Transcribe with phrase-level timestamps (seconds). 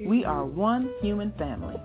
[0.00, 1.76] we are one human family.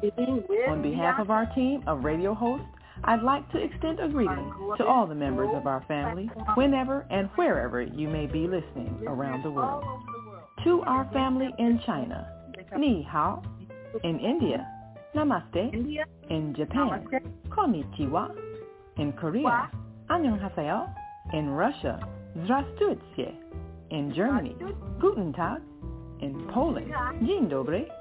[0.68, 2.66] On behalf of our team of radio hosts,
[3.04, 7.30] I'd like to extend a greeting to all the members of our family, whenever and
[7.36, 9.84] wherever you may be listening around the world.
[10.64, 12.28] To our family in China,
[12.78, 13.42] ni hao.
[14.04, 14.68] In India,
[15.16, 15.74] namaste.
[16.30, 17.08] In Japan,
[17.50, 18.32] konnichiwa.
[18.98, 19.70] In Korea,
[20.10, 20.88] annyeonghaseyo.
[21.34, 22.00] In Russia,
[22.44, 23.34] zdravstvuyte.
[23.90, 24.56] In Germany,
[25.00, 25.62] guten tag.
[26.20, 26.88] In Poland,
[27.22, 28.01] dzień dobry.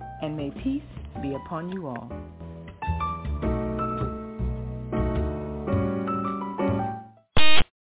[0.21, 0.81] and may peace
[1.21, 2.09] be upon you all.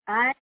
[0.06, 0.34] I'm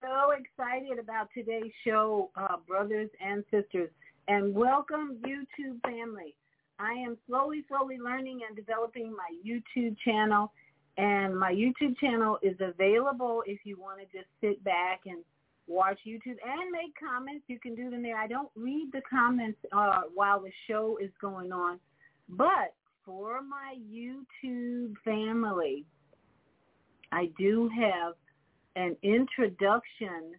[0.00, 3.90] so excited about today's show, uh, brothers and sisters,
[4.28, 6.34] and welcome YouTube family.
[6.78, 10.52] I am slowly, slowly learning and developing my YouTube channel,
[10.98, 15.18] and my YouTube channel is available if you want to just sit back and
[15.66, 17.44] watch YouTube and make comments.
[17.46, 18.16] You can do them there.
[18.16, 21.78] I don't read the comments uh, while the show is going on,
[22.28, 22.74] but
[23.04, 25.84] for my YouTube family,
[27.10, 28.14] I do have
[28.76, 30.34] an introduction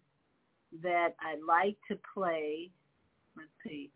[0.81, 2.71] that I like to play.
[3.37, 3.91] Let's see.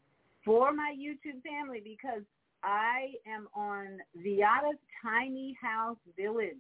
[0.46, 2.24] For my YouTube family because
[2.64, 6.56] I am on Viyahta's Tiny House Village.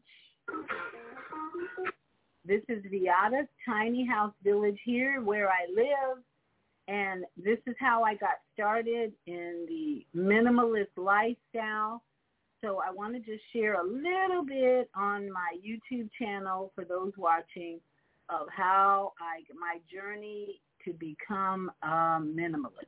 [2.47, 6.24] This is Viyahta's Tiny House Village here where I live.
[6.88, 12.03] And this is how I got started in the minimalist lifestyle.
[12.63, 17.12] So I want to just share a little bit on my YouTube channel for those
[17.18, 17.81] watching
[18.30, 22.88] of how I my journey to become a minimalist.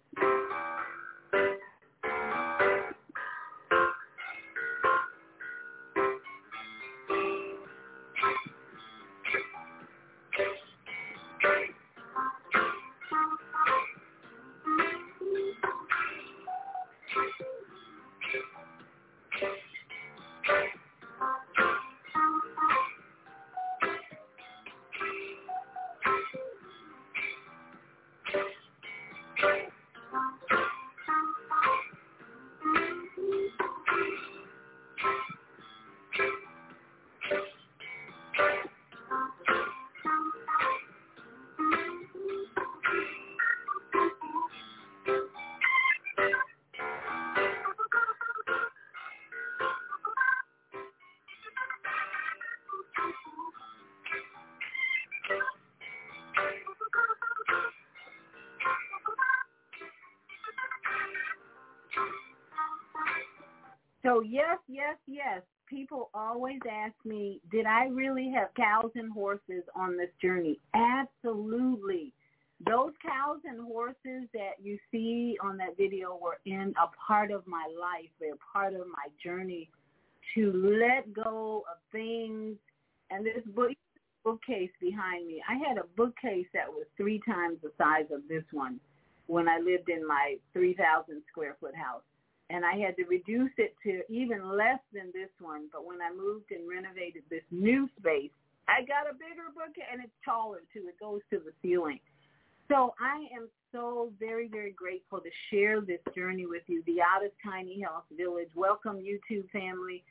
[64.10, 65.42] So yes, yes, yes.
[65.68, 70.60] People always ask me, did I really have cows and horses on this journey?
[70.74, 72.12] Absolutely.
[72.66, 77.46] Those cows and horses that you see on that video were in a part of
[77.46, 78.10] my life.
[78.20, 79.70] They're part of my journey
[80.34, 82.58] to let go of things.
[83.12, 83.74] And this book
[84.24, 88.44] bookcase behind me, I had a bookcase that was three times the size of this
[88.52, 88.80] one
[89.28, 92.02] when I lived in my 3,000 square foot house.
[92.50, 95.70] And I had to reduce it to even less than this one.
[95.72, 98.32] But when I moved and renovated this new space,
[98.68, 100.86] I got a bigger bookcase and it's taller too.
[100.90, 102.00] It goes to the ceiling.
[102.70, 107.34] So I am so very, very grateful to share this journey with you, the Otis
[107.44, 108.50] Tiny House Village.
[108.56, 110.04] Welcome, YouTube family.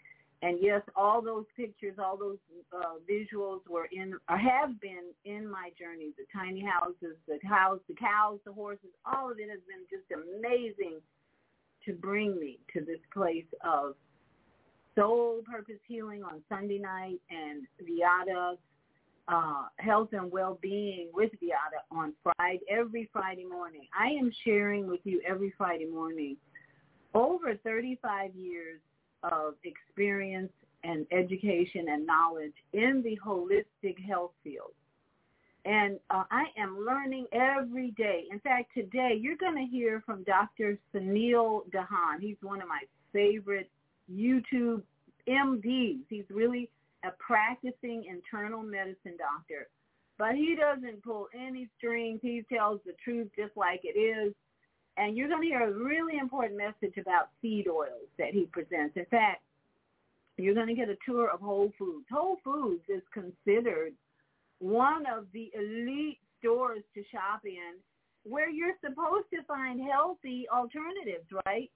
[0.43, 2.39] And yes, all those pictures, all those
[2.73, 6.13] uh, visuals were in, or have been in my journey.
[6.17, 10.07] The tiny houses, the cows, the cows, the horses, all of it has been just
[10.11, 10.99] amazing
[11.89, 13.95] to bring me to this place of
[14.95, 18.57] soul purpose healing on Sunday night and Viyahta
[19.29, 23.87] uh, health and well-being with Viyahta on Friday, every Friday morning.
[23.99, 26.37] I am sharing with you every Friday morning
[27.15, 28.81] over 35 years
[29.23, 30.53] of experience
[30.85, 34.73] and education and knowledge in the holistic health field.
[35.69, 38.25] And uh, I am learning every day.
[38.33, 40.79] In fact, today you're going to hear from Dr.
[40.95, 42.23] Suneel Dhand.
[42.23, 42.81] He's one of my
[43.13, 43.69] favorite
[44.11, 44.81] YouTube
[45.29, 45.99] MDs.
[46.09, 46.71] He's really
[47.05, 49.69] a practicing internal medicine doctor.
[50.17, 52.21] But he doesn't pull any strings.
[52.23, 54.33] He tells the truth just like it is.
[54.97, 58.97] And you're going to hear a really important message about seed oils that he presents.
[58.97, 59.43] In fact,
[60.39, 62.07] you're going to get a tour of Whole Foods.
[62.11, 63.93] Whole Foods is considered
[64.61, 67.79] one of the elite stores to shop in
[68.25, 71.71] where you're supposed to find healthy alternatives, right?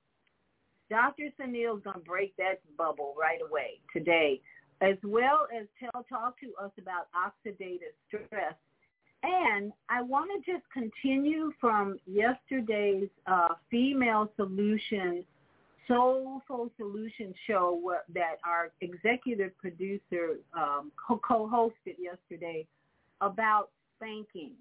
[0.91, 1.31] Dr.
[1.41, 4.41] Suneel's going to break that bubble right away today,
[4.83, 8.55] as well as tell, talk to us about oxidative stress
[9.23, 15.25] and I want to just continue from yesterday's uh, female solution,
[15.89, 22.67] soulful solution show that our executive producer um, co-hosted yesterday
[23.21, 24.53] about spanking.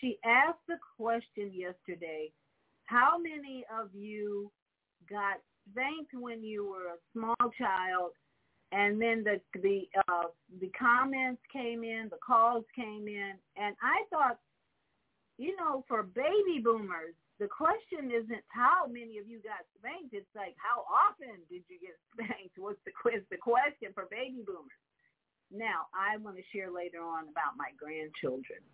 [0.00, 2.30] She asked the question yesterday,
[2.84, 4.50] how many of you
[5.08, 5.40] got
[5.70, 8.12] spanked when you were a small child
[8.72, 10.28] and then the the uh,
[10.60, 14.38] the comments came in, the calls came in, and I thought,
[15.38, 20.14] you know, for baby boomers, the question isn't how many of you got spanked.
[20.16, 22.56] It's like how often did you get spanked?
[22.58, 23.22] What's the quiz?
[23.30, 24.80] The question for baby boomers.
[25.52, 28.64] Now I want to share later on about my grandchildren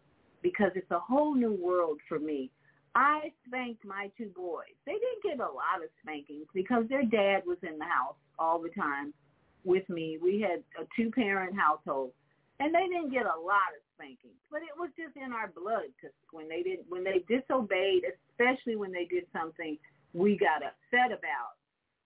[0.42, 2.50] because it's a whole new world for me.
[2.94, 4.76] I spanked my two boys.
[4.84, 8.60] They didn't get a lot of spankings because their dad was in the house all
[8.60, 9.14] the time
[9.64, 10.18] with me.
[10.22, 12.12] We had a two-parent household,
[12.60, 15.88] and they didn't get a lot of spankings, but it was just in our blood
[15.96, 19.78] because when they did when they disobeyed, especially when they did something
[20.12, 21.56] we got upset about.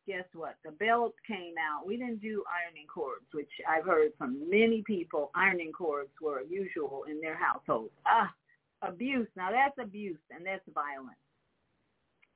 [0.06, 0.54] Guess what?
[0.64, 1.84] The belt came out.
[1.84, 5.32] We didn't do ironing cords, which I've heard from many people.
[5.34, 7.90] Ironing cords were usual in their households.
[8.06, 8.32] Ah,
[8.82, 9.26] abuse.
[9.36, 11.18] Now that's abuse and that's violence.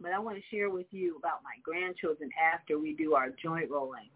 [0.00, 3.70] But I want to share with you about my grandchildren after we do our joint
[3.70, 4.10] rolling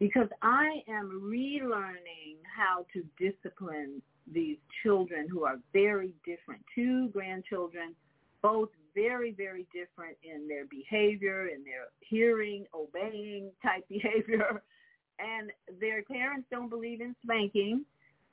[0.00, 6.62] because I am relearning how to discipline these children who are very different.
[6.74, 7.94] Two grandchildren,
[8.42, 14.62] both very, very different in their behavior, in their hearing, obeying type behavior.
[15.18, 15.50] And
[15.80, 17.84] their parents don't believe in spanking.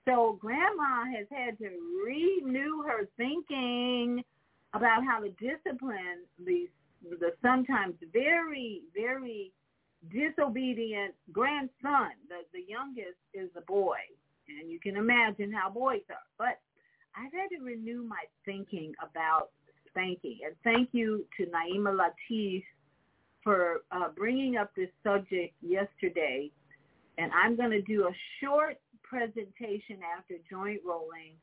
[0.05, 1.69] So grandma has had to
[2.05, 4.23] renew her thinking
[4.73, 6.69] about how to discipline these
[7.19, 9.51] the sometimes very, very
[10.11, 12.11] disobedient grandson.
[12.29, 13.97] The, the youngest is a boy,
[14.49, 16.15] and you can imagine how boys are.
[16.37, 16.59] But
[17.15, 19.49] I've had to renew my thinking about
[19.89, 20.39] spanking.
[20.45, 22.63] And thank you to Naima Latif
[23.43, 26.51] for uh, bringing up this subject yesterday.
[27.17, 28.11] And I'm going to do a
[28.41, 31.33] short presentation after joint rolling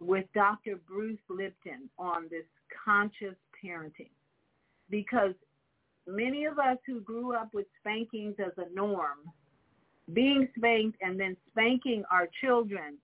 [0.00, 0.76] with Dr.
[0.88, 2.46] Bruce Lipton on this
[2.84, 4.10] conscious parenting
[4.90, 5.34] because
[6.06, 9.18] many of us who grew up with spankings as a norm,
[10.12, 12.98] being spanked and then spanking our children,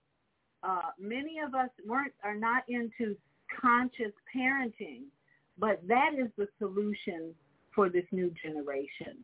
[0.63, 3.17] uh, many of us weren't are not into
[3.61, 5.03] conscious parenting,
[5.59, 7.35] but that is the solution
[7.75, 9.19] for this new generation.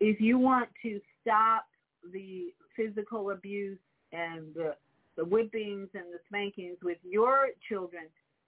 [0.00, 1.66] If you want to stop
[2.12, 3.78] the physical abuse
[4.12, 4.74] and the,
[5.16, 8.04] the whippings and the spankings with your children,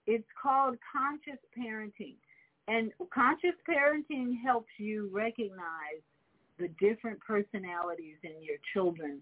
[0.07, 2.15] it's called conscious parenting.
[2.67, 6.01] And conscious parenting helps you recognize
[6.57, 9.21] the different personalities in your children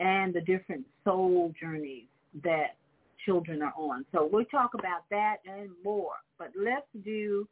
[0.00, 2.06] and the different soul journeys
[2.42, 2.76] that
[3.24, 4.04] children are on.
[4.12, 6.14] So we'll talk about that and more.
[6.38, 7.48] But let's do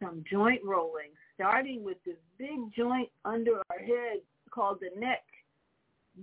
[0.00, 5.24] some joint rolling, starting with this big joint under our head called the neck.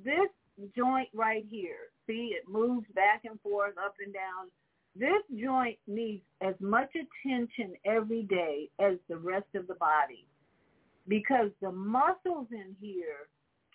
[0.05, 0.29] this
[0.75, 4.49] joint right here, see, it moves back and forth, up and down.
[4.95, 10.26] This joint needs as much attention every day as the rest of the body
[11.07, 13.27] because the muscles in here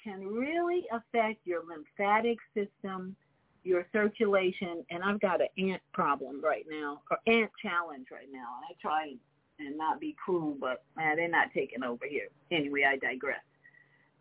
[0.03, 3.15] can really affect your lymphatic system,
[3.63, 8.49] your circulation, and I've got an ant problem right now, or ant challenge right now.
[8.69, 9.15] I try
[9.59, 12.29] and not be cruel, but man, they're not taking over here.
[12.51, 13.43] Anyway, I digress.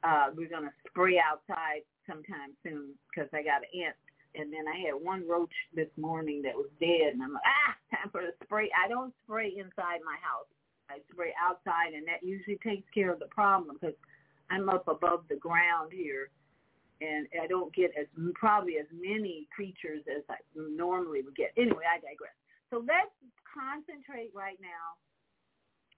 [0.04, 3.96] Uh, we're going to spray outside sometime soon because I got an ant.
[4.34, 7.98] And then I had one roach this morning that was dead, and I'm like, ah,
[7.98, 8.70] time for the spray.
[8.72, 10.48] I don't spray inside my house.
[11.12, 13.96] Spray outside, and that usually takes care of the problem because
[14.50, 16.30] I'm up above the ground here,
[17.02, 21.52] and I don't get as probably as many creatures as I normally would get.
[21.58, 22.36] Anyway, I digress.
[22.70, 23.12] So let's
[23.54, 24.96] concentrate right now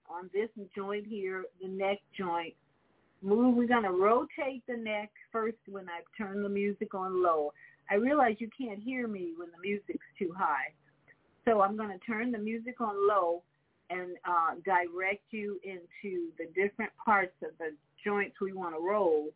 [0.08, 2.54] on this joint here, the neck joint.
[3.22, 3.56] Move.
[3.56, 7.52] We're gonna rotate the neck first when I turn the music on low.
[7.90, 10.74] I realize you can't hear me when the music's too high,
[11.46, 13.42] so I'm gonna turn the music on low
[13.90, 17.74] and uh, direct you into the different parts of the
[18.04, 19.28] joints we want to roll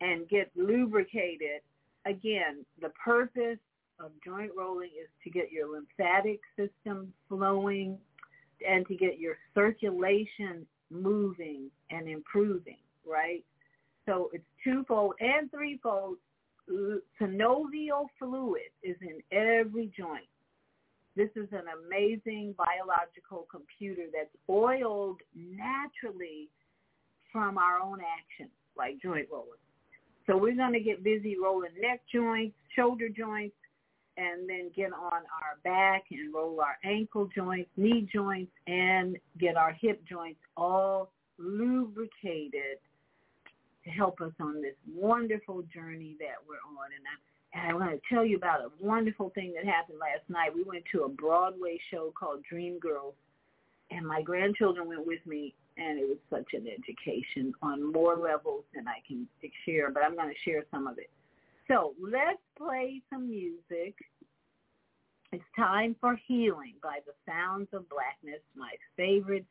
[0.00, 1.60] and get lubricated.
[2.04, 3.58] Again, the purpose
[3.98, 7.98] of joint rolling is to get your lymphatic system flowing
[8.66, 13.44] and to get your circulation moving and improving, right?
[14.06, 16.16] So it's twofold and threefold.
[17.20, 20.26] Synovial fluid is in every joint.
[21.16, 26.48] This is an amazing biological computer that's oiled naturally
[27.32, 29.58] from our own actions, like joint rolling.
[30.26, 33.56] So we're going to get busy rolling neck joints, shoulder joints,
[34.18, 39.56] and then get on our back and roll our ankle joints, knee joints, and get
[39.56, 42.78] our hip joints all lubricated
[43.84, 46.90] to help us on this wonderful journey that we're on.
[46.96, 47.16] And I
[47.56, 50.54] and I want to tell you about a wonderful thing that happened last night.
[50.54, 53.14] We went to a Broadway show called Dream Girls,
[53.90, 58.64] and my grandchildren went with me, and it was such an education on more levels
[58.74, 59.26] than I can
[59.64, 61.10] share, but I'm going to share some of it.
[61.68, 63.94] So let's play some music.
[65.32, 69.46] It's time for Healing by the Sounds of Blackness, my favorite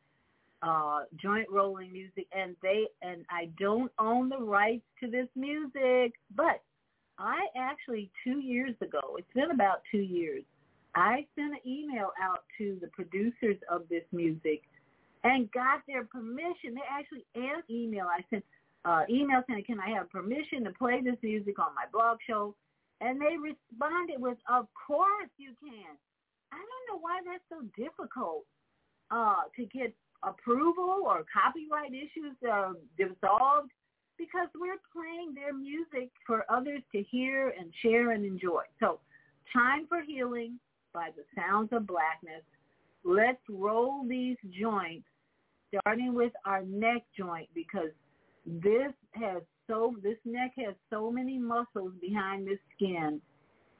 [0.62, 6.14] uh, joint rolling music, and they and I don't own the rights to this music,
[6.34, 6.62] but
[7.18, 10.44] I actually two years ago, it's been about two years,
[10.94, 14.62] I sent an email out to the producers of this music
[15.24, 16.74] and got their permission.
[16.74, 18.44] They actually an email I sent
[18.84, 22.54] uh, email saying, "Can I have permission to play this music on my blog show?"
[23.00, 25.96] And they responded with, "Of course you can."
[26.52, 28.44] I don't know why that's so difficult
[29.10, 29.92] uh, to get
[30.22, 33.70] approval or copyright issues uh, dissolved
[34.18, 38.62] because we're playing their music for others to hear and share and enjoy.
[38.80, 39.00] So
[39.52, 40.58] Time for Healing
[40.92, 42.42] by the Sounds of Blackness.
[43.04, 45.06] Let's roll these joints,
[45.68, 47.90] starting with our neck joint because
[48.44, 53.20] this has so this neck has so many muscles behind the skin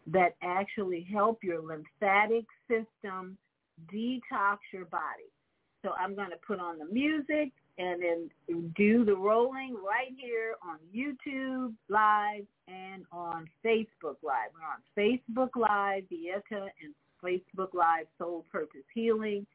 [0.08, 3.36] that actually help your lymphatic system
[3.92, 5.30] detox your body.
[5.84, 8.30] So I'm going to put on the music and then
[8.76, 14.50] do the rolling right here on YouTube Live and on Facebook Live.
[14.54, 19.46] We're on Facebook Live, Vieta, and Facebook Live Soul Purpose Healing,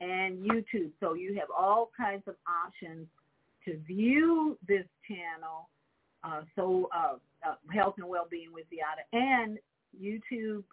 [0.00, 0.90] and YouTube.
[1.00, 3.06] So you have all kinds of options
[3.64, 5.68] to view this channel,
[6.24, 7.14] uh, so uh,
[7.48, 9.58] uh, Health and Wellbeing with Viyahta, and
[10.00, 10.64] YouTube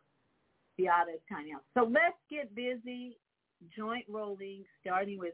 [0.79, 1.61] Viyahta's Tiny House.
[1.75, 3.17] So let's get busy
[3.77, 5.33] joint rolling, starting with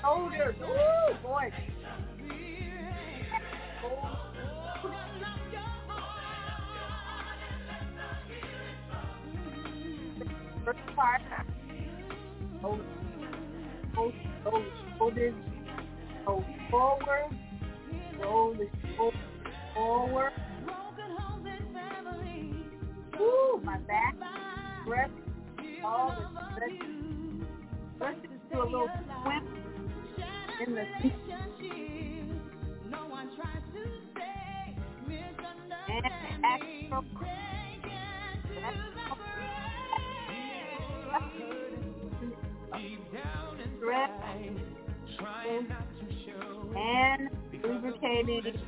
[0.00, 0.54] Shoulders.
[0.62, 1.50] Ooh, boy.
[10.64, 11.20] First part.
[12.62, 12.80] Hold,
[13.94, 14.12] hold,
[14.44, 14.64] hold,
[14.98, 15.34] hold it.
[16.24, 17.33] Go forward.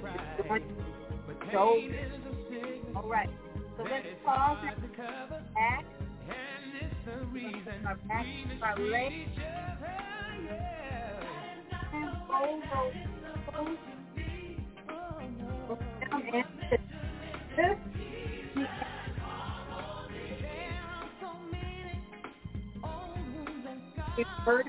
[0.03, 0.63] Lubricated
[1.53, 2.11] shoulders.
[2.95, 3.31] All right.
[3.77, 5.85] So let's pause and back.
[8.63, 9.13] Our back,
[13.53, 13.77] those
[16.11, 16.49] down and.
[17.57, 17.77] This
[24.19, 24.69] is first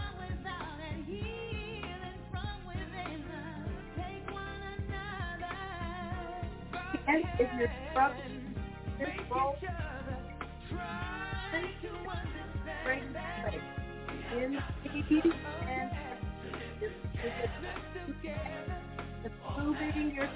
[7.07, 8.55] And if you're struggling,
[8.99, 9.55] just roll.
[12.83, 13.19] Bring the
[13.51, 13.61] leg
[14.37, 14.59] in
[15.09, 15.33] feet
[15.67, 15.91] and
[19.25, 20.29] improving your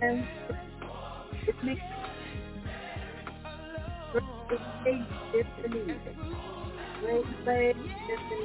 [0.00, 0.26] and
[1.46, 1.82] it makes
[4.84, 5.02] leg
[5.34, 5.68] lift the.
[7.02, 7.76] Raise the leg,
[8.08, 8.36] lift the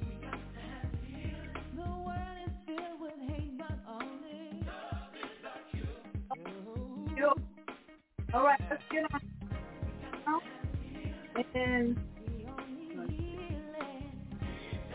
[7.16, 7.32] Yo.
[8.32, 9.20] All right, let's get on.
[11.54, 11.98] And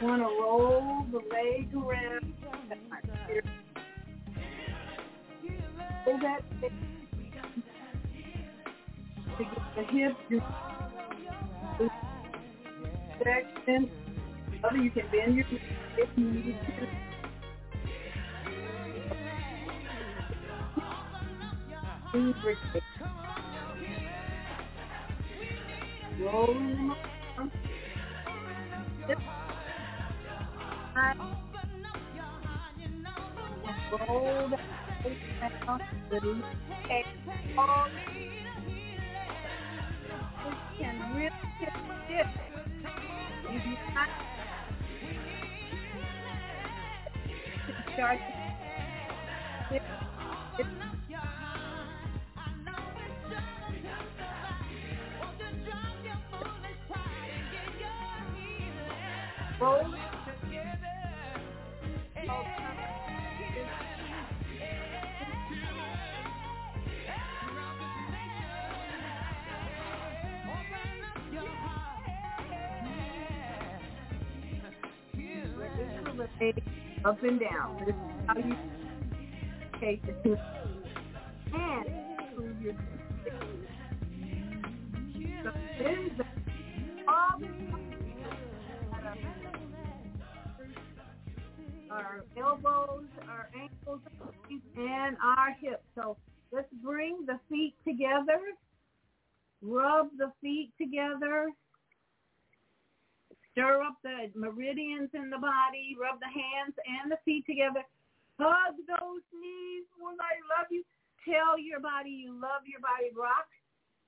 [0.02, 2.34] want to roll the leg around.
[6.06, 6.42] Hold that
[9.38, 10.16] to get the hips
[13.24, 13.90] section.
[14.64, 15.62] Other you can bend your knees
[15.98, 16.54] if you need to.
[26.22, 26.96] Rolling them
[27.38, 27.52] around.
[33.91, 34.49] Roll
[35.04, 35.82] face down.
[36.12, 36.43] Release.
[36.86, 37.04] Okay.
[37.58, 37.88] All
[40.45, 42.28] this can really get.
[43.52, 43.60] You
[47.95, 48.19] start
[49.71, 49.84] dip.
[77.05, 77.77] Up and down.
[77.86, 78.55] This is how you
[79.79, 80.03] take
[81.53, 81.86] and
[82.19, 82.73] improve your
[85.43, 86.25] so there's the
[87.08, 87.41] all
[91.89, 94.01] our elbows, our ankles,
[94.77, 95.84] and our hips.
[95.95, 96.17] So
[96.51, 98.39] let's bring the feet together.
[99.62, 101.49] Rub the feet together.
[103.60, 105.91] Stir up the meridians in the body.
[106.00, 107.84] Rub the hands and the feet together.
[108.39, 109.84] Hug those knees.
[110.00, 110.84] Well, I love you.
[111.28, 113.12] Tell your body you love your body.
[113.12, 113.52] Rock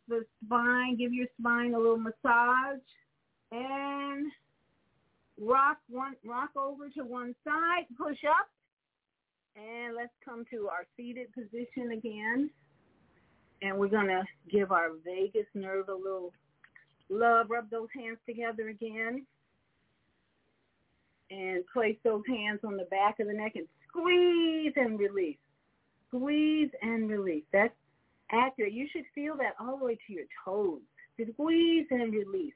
[0.07, 2.79] the spine, give your spine a little massage,
[3.51, 4.31] and
[5.37, 8.47] rock one, rock over to one side, push up,
[9.57, 12.49] and let's come to our seated position again.
[13.61, 16.31] And we're going to give our vagus nerve a little
[17.09, 17.47] love.
[17.49, 19.25] Rub those hands together again.
[21.31, 25.37] And place those hands on the back of the neck and squeeze and release.
[26.09, 27.45] Squeeze and release.
[27.53, 27.73] That's
[28.31, 28.73] accurate.
[28.73, 30.81] You should feel that all the way to your toes.
[31.33, 32.53] Squeeze and release.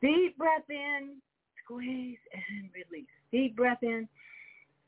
[0.00, 1.16] Deep breath in,
[1.62, 3.08] squeeze and release.
[3.30, 4.08] Deep breath in,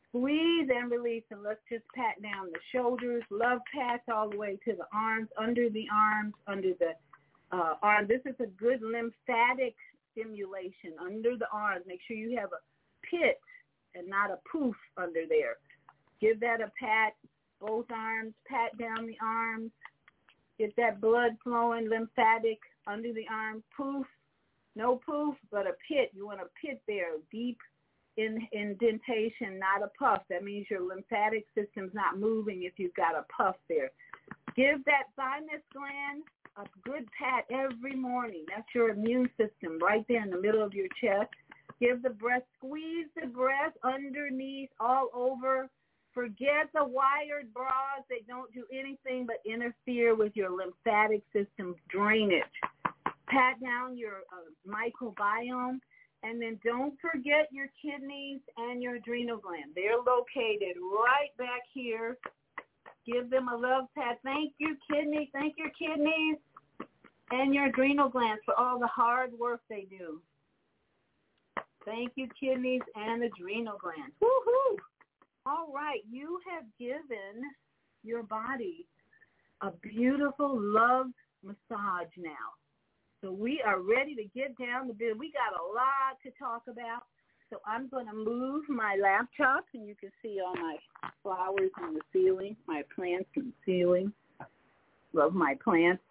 [0.09, 1.25] squeeze and release.
[1.31, 3.23] And let's just pat down the shoulders.
[3.31, 6.93] Love pats all the way to the arms, under the arms, under the
[7.53, 8.07] uh, arm.
[8.09, 9.75] This is a good lymphatic
[10.17, 11.85] stimulation under the arms.
[11.87, 13.41] Make sure you have a pit
[13.95, 15.57] and not a poof under there.
[16.21, 17.15] Give that a pat,
[17.61, 19.71] both arms, pat down the arms.
[20.59, 23.63] Get that blood flowing, lymphatic under the arm.
[23.77, 24.07] Poof,
[24.75, 26.11] no poof, but a pit.
[26.15, 27.59] You want a pit there, deep
[28.17, 30.23] in indentation, not a puff.
[30.31, 33.91] That means your lymphatic system's not moving if you've got a puff there.
[34.57, 36.23] Give that thymus gland
[36.57, 38.45] a good pat every morning.
[38.49, 41.31] That's your immune system right there in the middle of your chest.
[41.81, 45.69] Give the breath, squeeze the breath underneath, all over.
[46.15, 48.03] Forget the wired bras.
[48.09, 52.45] They don't do anything but interfere with your lymphatic system drainage.
[53.29, 55.79] Pat down your uh, microbiome.
[56.23, 59.73] And then don't forget your kidneys and your adrenal gland.
[59.75, 62.17] They're located right back here
[63.07, 64.19] Give them a love pat.
[64.25, 65.29] Thank you, kidneys.
[65.33, 66.37] Thank your kidneys
[67.31, 70.21] and your adrenal glands for all the hard work they do.
[71.85, 74.15] Thank you, kidneys and adrenal glands.
[74.21, 74.77] Woohoo!
[75.47, 77.43] All right, you have given
[78.03, 78.87] your body
[79.63, 81.07] a beautiful love
[81.45, 82.57] massage now.
[83.23, 85.17] So we are ready to get down the bit.
[85.17, 87.05] We got a lot to talk about.
[87.51, 90.77] So I'm going to move my laptop, and you can see all my
[91.23, 94.13] flowers in the ceiling, my plants in the ceiling.
[95.13, 96.03] Love my plants.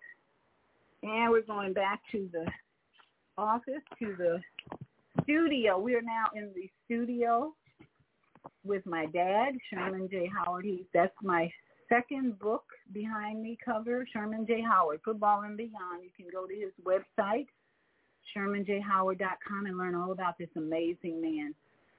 [1.04, 2.46] And we're going back to the
[3.38, 4.40] office, to the
[5.24, 5.78] studio.
[5.78, 7.54] We are now in the studio
[8.64, 10.30] with my dad, Sherman J.
[10.34, 10.66] Howard.
[10.66, 11.52] He's, that's my
[11.90, 14.62] second book behind me cover, Sherman J.
[14.62, 16.04] Howard, Football and Beyond.
[16.04, 17.48] You can go to his website,
[18.36, 21.54] ShermanJHoward.com and learn all about this amazing man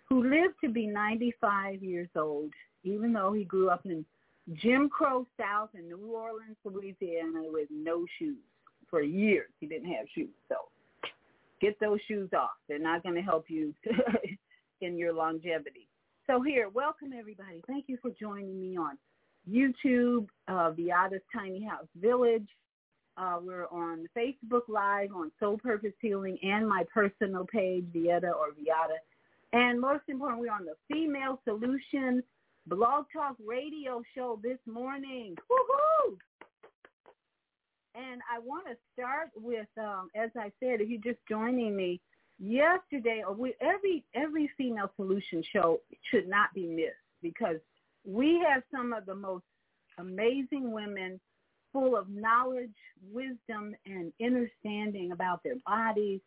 [0.08, 2.52] who lived to be 95 years old,
[2.84, 4.04] even though he grew up in
[4.54, 8.38] Jim Crow South in New Orleans, Louisiana with no shoes.
[8.88, 10.30] For years he didn't have shoes.
[10.48, 10.56] So
[11.60, 12.56] get those shoes off.
[12.68, 13.74] They're not going to help you
[14.80, 15.88] in your longevity.
[16.28, 17.62] So here, welcome everybody.
[17.66, 18.96] Thank you for joining me on
[19.48, 22.48] YouTube, uh, Viyahta's Tiny House Village.
[23.16, 28.48] Uh, we're on Facebook Live on Soul Purpose Healing and my personal page, Vieta or
[28.52, 28.98] Viata.
[29.52, 32.22] And most important, we're on the Female Solution
[32.66, 35.34] Blog Talk Radio show this morning.
[35.50, 36.16] Woohoo!
[37.94, 42.00] And I want to start with, um, as I said, if you're just joining me,
[42.38, 47.56] yesterday, or we, every every Female Solution show should not be missed because
[48.04, 49.44] we have some of the most
[49.98, 51.18] amazing women
[51.76, 52.74] full of knowledge,
[53.12, 56.20] wisdom, and understanding about their bodies.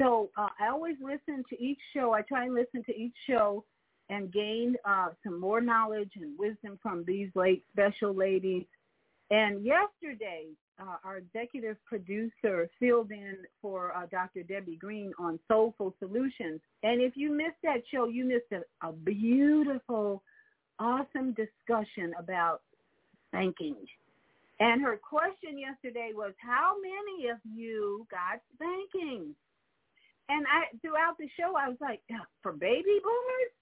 [0.00, 2.12] So uh, I always listen to each show.
[2.12, 3.64] I try and listen to each show
[4.08, 8.66] and gain uh, some more knowledge and wisdom from these late special ladies.
[9.32, 10.46] And yesterday,
[10.80, 14.44] uh, our executive producer filled in for uh, Dr.
[14.44, 16.60] Debbie Green on Soulful Solutions.
[16.84, 20.22] And if you missed that show, you missed a, a beautiful,
[20.78, 22.62] awesome discussion about
[23.32, 23.74] thanking
[24.60, 29.34] and her question yesterday was, how many of you got spankings?
[30.28, 32.00] And I throughout the show, I was like,
[32.42, 33.52] for baby boomers,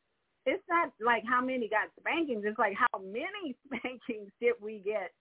[0.46, 2.44] it's not like how many got spankings.
[2.46, 5.12] It's like how many spankings did we get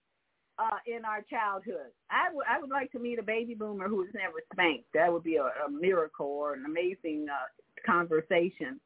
[0.60, 1.96] uh, in our childhood?
[2.12, 4.86] I, w- I would like to meet a baby boomer who was never spanked.
[4.94, 7.50] That would be a, a miracle or an amazing uh,
[7.86, 8.80] conversation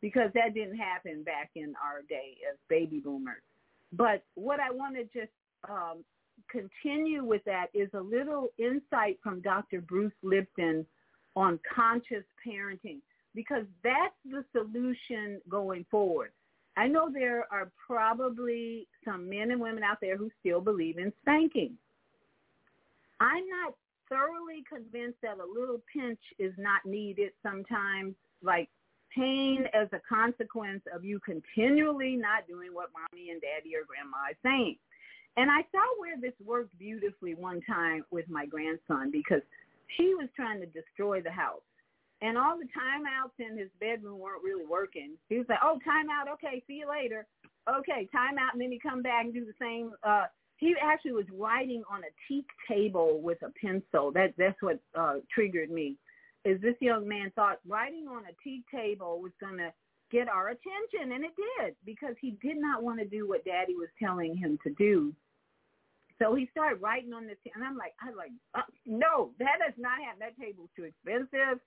[0.00, 3.42] because that didn't happen back in our day as baby boomers.
[3.92, 5.32] But what I want to just
[5.68, 6.04] um,
[6.50, 9.80] continue with that is a little insight from Dr.
[9.80, 10.86] Bruce Lipton
[11.36, 12.98] on conscious parenting
[13.34, 16.32] because that's the solution going forward.
[16.76, 21.12] I know there are probably some men and women out there who still believe in
[21.22, 21.74] spanking.
[23.20, 23.74] I'm not
[24.08, 28.68] thoroughly convinced that a little pinch is not needed sometimes, like
[29.14, 34.30] pain as a consequence of you continually not doing what mommy and daddy or grandma
[34.30, 34.76] is saying.
[35.38, 39.40] And I saw where this worked beautifully one time with my grandson because
[39.96, 41.62] he was trying to destroy the house.
[42.20, 45.12] And all the timeouts in his bedroom weren't really working.
[45.28, 46.32] He was like, oh, timeout.
[46.34, 47.24] Okay, see you later.
[47.70, 48.50] Okay, timeout.
[48.54, 49.92] And then he come back and do the same.
[50.02, 50.24] Uh,
[50.56, 54.10] he actually was writing on a teak table with a pencil.
[54.10, 55.94] That That's what uh, triggered me,
[56.44, 59.72] is this young man thought writing on a teak table was going to
[60.10, 61.12] get our attention.
[61.12, 64.58] And it did because he did not want to do what daddy was telling him
[64.64, 65.14] to do.
[66.18, 69.30] So he started writing on the t- and I'm like, I was like, uh, no,
[69.38, 71.60] that does not have that table's too expensive.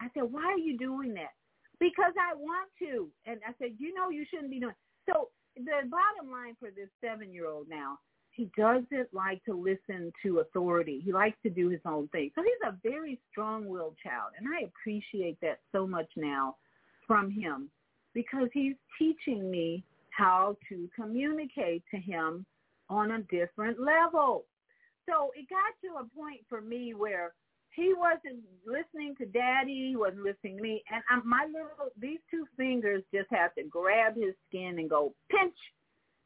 [0.00, 1.34] I said, why are you doing that?
[1.78, 3.08] Because I want to.
[3.26, 4.74] And I said, you know, you shouldn't be doing.
[5.08, 7.98] So the bottom line for this seven-year-old now,
[8.30, 11.00] he doesn't like to listen to authority.
[11.04, 12.30] He likes to do his own thing.
[12.34, 16.56] So he's a very strong-willed child, and I appreciate that so much now
[17.06, 17.68] from him
[18.14, 22.46] because he's teaching me how to communicate to him
[22.92, 24.44] on a different level.
[25.08, 27.32] So it got to a point for me where
[27.74, 32.20] he wasn't listening to daddy, he wasn't listening to me, and I, my little these
[32.30, 35.56] two fingers just have to grab his skin and go pinch,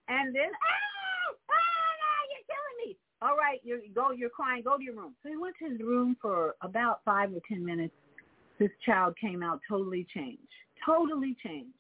[0.08, 2.96] and then ah, ah, no, you're killing me.
[3.22, 5.14] All right, you go, you're crying, go to your room.
[5.22, 7.94] So he went to his room for about five or ten minutes.
[8.58, 10.42] This child came out totally changed,
[10.84, 11.74] totally changed.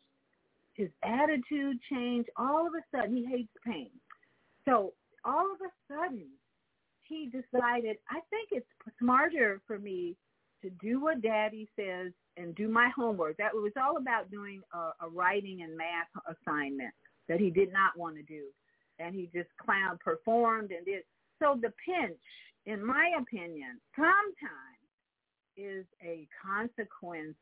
[0.74, 2.28] His attitude changed.
[2.36, 3.90] All of a sudden, he hates pain.
[4.66, 4.92] So
[5.24, 6.26] all of a sudden,
[7.02, 8.66] he decided, I think it's
[8.98, 10.16] smarter for me
[10.62, 13.36] to do what daddy says and do my homework.
[13.36, 16.92] That was all about doing a, a writing and math assignment
[17.28, 18.44] that he did not want to do.
[18.98, 21.02] And he just clown performed and did.
[21.40, 22.18] So the pinch,
[22.64, 24.34] in my opinion, sometimes
[25.56, 27.36] is a consequence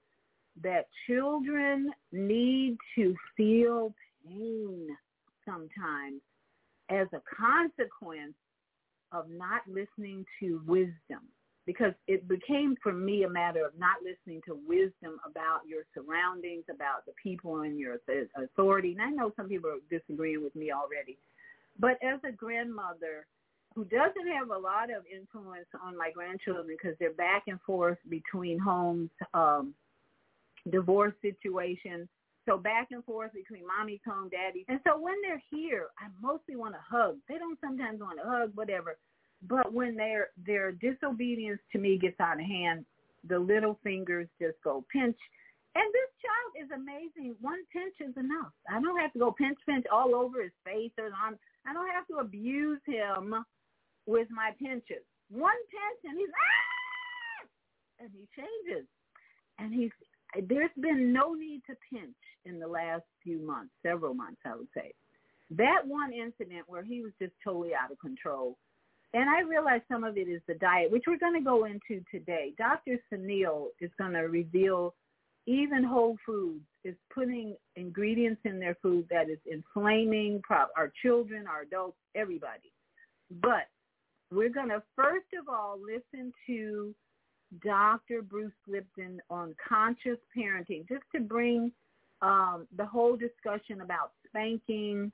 [0.62, 3.94] that children need to feel
[4.26, 4.88] pain
[5.44, 6.20] sometimes
[6.90, 8.34] as a consequence
[9.12, 11.22] of not listening to wisdom
[11.66, 16.64] because it became for me a matter of not listening to wisdom about your surroundings,
[16.68, 17.96] about the people in your
[18.36, 18.92] authority.
[18.92, 21.16] And I know some people are disagreeing with me already.
[21.78, 23.26] But as a grandmother
[23.74, 27.98] who doesn't have a lot of influence on my grandchildren because they're back and forth
[28.08, 29.74] between homes, um,
[30.70, 32.08] divorce situations,
[32.46, 34.64] so back and forth between mommy's home, daddy's.
[34.68, 37.16] And so when they're here, I mostly want to hug.
[37.28, 38.96] They don't sometimes want to hug, whatever.
[39.48, 42.84] But when their their disobedience to me gets out of hand,
[43.28, 45.16] the little fingers just go pinch.
[45.74, 47.34] And this child is amazing.
[47.40, 48.52] One pinch is enough.
[48.70, 51.38] I don't have to go pinch pinch all over his face or on.
[51.66, 53.34] I don't have to abuse him
[54.06, 55.04] with my pinches.
[55.30, 58.86] One pinch and he's ah, and he changes,
[59.58, 59.90] and he's
[60.48, 64.68] there's been no need to pinch in the last few months, several months, I would
[64.74, 64.92] say.
[65.50, 68.56] That one incident where he was just totally out of control.
[69.12, 72.04] And I realize some of it is the diet, which we're going to go into
[72.10, 72.52] today.
[72.58, 72.98] Dr.
[73.12, 74.94] Suneel is going to reveal
[75.46, 81.62] even Whole Foods is putting ingredients in their food that is inflaming our children, our
[81.62, 82.72] adults, everybody.
[83.42, 83.68] But
[84.32, 86.94] we're going to first of all listen to
[87.62, 88.22] Dr.
[88.22, 91.72] Bruce Lipton on conscious parenting, just to bring
[92.22, 95.12] um, the whole discussion about spanking,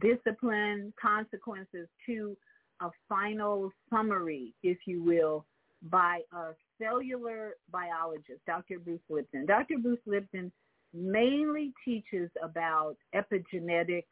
[0.00, 2.36] discipline, consequences to
[2.80, 5.44] a final summary, if you will,
[5.90, 6.50] by a
[6.80, 8.78] cellular biologist, Dr.
[8.78, 9.46] Bruce Lipton.
[9.46, 9.78] Dr.
[9.78, 10.50] Bruce Lipton
[10.92, 14.04] mainly teaches about epigenetics.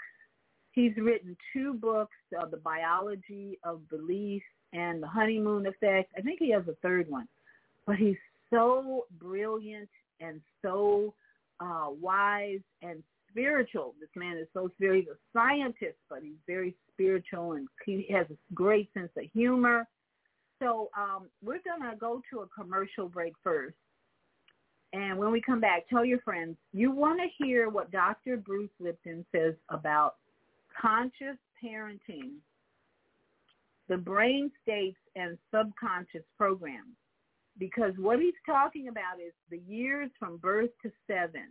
[0.72, 6.12] He's written two books, uh, The Biology of Belief and the honeymoon effect.
[6.16, 7.28] I think he has a third one,
[7.86, 8.16] but he's
[8.50, 9.88] so brilliant
[10.20, 11.14] and so
[11.60, 13.94] uh, wise and spiritual.
[14.00, 14.70] This man is so.
[14.78, 19.86] He's a scientist, but he's very spiritual and he has a great sense of humor.
[20.60, 23.76] So um, we're going to go to a commercial break first.
[24.92, 28.38] And when we come back, tell your friends, you want to hear what Dr.
[28.38, 30.16] Bruce Lipton says about
[30.80, 32.36] conscious parenting
[33.88, 36.96] the brain states and subconscious programs.
[37.58, 41.48] Because what he's talking about is the years from birth to seven,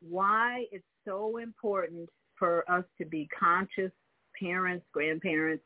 [0.00, 2.08] why it's so important
[2.38, 3.92] for us to be conscious
[4.40, 5.62] parents, grandparents,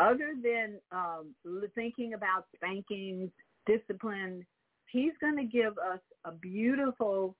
[0.00, 1.34] other than um,
[1.74, 3.30] thinking about spankings,
[3.66, 4.44] discipline,
[4.90, 7.36] he's going to give us a beautiful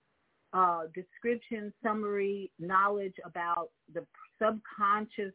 [0.52, 4.04] uh, description, summary, knowledge about the
[4.40, 5.34] subconscious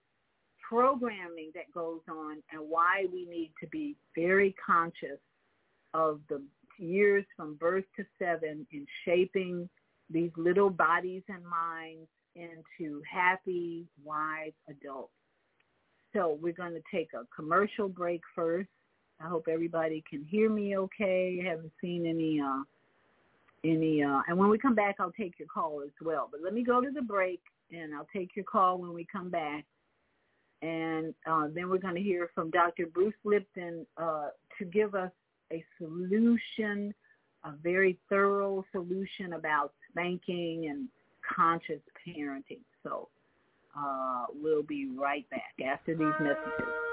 [0.74, 5.20] programming that goes on and why we need to be very conscious
[5.94, 6.42] of the
[6.80, 9.70] years from birth to seven in shaping
[10.10, 15.14] these little bodies and minds into happy, wise adults.
[16.14, 18.70] so we're going to take a commercial break first.
[19.24, 21.40] I hope everybody can hear me okay.
[21.44, 22.64] I haven't seen any uh
[23.64, 26.30] any uh and when we come back I'll take your call as well.
[26.32, 29.30] But let me go to the break and I'll take your call when we come
[29.30, 29.66] back.
[30.63, 32.86] And uh, then we're going to hear from Dr.
[32.86, 35.12] Bruce Lipton uh, to give us
[35.52, 36.93] a solution,
[37.43, 40.88] a very thorough solution about spanking and
[41.36, 42.62] conscious parenting.
[42.82, 43.10] So
[43.78, 46.93] uh, we'll be right back after these messages.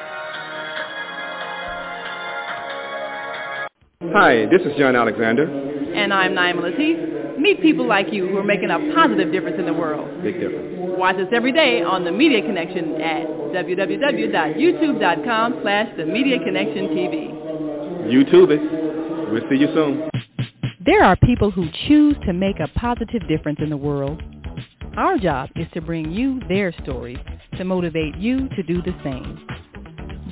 [4.13, 5.43] Hi, this is John Alexander.
[5.45, 7.39] And I'm Naima Latif.
[7.39, 10.21] Meet people like you who are making a positive difference in the world.
[10.21, 10.97] Big difference.
[10.97, 17.31] Watch us every day on The Media Connection at www.youtube.com slash The Media Connection TV.
[18.11, 19.31] YouTube it.
[19.31, 20.09] We'll see you soon.
[20.85, 24.21] There are people who choose to make a positive difference in the world.
[24.97, 27.19] Our job is to bring you their stories
[27.55, 29.39] to motivate you to do the same.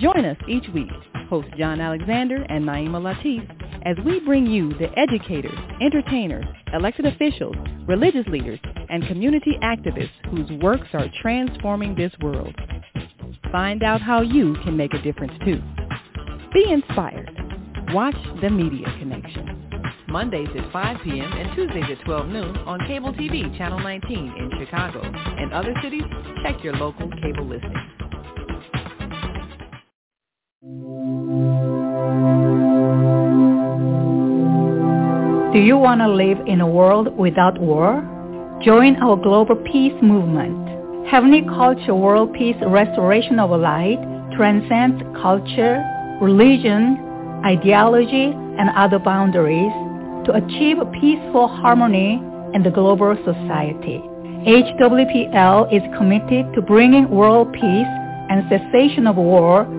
[0.02, 0.89] Join us each week,
[1.30, 3.48] host John Alexander and Naima Latif,
[3.86, 7.56] as we bring you the educators, entertainers, elected officials,
[7.88, 12.56] religious leaders, and community activists whose works are transforming this world.
[13.52, 15.62] Find out how you can make a difference too.
[16.54, 17.30] Be inspired.
[17.94, 19.70] Watch The Media Connection.
[20.08, 21.32] Mondays at 5 p.m.
[21.32, 25.02] and Tuesdays at 12 noon on Cable TV Channel 19 in Chicago.
[25.04, 26.04] and other cities,
[26.44, 27.99] check your local cable listings.
[30.62, 30.67] Do
[35.56, 38.04] you want to live in a world without war?
[38.62, 41.08] Join our global peace movement.
[41.08, 44.00] Heavenly Culture World Peace Restoration of Light
[44.36, 45.82] transcends culture,
[46.22, 46.98] religion,
[47.45, 49.72] ideology, and other boundaries
[50.26, 52.22] to achieve peaceful harmony
[52.54, 54.04] in the global society.
[54.45, 57.88] HWPL is committed to bringing world peace
[58.30, 59.79] and cessation of war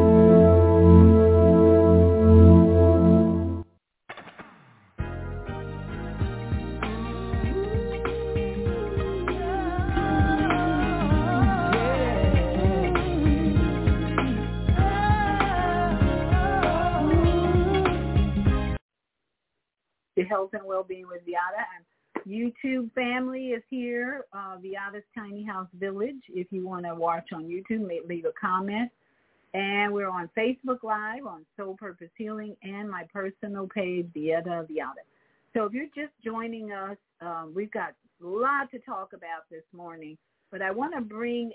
[20.31, 21.65] Health and Wellbeing with Viyahta.
[21.75, 21.83] And
[22.25, 26.21] YouTube family is here, uh, Viyahta's Tiny House Village.
[26.29, 28.89] If you want to watch on YouTube, leave a comment.
[29.53, 35.03] And we're on Facebook Live on Soul Purpose Healing and my personal page, Viyahta Viyahta.
[35.53, 37.93] So if you're just joining us, um, we've got
[38.23, 40.17] a lot to talk about this morning.
[40.49, 41.51] But I want to bring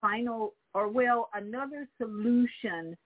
[0.00, 2.96] final, or well, another solution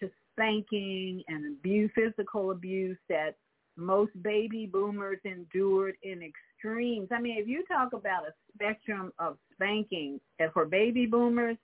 [0.00, 3.36] to spanking and abuse, physical abuse that
[3.76, 7.08] most baby boomers endured in extremes.
[7.10, 10.20] I mean, if you talk about a spectrum of spanking
[10.52, 11.56] for baby boomers,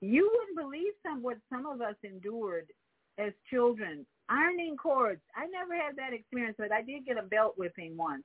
[0.00, 2.66] you wouldn't believe some what some of us endured
[3.18, 4.04] as children.
[4.28, 5.20] Ironing cords.
[5.36, 8.24] I never had that experience, but I did get a belt whipping once.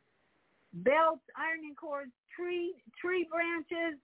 [0.73, 3.99] Belts, ironing cords, tree tree branches,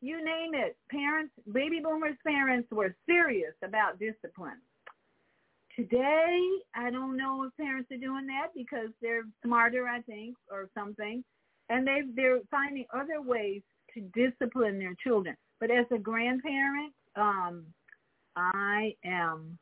[0.00, 0.76] you name it.
[0.90, 4.60] Parents, baby boomers' parents were serious about discipline.
[5.76, 6.38] Today,
[6.74, 11.24] I don't know if parents are doing that because they're smarter, I think, or something,
[11.70, 13.62] and they they're finding other ways
[13.94, 15.34] to discipline their children.
[15.60, 17.64] But as a grandparent, um,
[18.36, 19.58] I am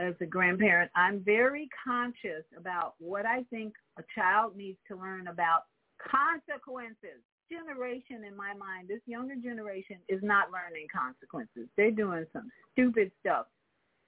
[0.00, 5.28] as a grandparent, I'm very conscious about what I think a child needs to learn
[5.28, 5.64] about
[6.10, 7.20] consequences.
[7.50, 11.68] Generation in my mind, this younger generation is not learning consequences.
[11.76, 13.46] They're doing some stupid stuff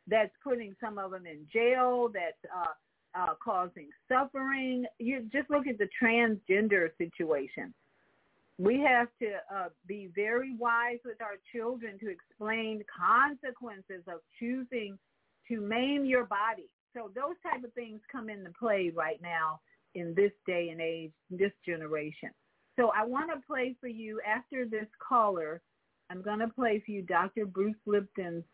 [0.07, 2.73] that's putting some of them in jail, that's uh,
[3.15, 4.85] uh, causing suffering.
[4.99, 7.75] You just look at the transgender situation.
[8.59, 14.99] We have to uh, be very wise with our children to explain consequences of choosing
[15.49, 16.69] to maim your body.
[16.95, 19.61] So those type of things come into play right now
[19.95, 22.31] in this day and age, this generation.
[22.77, 25.61] So I want to play for you after this caller.
[26.11, 27.47] I'm going to play for you Dr.
[27.47, 28.45] Bruce Lipton's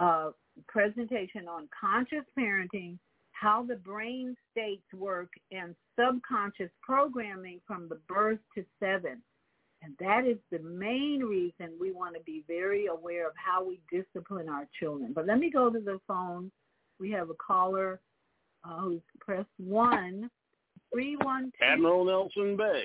[0.00, 0.30] uh,
[0.68, 2.98] presentation on conscious parenting,
[3.32, 9.22] how the brain states work, and subconscious programming from the birth to seven.
[9.82, 13.80] And that is the main reason we want to be very aware of how we
[13.90, 15.12] discipline our children.
[15.12, 16.52] But let me go to the phone.
[17.00, 18.00] We have a caller
[18.64, 20.30] uh, who's pressed one,
[20.92, 21.64] three, one, two.
[21.64, 22.84] Admiral Nelson Bay.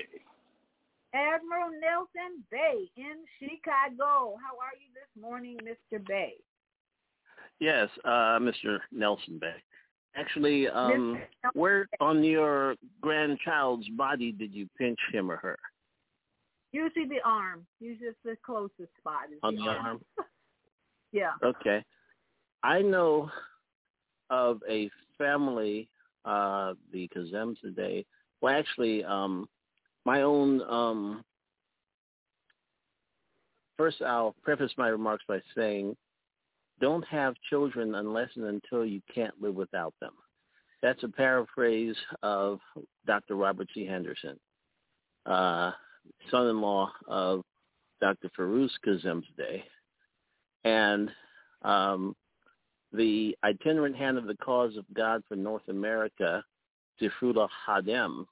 [1.14, 4.36] Admiral Nelson Bay in Chicago.
[4.42, 6.04] How are you this morning, Mr.
[6.04, 6.34] Bay?
[7.60, 8.78] Yes, uh, Mr.
[8.92, 9.54] Nelson Bay.
[10.16, 11.20] Actually, um,
[11.52, 15.58] where on your grandchild's body did you pinch him or her?
[16.72, 17.66] Usually the arm.
[17.80, 19.32] Usually it's the closest spot.
[19.32, 20.00] Is on the, the arm.
[21.12, 21.32] yeah.
[21.42, 21.84] Okay.
[22.62, 23.30] I know
[24.30, 25.88] of a family,
[26.24, 28.04] uh, the Kazem today.
[28.40, 29.48] Well, actually, um,
[30.04, 30.62] my own.
[30.62, 31.24] Um,
[33.76, 35.96] first, I'll preface my remarks by saying,
[36.80, 40.12] don't have children unless and until you can't live without them.
[40.82, 42.60] That's a paraphrase of
[43.06, 43.34] Dr.
[43.34, 43.84] Robert C.
[43.84, 44.38] Henderson.
[45.26, 45.72] Uh,
[46.30, 47.42] son-in-law of
[48.00, 48.30] Dr.
[48.38, 49.62] Firuz Kazemzadeh.
[50.64, 51.10] And
[51.62, 52.14] um,
[52.92, 56.42] the itinerant hand of the cause of God for North America,
[57.00, 58.26] Zikrullah Khadem,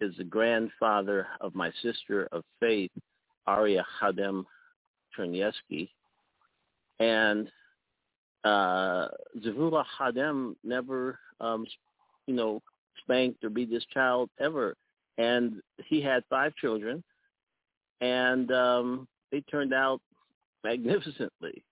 [0.00, 2.92] is the grandfather of my sister of faith,
[3.46, 4.44] Aria Khadem
[5.16, 5.88] Cherniewski.
[7.00, 7.50] And
[8.48, 9.08] uh,
[9.44, 11.66] Zikrullah Khadem never, um,
[12.26, 12.62] you know,
[13.02, 14.74] spanked or beat this child ever.
[15.18, 17.02] And he had five children,
[18.00, 20.00] and um, they turned out
[20.64, 21.62] magnificently.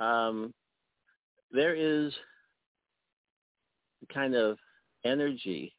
[0.00, 0.52] Um,
[1.50, 2.12] there is
[4.12, 4.58] kind of
[5.04, 5.74] energy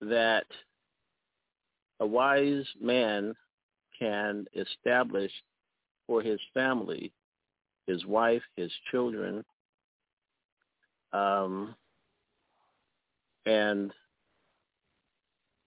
[0.00, 0.46] that
[1.98, 3.34] a wise man
[3.98, 5.32] can establish
[6.06, 7.12] for his family,
[7.90, 9.44] his wife, his children,
[11.12, 11.74] um,
[13.46, 13.92] and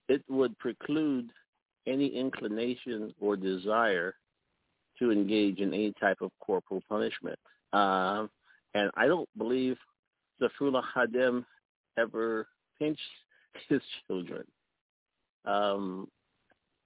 [0.08, 1.30] it would preclude
[1.86, 4.14] any inclination or desire
[4.98, 7.38] to engage in any type of corporal punishment.
[7.72, 8.30] Um,
[8.74, 9.76] and I don't believe
[10.40, 11.44] the Zikrullah Khadem
[11.98, 12.46] ever
[12.78, 13.00] pinched
[13.68, 14.44] his children.
[15.44, 16.08] Um,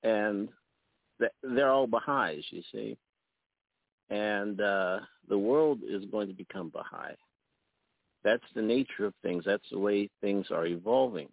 [0.02, 0.48] and
[1.42, 2.96] they're all Baha'is, you see.
[4.10, 7.14] And uh, the world is going to become Baha'i.
[8.24, 9.44] That's the nature of things.
[9.46, 11.28] That's the way things are evolving.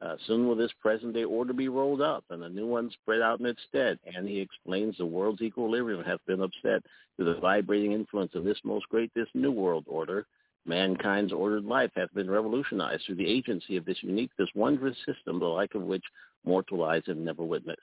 [0.00, 3.38] Uh, soon will this present-day order be rolled up and a new one spread out
[3.38, 3.98] in its stead.
[4.14, 6.82] And he explains the world's equilibrium hath been upset
[7.16, 10.26] through the vibrating influence of this most great, this new world order.
[10.66, 15.38] Mankind's ordered life hath been revolutionized through the agency of this unique, this wondrous system,
[15.38, 16.04] the like of which
[16.44, 17.80] mortal eyes have never witnessed.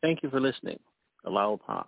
[0.00, 0.78] Thank you for listening.
[1.24, 1.86] Allow Pa.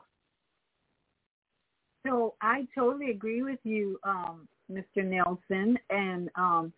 [2.06, 5.04] So I totally agree with you, um, Mr.
[5.04, 6.72] Nelson, and um,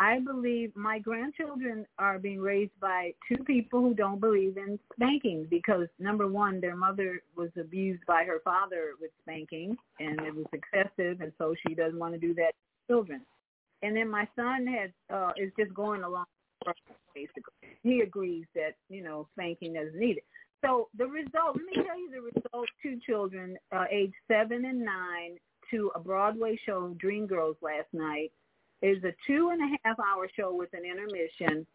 [0.00, 5.46] I believe my grandchildren are being raised by two people who don't believe in spanking
[5.50, 10.46] because number one, their mother was abused by her father with spanking and it was
[10.52, 13.22] excessive and so she doesn't want to do that to children.
[13.82, 16.26] And then my son has uh is just going along
[17.14, 17.52] basically.
[17.82, 20.22] He agrees that, you know, spanking is needed.
[20.64, 24.84] So the result, let me tell you the result, two children, uh, age seven and
[24.84, 25.38] nine,
[25.70, 28.32] to a Broadway show, Dreamgirls, last night
[28.80, 31.66] is a two and a half hour show with an intermission.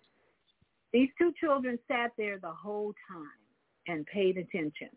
[0.92, 4.90] These two children sat there the whole time and paid attention.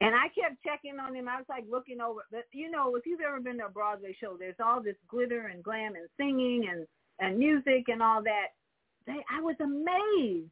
[0.00, 1.28] And I kept checking on them.
[1.28, 2.22] I was like looking over.
[2.30, 5.50] But, you know, if you've ever been to a Broadway show, there's all this glitter
[5.52, 6.86] and glam and singing and
[7.20, 8.48] and music and all that.
[9.06, 10.50] They, I was amazed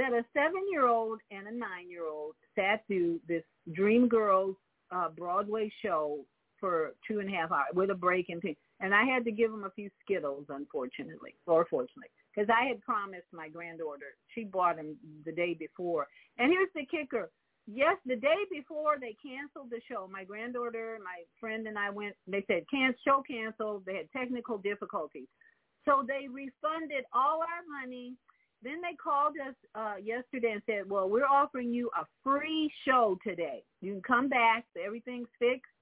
[0.00, 3.42] that a seven-year-old and a nine-year-old sat through this
[3.72, 4.56] Dream Girls
[4.90, 6.24] uh, Broadway show
[6.58, 8.56] for two and a half hours with a break in between.
[8.80, 12.80] And I had to give him a few Skittles, unfortunately, or fortunately, because I had
[12.80, 14.16] promised my granddaughter.
[14.34, 14.96] She bought them
[15.26, 16.06] the day before.
[16.38, 17.30] And here's the kicker.
[17.66, 22.14] yes, the day before they canceled the show, my granddaughter, my friend, and I went.
[22.26, 23.84] They said can show canceled.
[23.84, 25.28] They had technical difficulties,
[25.84, 28.16] so they refunded all our money.
[28.62, 33.18] Then they called us uh, yesterday and said, "Well, we're offering you a free show
[33.26, 33.62] today.
[33.80, 34.66] You can come back.
[34.82, 35.72] Everything's fixed.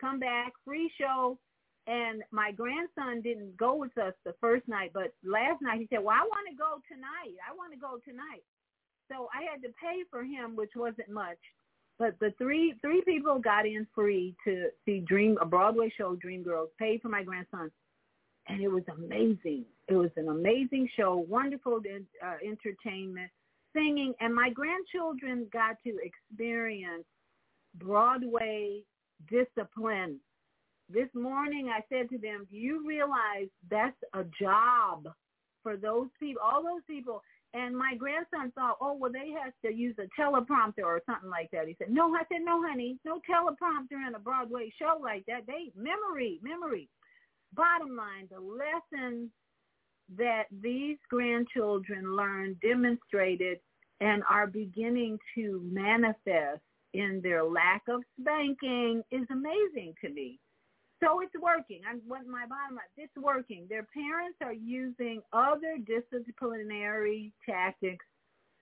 [0.00, 1.38] Come back, free show."
[1.86, 6.04] And my grandson didn't go with us the first night, but last night he said,
[6.04, 7.34] "Well, I want to go tonight.
[7.48, 8.44] I want to go tonight."
[9.10, 11.38] So I had to pay for him, which wasn't much.
[11.98, 16.68] But the three three people got in free to see Dream a Broadway show, Dreamgirls,
[16.78, 17.72] paid for my grandson,
[18.46, 19.64] and it was amazing.
[19.88, 23.30] It was an amazing show, wonderful uh, entertainment,
[23.74, 27.04] singing, and my grandchildren got to experience
[27.76, 28.82] Broadway
[29.30, 30.18] discipline.
[30.92, 35.08] This morning I said to them, do you realize that's a job
[35.62, 37.22] for those people, all those people,
[37.54, 41.50] and my grandson thought, oh, well, they have to use a teleprompter or something like
[41.52, 41.66] that.
[41.66, 45.46] He said, no, I said, no, honey, no teleprompter in a Broadway show like that.
[45.46, 46.88] They memory, memory.
[47.54, 49.30] Bottom line, the lessons
[50.16, 53.58] that these grandchildren learned, demonstrated,
[54.00, 56.60] and are beginning to manifest
[56.94, 60.38] in their lack of spanking is amazing to me.
[61.02, 61.80] So it's working.
[61.88, 62.84] I'm what my bottom line.
[62.96, 63.66] It's working.
[63.68, 68.04] Their parents are using other disciplinary tactics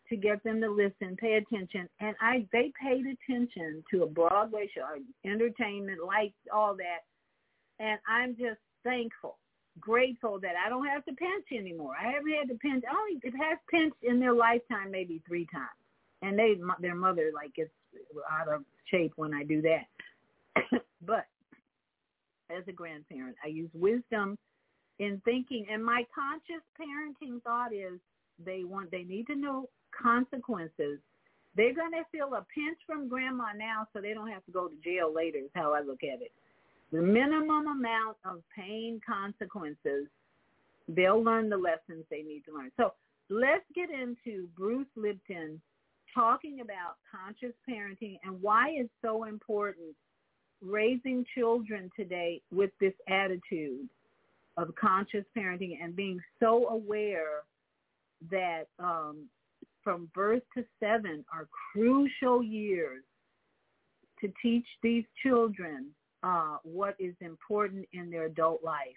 [0.09, 4.69] to get them to listen, pay attention, and I they paid attention to a Broadway
[4.73, 4.87] show,
[5.25, 7.01] entertainment, lights, all that,
[7.81, 9.37] and I'm just thankful,
[9.81, 11.95] grateful that I don't have to pinch anymore.
[12.01, 12.85] I haven't had to pinch.
[12.91, 15.79] I only has pinched in their lifetime maybe three times,
[16.23, 17.71] and they their mother like gets
[18.31, 21.27] out of shape when I do that, but
[22.51, 23.37] as a grandparent.
[23.45, 24.39] I use wisdom
[24.99, 27.99] in thinking, and my conscious parenting thought is
[28.45, 30.99] they want they need to know consequences.
[31.57, 34.75] They're to feel a pinch from grandma now, so they don't have to go to
[34.85, 35.39] jail later.
[35.39, 36.33] Is how I look at it.
[36.93, 40.07] The minimum amount of pain consequences,
[40.89, 42.71] they'll learn the lessons they need to learn.
[42.77, 42.93] So
[43.29, 45.61] let's get into Bruce Lipton
[46.15, 49.95] talking about conscious parenting and why it's so important
[50.63, 53.89] raising children today with this attitude
[54.57, 57.43] of conscious parenting and being so aware
[58.31, 59.27] that um,
[59.85, 63.03] from birth to seven are crucial years
[64.21, 65.91] to teach these children
[66.27, 68.97] uh, what is important in their adult life.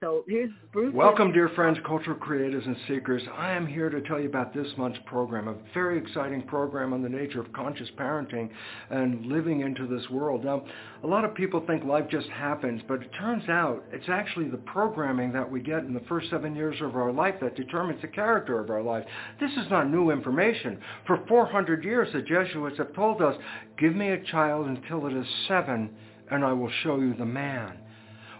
[0.00, 0.92] So here's Bruce.
[0.92, 3.22] Welcome, dear friends, cultural creators and seekers.
[3.36, 7.02] I am here to tell you about this month's program, a very exciting program on
[7.02, 8.50] the nature of conscious parenting
[8.90, 10.44] and living into this world.
[10.44, 10.64] Now,
[11.04, 14.56] a lot of people think life just happens, but it turns out it's actually the
[14.56, 18.08] programming that we get in the first seven years of our life that determines the
[18.08, 19.04] character of our life.
[19.38, 20.80] This is not new information.
[21.06, 23.36] For 400 years, the Jesuits have told us,
[23.78, 25.90] give me a child until it is seven,
[26.32, 27.76] and I will show you the man.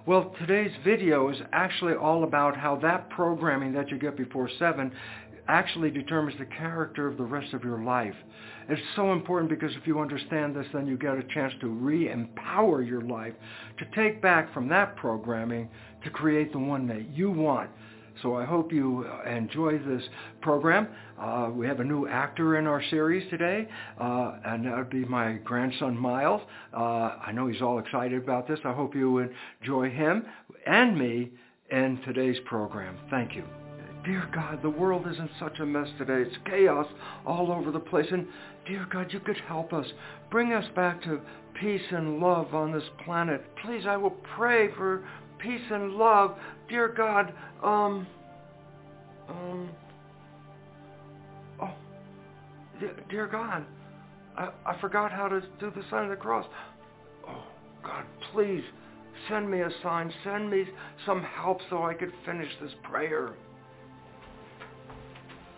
[0.06, 4.90] Well, today's video is actually all about how that programming that you get before 7
[5.46, 8.14] actually determines the character of the rest of your life.
[8.68, 12.82] It's so important because if you understand this, then you get a chance to re-empower
[12.82, 13.34] your life,
[13.78, 15.68] to take back from that programming
[16.04, 17.70] to create the one that you want.
[18.20, 20.02] So I hope you enjoy this
[20.40, 20.88] program.
[21.18, 23.68] Uh, we have a new actor in our series today,
[24.00, 26.42] uh, and that would be my grandson Miles.
[26.76, 28.58] Uh, I know he's all excited about this.
[28.64, 29.30] I hope you
[29.62, 30.24] enjoy him
[30.66, 31.30] and me
[31.70, 32.96] in today's program.
[33.10, 33.44] Thank you.
[34.04, 36.28] Dear God, the world is in such a mess today.
[36.28, 36.86] It's chaos
[37.24, 38.06] all over the place.
[38.10, 38.26] And
[38.66, 39.86] dear God, you could help us.
[40.28, 41.20] Bring us back to
[41.54, 43.44] peace and love on this planet.
[43.64, 45.04] Please, I will pray for
[45.38, 46.36] peace and love.
[46.72, 48.06] Dear God, um,
[49.28, 49.68] um,
[51.60, 51.70] oh,
[53.10, 53.66] dear God,
[54.38, 56.46] I, I forgot how to do the sign of the cross.
[57.28, 57.44] Oh,
[57.84, 58.62] God, please
[59.28, 60.10] send me a sign.
[60.24, 60.64] Send me
[61.04, 63.34] some help so I could finish this prayer.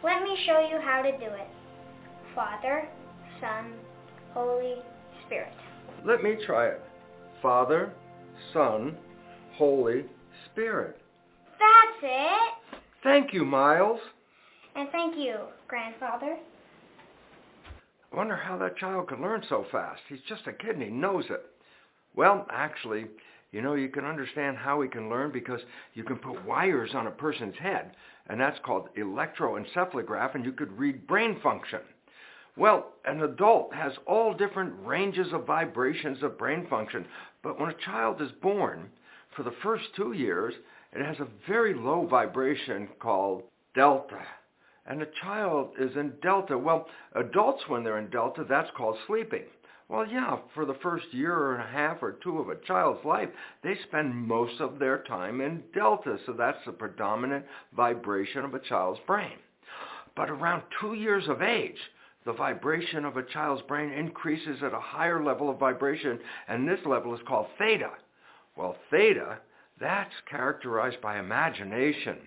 [0.02, 1.48] Let me show you how to do it.
[2.34, 2.88] Father,
[3.40, 3.72] Son,
[4.32, 4.78] Holy
[5.26, 5.54] Spirit.
[6.04, 6.82] Let me try it.
[7.40, 7.92] Father,
[8.52, 8.96] Son,
[9.56, 10.06] Holy
[10.50, 10.98] Spirit.
[11.58, 12.80] That's it.
[13.02, 14.00] Thank you, Miles.
[14.76, 15.36] And thank you,
[15.68, 16.36] Grandfather.
[18.12, 20.00] I wonder how that child could learn so fast.
[20.08, 21.44] He's just a kid and he knows it.
[22.14, 23.06] Well, actually,
[23.50, 25.60] you know, you can understand how he can learn because
[25.94, 27.92] you can put wires on a person's head,
[28.28, 31.80] and that's called electroencephalograph, and you could read brain function.
[32.56, 37.04] Well, an adult has all different ranges of vibrations of brain function,
[37.42, 38.90] but when a child is born,
[39.36, 40.54] for the first two years,
[40.94, 43.42] it has a very low vibration called
[43.74, 44.22] delta.
[44.86, 46.56] and a child is in delta.
[46.58, 49.44] Well, adults, when they're in delta, that's called sleeping.
[49.88, 53.28] Well, yeah, for the first year and a half or two of a child's life,
[53.62, 57.44] they spend most of their time in delta, so that's the predominant
[57.76, 59.38] vibration of a child's brain.
[60.16, 61.78] But around two years of age,
[62.24, 66.18] the vibration of a child's brain increases at a higher level of vibration,
[66.48, 67.90] and this level is called theta.
[68.56, 69.38] Well, theta,
[69.80, 72.18] that's characterized by imagination.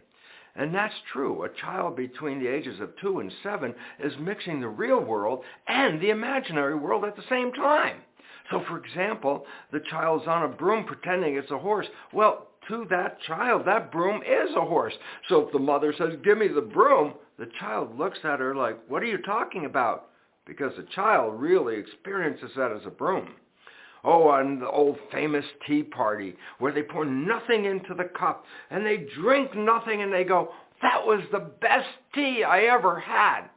[0.56, 1.44] And that's true.
[1.44, 6.02] A child between the ages of two and seven is mixing the real world and
[6.02, 7.98] the imaginary world at the same time.
[8.50, 11.88] So, for example, the child's on a broom pretending it's a horse.
[12.12, 14.94] Well, to that child, that broom is a horse.
[15.30, 18.78] So if the mother says, give me the broom, the child looks at her like,
[18.88, 20.10] what are you talking about?
[20.46, 23.36] Because the child really experiences that as a broom.
[24.10, 28.86] Oh, on the old famous tea party where they pour nothing into the cup and
[28.86, 33.50] they drink nothing and they go, that was the best tea I ever had.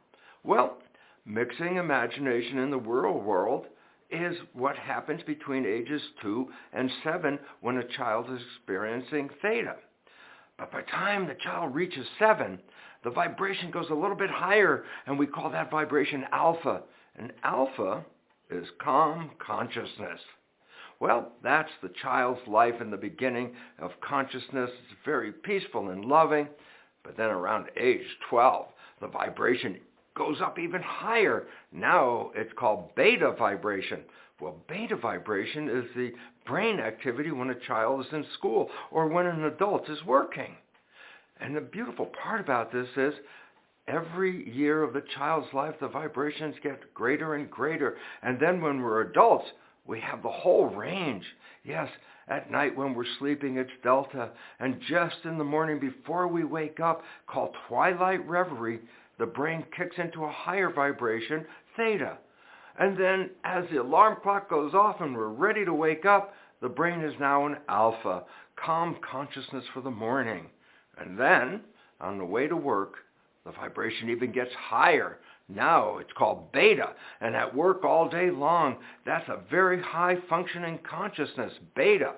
[0.43, 0.79] Well,
[1.25, 3.67] mixing imagination in the real world
[4.09, 9.77] is what happens between ages 2 and 7 when a child is experiencing theta.
[10.57, 12.59] But by the time the child reaches 7,
[13.05, 16.81] the vibration goes a little bit higher, and we call that vibration alpha.
[17.17, 18.03] And alpha
[18.49, 20.19] is calm consciousness.
[21.01, 24.69] Well, that's the child's life in the beginning of consciousness.
[24.69, 26.47] It's very peaceful and loving.
[27.03, 28.67] But then around age 12,
[29.01, 29.79] the vibration
[30.15, 31.47] goes up even higher.
[31.71, 34.01] Now it's called beta vibration.
[34.39, 36.11] Well, beta vibration is the
[36.45, 40.55] brain activity when a child is in school or when an adult is working.
[41.39, 43.15] And the beautiful part about this is
[43.87, 47.97] every year of the child's life, the vibrations get greater and greater.
[48.21, 49.47] And then when we're adults,
[49.85, 51.25] we have the whole range.
[51.63, 51.89] Yes,
[52.27, 54.29] at night when we're sleeping, it's delta.
[54.59, 58.79] And just in the morning before we wake up, called twilight reverie,
[59.19, 62.17] the brain kicks into a higher vibration, theta.
[62.79, 66.69] And then as the alarm clock goes off and we're ready to wake up, the
[66.69, 68.23] brain is now in alpha,
[68.55, 70.45] calm consciousness for the morning.
[70.97, 71.61] And then,
[71.99, 72.95] on the way to work,
[73.45, 75.17] the vibration even gets higher.
[75.49, 76.91] Now it's called beta.
[77.19, 82.13] And at work all day long, that's a very high functioning consciousness, beta.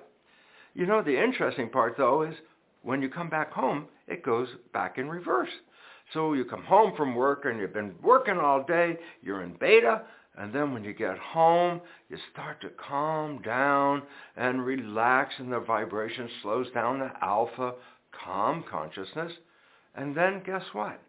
[0.74, 2.34] You know, the interesting part, though, is
[2.82, 5.50] when you come back home, it goes back in reverse.
[6.12, 10.02] So you come home from work and you've been working all day, you're in beta,
[10.36, 14.02] and then when you get home, you start to calm down
[14.36, 17.74] and relax and the vibration slows down to alpha,
[18.24, 19.32] calm consciousness.
[19.94, 21.00] And then guess what?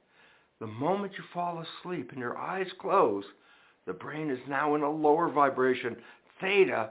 [0.60, 3.26] The moment you fall asleep and your eyes close,
[3.86, 5.98] the brain is now in a lower vibration,
[6.40, 6.90] theta,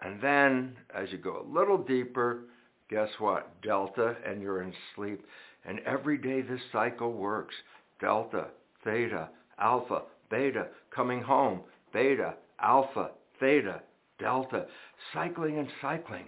[0.00, 2.42] and then as you go a little deeper,
[2.88, 3.60] guess what?
[3.62, 5.24] Delta, and you're in sleep.
[5.64, 7.54] And every day this cycle works.
[8.00, 8.46] Delta,
[8.84, 9.28] theta,
[9.58, 11.60] alpha, beta, coming home,
[11.92, 13.82] beta, alpha, theta,
[14.18, 14.66] delta,
[15.12, 16.26] cycling and cycling.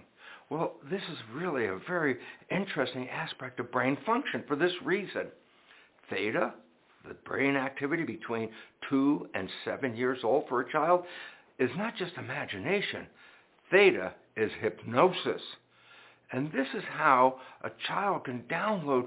[0.49, 2.17] Well, this is really a very
[2.51, 5.27] interesting aspect of brain function for this reason.
[6.09, 6.53] Theta,
[7.07, 8.49] the brain activity between
[8.89, 11.03] two and seven years old for a child,
[11.59, 13.05] is not just imagination.
[13.71, 15.41] Theta is hypnosis.
[16.31, 19.05] And this is how a child can download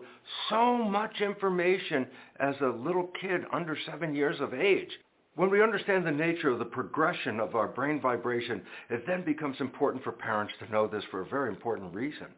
[0.49, 2.07] so much information
[2.39, 4.91] as a little kid under seven years of age.
[5.35, 9.61] When we understand the nature of the progression of our brain vibration, it then becomes
[9.61, 12.29] important for parents to know this for a very important reason.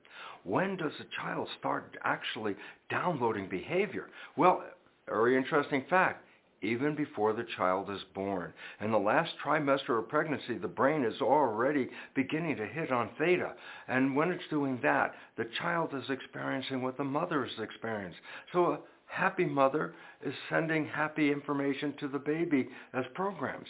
[0.42, 2.56] When does a child start actually
[2.90, 4.08] downloading behavior?
[4.36, 4.64] Well,
[5.08, 6.24] very interesting fact
[6.62, 8.52] even before the child is born.
[8.80, 13.52] In the last trimester of pregnancy, the brain is already beginning to hit on theta.
[13.86, 18.20] And when it's doing that, the child is experiencing what the mother is experiencing.
[18.52, 19.94] So a happy mother
[20.24, 23.68] is sending happy information to the baby as programs.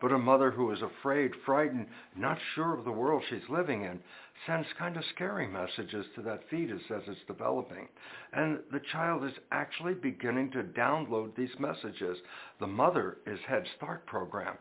[0.00, 1.86] But a mother who is afraid, frightened,
[2.16, 3.98] not sure of the world she's living in,
[4.46, 7.88] sends kind of scary messages to that fetus as it's developing.
[8.32, 12.18] And the child is actually beginning to download these messages.
[12.60, 14.56] The mother is Head Start program.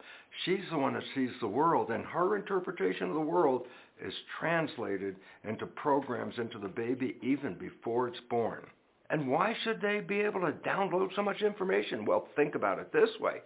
[0.46, 3.68] She's the one that sees the world, and her interpretation of the world
[4.04, 8.66] is translated into programs into the baby even before it's born.
[9.10, 12.06] And why should they be able to download so much information?
[12.06, 13.42] Well, think about it this way.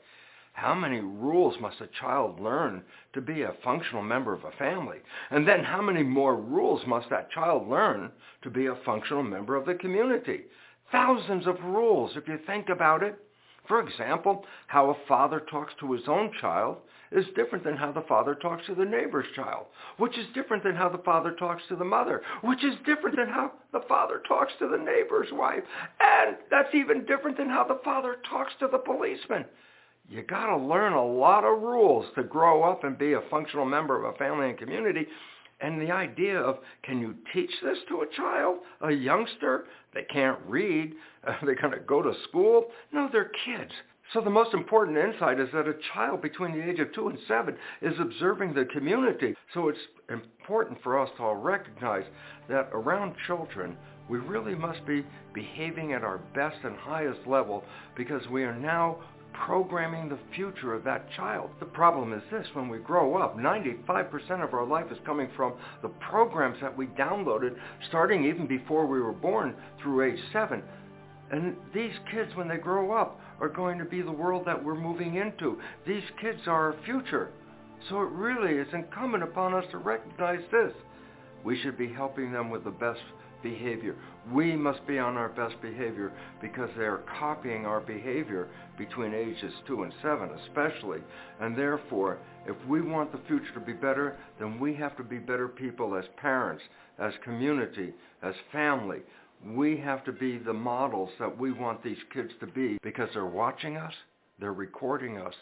[0.53, 2.83] How many rules must a child learn
[3.13, 4.99] to be a functional member of a family?
[5.29, 8.11] And then how many more rules must that child learn
[8.43, 10.45] to be a functional member of the community?
[10.91, 13.17] Thousands of rules, if you think about it.
[13.67, 16.77] For example, how a father talks to his own child
[17.11, 20.75] is different than how the father talks to the neighbor's child, which is different than
[20.75, 24.53] how the father talks to the mother, which is different than how the father talks
[24.59, 25.63] to the neighbor's wife,
[25.99, 29.45] and that's even different than how the father talks to the policeman.
[30.11, 33.65] You got to learn a lot of rules to grow up and be a functional
[33.65, 35.07] member of a family and community.
[35.61, 39.67] And the idea of, can you teach this to a child, a youngster?
[39.93, 40.93] They can't read.
[41.23, 42.71] Uh, are they going to go to school?
[42.91, 43.71] No, they're kids.
[44.11, 47.19] So the most important insight is that a child between the age of two and
[47.27, 49.35] seven is observing the community.
[49.53, 49.77] So it's
[50.09, 52.05] important for us to all recognize
[52.49, 53.77] that around children,
[54.09, 57.63] we really must be behaving at our best and highest level
[57.95, 58.97] because we are now
[59.33, 61.49] programming the future of that child.
[61.59, 65.53] The problem is this, when we grow up, 95% of our life is coming from
[65.81, 67.55] the programs that we downloaded
[67.89, 70.61] starting even before we were born through age 7.
[71.31, 74.75] And these kids, when they grow up, are going to be the world that we're
[74.75, 75.59] moving into.
[75.87, 77.29] These kids are our future.
[77.89, 80.73] So it really is incumbent upon us to recognize this.
[81.43, 82.99] We should be helping them with the best
[83.41, 83.95] behavior.
[84.31, 86.11] We must be on our best behavior
[86.41, 90.99] because they are copying our behavior between ages 2 and 7 especially.
[91.39, 95.17] And therefore, if we want the future to be better, then we have to be
[95.17, 96.63] better people as parents,
[96.99, 98.99] as community, as family.
[99.45, 103.25] We have to be the models that we want these kids to be because they're
[103.25, 103.93] watching us,
[104.39, 105.33] they're recording us,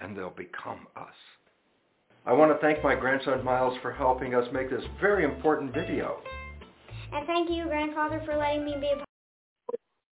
[0.00, 1.14] and they'll become us.
[2.26, 6.18] I want to thank my grandson Miles for helping us make this very important video.
[7.12, 9.06] And thank you, grandfather, for letting me be a part.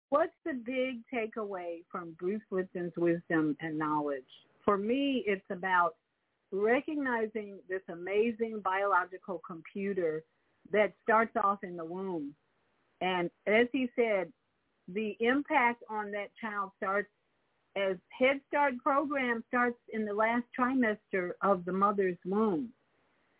[0.08, 4.24] What's the big takeaway from Bruce Lipton's wisdom and knowledge?
[4.64, 5.94] For me, it's about
[6.50, 10.24] recognizing this amazing biological computer
[10.72, 12.34] that starts off in the womb.
[13.00, 14.32] And as he said,
[14.88, 17.08] the impact on that child starts
[17.76, 22.70] as Head Start program starts in the last trimester of the mother's womb.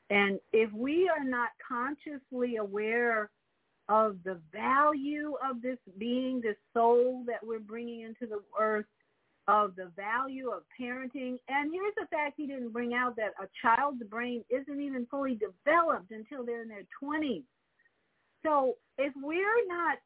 [0.08, 3.28] And if we are not consciously aware
[3.90, 8.86] of the value of this being, this soul that we're bringing into the earth,
[9.48, 11.36] of the value of parenting.
[11.48, 15.34] And here's the fact he didn't bring out that a child's brain isn't even fully
[15.34, 17.42] developed until they're in their 20s.
[18.44, 19.98] So if we're not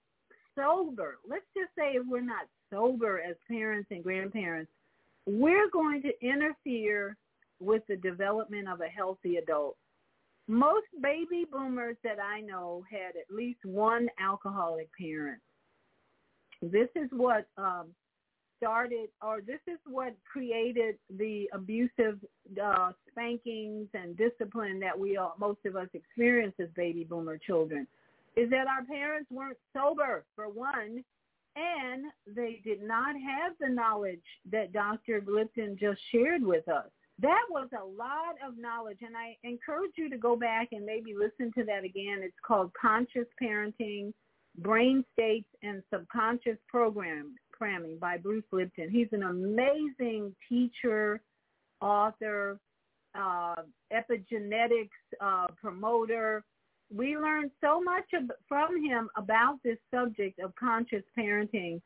[0.54, 4.70] sober, let's just say if we're not sober as parents and grandparents,
[5.26, 7.16] we're going to interfere
[7.60, 9.76] with the development of a healthy adult
[10.46, 15.40] most baby boomers that I know had at least one alcoholic parent.
[16.60, 17.88] This is what um,
[18.58, 22.18] started, or this is what created the abusive
[22.62, 27.86] uh, spankings and discipline that we all, most of us experience as baby boomer children.
[28.36, 31.04] Is that our parents weren't sober for one,
[31.56, 35.22] and they did not have the knowledge that Dr.
[35.26, 36.90] Lipton just shared with us
[37.20, 41.14] that was a lot of knowledge and I encourage you to go back and maybe
[41.14, 42.20] listen to that again.
[42.22, 44.12] It's called Conscious Parenting,
[44.58, 48.90] Brain States and Subconscious Programming by Bruce Lipton.
[48.90, 51.20] He's an amazing teacher,
[51.80, 52.58] author,
[53.16, 53.62] uh,
[53.92, 54.88] epigenetics
[55.20, 56.42] uh, promoter.
[56.92, 58.04] We learned so much
[58.48, 61.80] from him about this subject of conscious parenting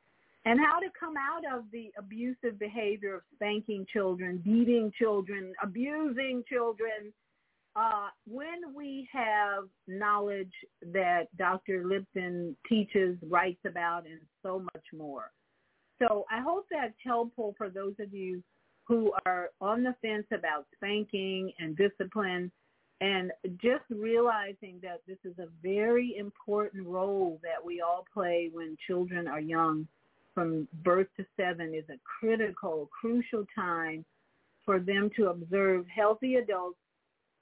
[0.49, 6.43] and how to come out of the abusive behavior of spanking children, beating children, abusing
[6.49, 7.13] children,
[7.77, 11.85] uh, when we have knowledge that Dr.
[11.85, 15.31] Lipton teaches, writes about, and so much more.
[16.01, 18.43] So I hope that's helpful for those of you
[18.85, 22.51] who are on the fence about spanking and discipline
[23.03, 28.79] and just realizing that this is a very important role that we all play when
[28.87, 29.87] children are young
[30.39, 34.05] from birth to seven is a critical, crucial time
[34.64, 36.78] for them to observe healthy adults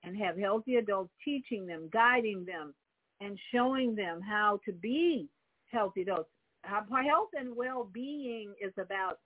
[0.03, 2.72] and have healthy adults teaching them, guiding them,
[3.20, 5.28] and showing them how to be
[5.70, 6.30] healthy adults.
[6.64, 9.18] Health and well-being is about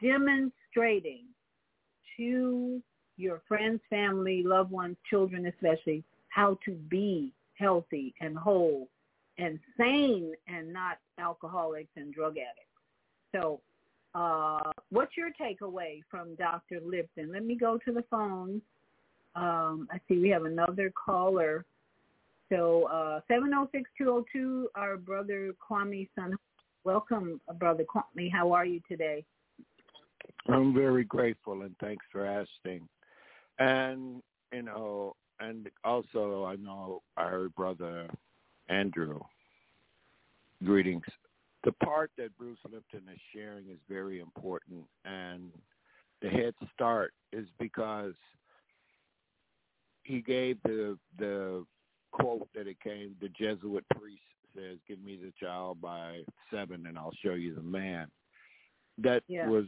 [0.00, 1.24] demonstrating
[2.16, 2.80] to
[3.16, 8.88] your friends, family, loved ones, children especially, how to be healthy and whole
[9.38, 12.67] and sane and not alcoholics and drug addicts.
[13.32, 13.60] So
[14.14, 16.80] uh, what's your takeaway from Dr.
[16.84, 17.32] Lipton?
[17.32, 18.60] Let me go to the phone.
[19.34, 21.64] Um, I see we have another caller.
[22.50, 26.36] So uh, 706-202, our brother Kwame Son.
[26.84, 28.32] Welcome, uh, brother Kwame.
[28.32, 29.24] How are you today?
[30.48, 32.88] I'm very grateful and thanks for asking.
[33.58, 34.22] And,
[34.52, 38.08] you know, and also I know our brother
[38.68, 39.20] Andrew.
[40.64, 41.04] Greetings
[41.64, 45.50] the part that Bruce Lipton is sharing is very important, and
[46.22, 48.14] the head start is because
[50.04, 51.64] he gave the the
[52.12, 53.14] quote that it came.
[53.20, 54.22] The Jesuit priest
[54.54, 58.10] says, "Give me the child by seven, and I'll show you the man."
[58.98, 59.48] That yeah.
[59.48, 59.66] was,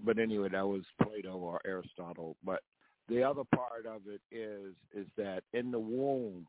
[0.00, 2.36] but anyway, that was Plato or Aristotle.
[2.44, 2.62] But
[3.08, 6.46] the other part of it is is that in the womb,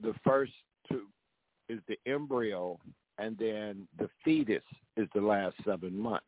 [0.00, 0.52] the first
[0.90, 1.06] two
[1.68, 2.78] is the embryo,
[3.18, 4.62] and then the fetus
[4.96, 6.26] is the last seven months.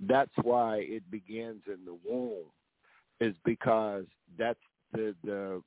[0.00, 2.46] That's why it begins in the womb,
[3.20, 4.04] is because
[4.38, 4.58] that's
[4.92, 5.62] the the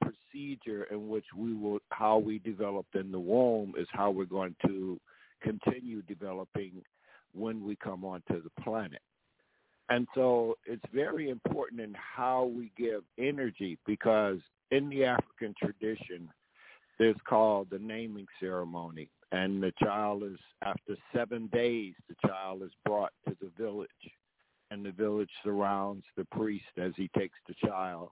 [0.00, 4.54] procedure in which we will how we developed in the womb is how we're going
[4.66, 4.98] to
[5.42, 6.82] continue developing
[7.34, 9.02] when we come onto the planet.
[9.90, 14.38] And so it's very important in how we give energy because
[14.70, 16.28] in the African tradition,
[16.98, 19.08] there's called the naming ceremony.
[19.32, 23.88] And the child is, after seven days, the child is brought to the village.
[24.70, 28.10] And the village surrounds the priest as he takes the child.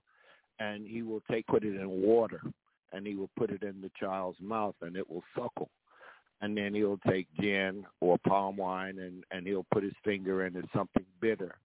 [0.58, 2.40] And he will take, put it in water,
[2.92, 5.70] and he will put it in the child's mouth, and it will suckle.
[6.40, 10.56] And then he'll take gin or palm wine, and, and he'll put his finger in
[10.56, 11.56] it, something bitter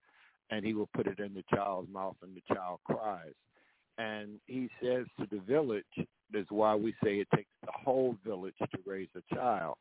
[0.51, 3.33] and he will put it in the child's mouth and the child cries.
[3.97, 5.83] And he says to the village,
[6.31, 9.75] that's why we say it takes the whole village to raise a child.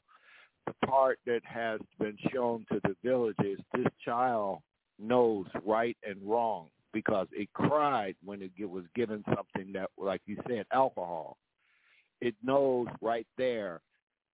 [0.67, 4.59] The part that has been shown to the village is this child
[4.99, 10.37] knows right and wrong because it cried when it was given something that, like you
[10.49, 11.37] said, alcohol.
[12.21, 13.81] It knows right there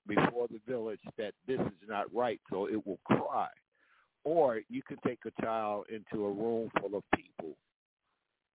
[0.07, 3.47] before the village that this is not right, so it will cry.
[4.23, 7.55] Or you can take a child into a room full of people,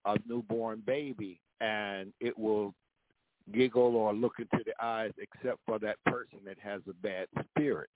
[0.04, 2.74] a newborn baby, and it will
[3.52, 7.88] giggle or look into the eyes except for that person that has a bad spirit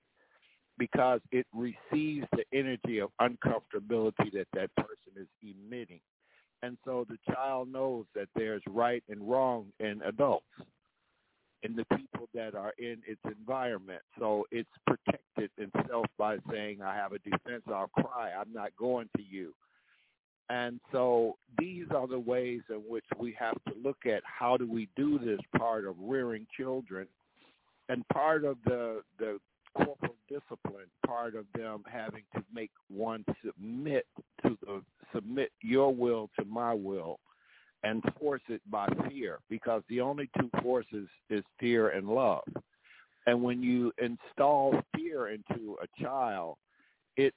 [0.78, 6.00] because it receives the energy of uncomfortability that that person is emitting.
[6.62, 10.46] And so the child knows that there's right and wrong in adults
[11.62, 14.02] and the people that are in its environment.
[14.18, 19.08] So it's protected itself by saying, I have a defense, I'll cry, I'm not going
[19.16, 19.54] to you.
[20.50, 24.70] And so these are the ways in which we have to look at how do
[24.70, 27.06] we do this part of rearing children
[27.88, 29.38] and part of the the
[29.76, 34.06] corporal discipline, part of them having to make one submit
[34.42, 34.82] to the
[35.14, 37.18] submit your will to my will
[37.82, 42.44] and force it by fear because the only two forces is fear and love.
[43.26, 46.56] And when you install fear into a child,
[47.16, 47.34] it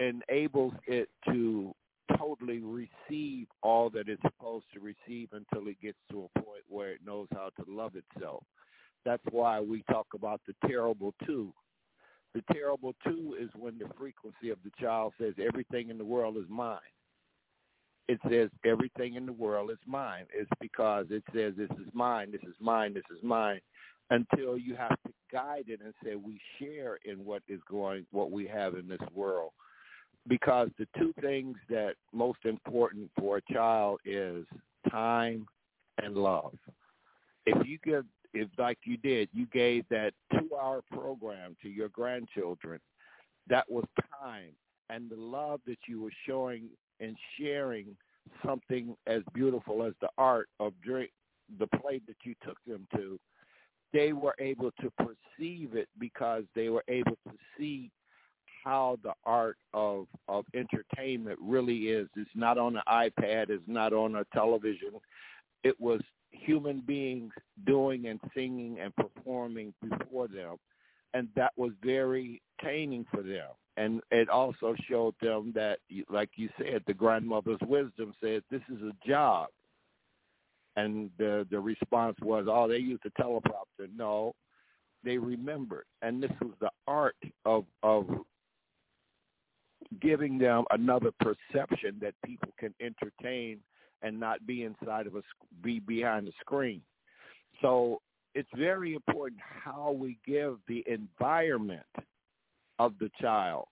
[0.00, 1.74] enables it to
[2.18, 6.90] totally receive all that it's supposed to receive until it gets to a point where
[6.92, 8.44] it knows how to love itself.
[9.04, 11.52] That's why we talk about the terrible two.
[12.34, 16.36] The terrible two is when the frequency of the child says everything in the world
[16.36, 16.78] is mine
[18.08, 20.26] it says everything in the world is mine.
[20.34, 23.60] It's because it says this is mine, this is mine, this is mine,
[24.10, 28.30] until you have to guide it and say we share in what is going, what
[28.30, 29.52] we have in this world.
[30.28, 34.46] Because the two things that most important for a child is
[34.90, 35.46] time
[35.98, 36.56] and love.
[37.44, 42.78] If you give, if like you did, you gave that two-hour program to your grandchildren,
[43.48, 43.84] that was
[44.22, 44.52] time
[44.90, 46.68] and the love that you were showing
[47.00, 47.86] and sharing
[48.44, 51.10] something as beautiful as the art of drink,
[51.58, 53.18] the play that you took them to,
[53.92, 57.90] they were able to perceive it because they were able to see
[58.62, 62.08] how the art of of entertainment really is.
[62.16, 63.50] It's not on an iPad.
[63.50, 64.90] It's not on a television.
[65.64, 66.00] It was
[66.30, 67.32] human beings
[67.66, 70.56] doing and singing and performing before them,
[71.14, 75.78] and that was very taining for them and it also showed them that,
[76.10, 79.48] like you said, the grandmother's wisdom said, "This is a job."
[80.76, 84.34] And the the response was, "Oh, they used a teleprompter." No,
[85.02, 88.26] they remembered, and this was the art of of
[90.00, 93.58] giving them another perception that people can entertain
[94.02, 95.22] and not be inside of a
[95.62, 96.80] be behind the screen.
[97.60, 98.00] So
[98.34, 101.86] it's very important how we give the environment
[102.78, 103.66] of the child.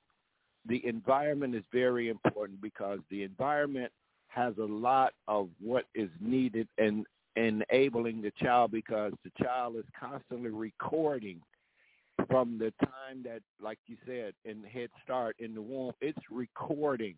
[0.66, 3.90] The environment is very important because the environment
[4.28, 7.06] has a lot of what is needed and
[7.36, 11.40] enabling the child because the child is constantly recording
[12.28, 17.14] from the time that, like you said, in Head Start in the womb, it's recording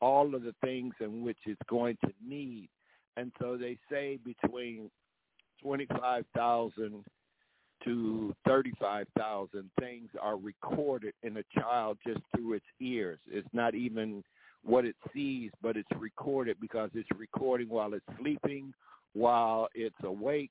[0.00, 2.68] all of the things in which it's going to need.
[3.16, 4.90] And so they say between
[5.62, 7.04] 25,000
[7.84, 13.18] to 35,000 things are recorded in a child just through its ears.
[13.30, 14.22] It's not even
[14.62, 18.72] what it sees, but it's recorded because it's recording while it's sleeping,
[19.12, 20.50] while it's awake.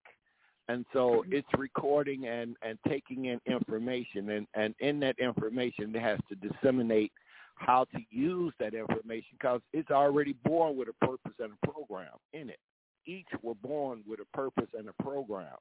[0.70, 4.30] And so it's recording and, and taking in information.
[4.30, 7.11] And, and in that information, it has to disseminate
[7.55, 12.14] how to use that information because it's already born with a purpose and a program
[12.34, 12.59] in it.
[13.05, 15.55] Each were born with a purpose and a program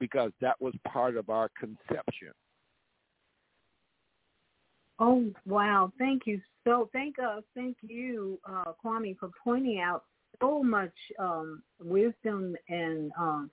[0.00, 2.32] because that was part of our conception.
[4.98, 5.92] Oh wow!
[5.98, 10.04] Thank you so thank uh thank you uh Kwame for pointing out
[10.40, 13.50] so much um wisdom and um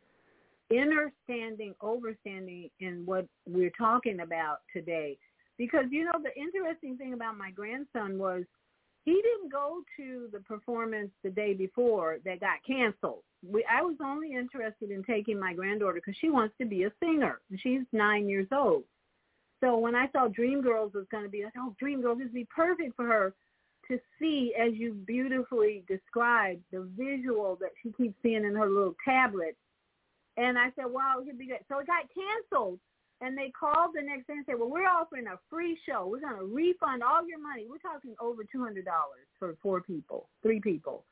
[0.72, 5.18] understanding overstanding in what we're talking about today
[5.58, 8.44] because you know the interesting thing about my grandson was
[9.06, 13.24] he didn't go to the performance the day before that got canceled.
[13.48, 16.92] We, I was only interested in taking my granddaughter because she wants to be a
[17.02, 17.40] singer.
[17.58, 18.84] She's nine years old.
[19.62, 22.34] So when I saw Dreamgirls was going to be, I thought, oh, Dreamgirls, this would
[22.34, 23.34] be perfect for her
[23.90, 28.96] to see, as you beautifully described, the visual that she keeps seeing in her little
[29.04, 29.58] tablet.
[30.40, 31.60] And I said, wow, it would be good.
[31.68, 32.80] So it got canceled.
[33.20, 36.08] And they called the next day and said, well, we're offering a free show.
[36.08, 37.68] We're going to refund all your money.
[37.68, 38.80] We're talking over $200
[39.36, 41.04] for four people, three people.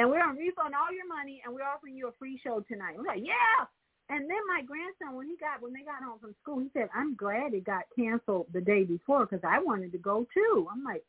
[0.00, 2.64] And we're going to refund all your money, and we're offering you a free show
[2.64, 2.96] tonight.
[2.96, 3.68] We're like, yeah.
[4.08, 6.86] And then my grandson, when he got when they got home from school, he said,
[6.94, 10.86] "I'm glad it got canceled the day before because I wanted to go too." I'm
[10.86, 11.02] like,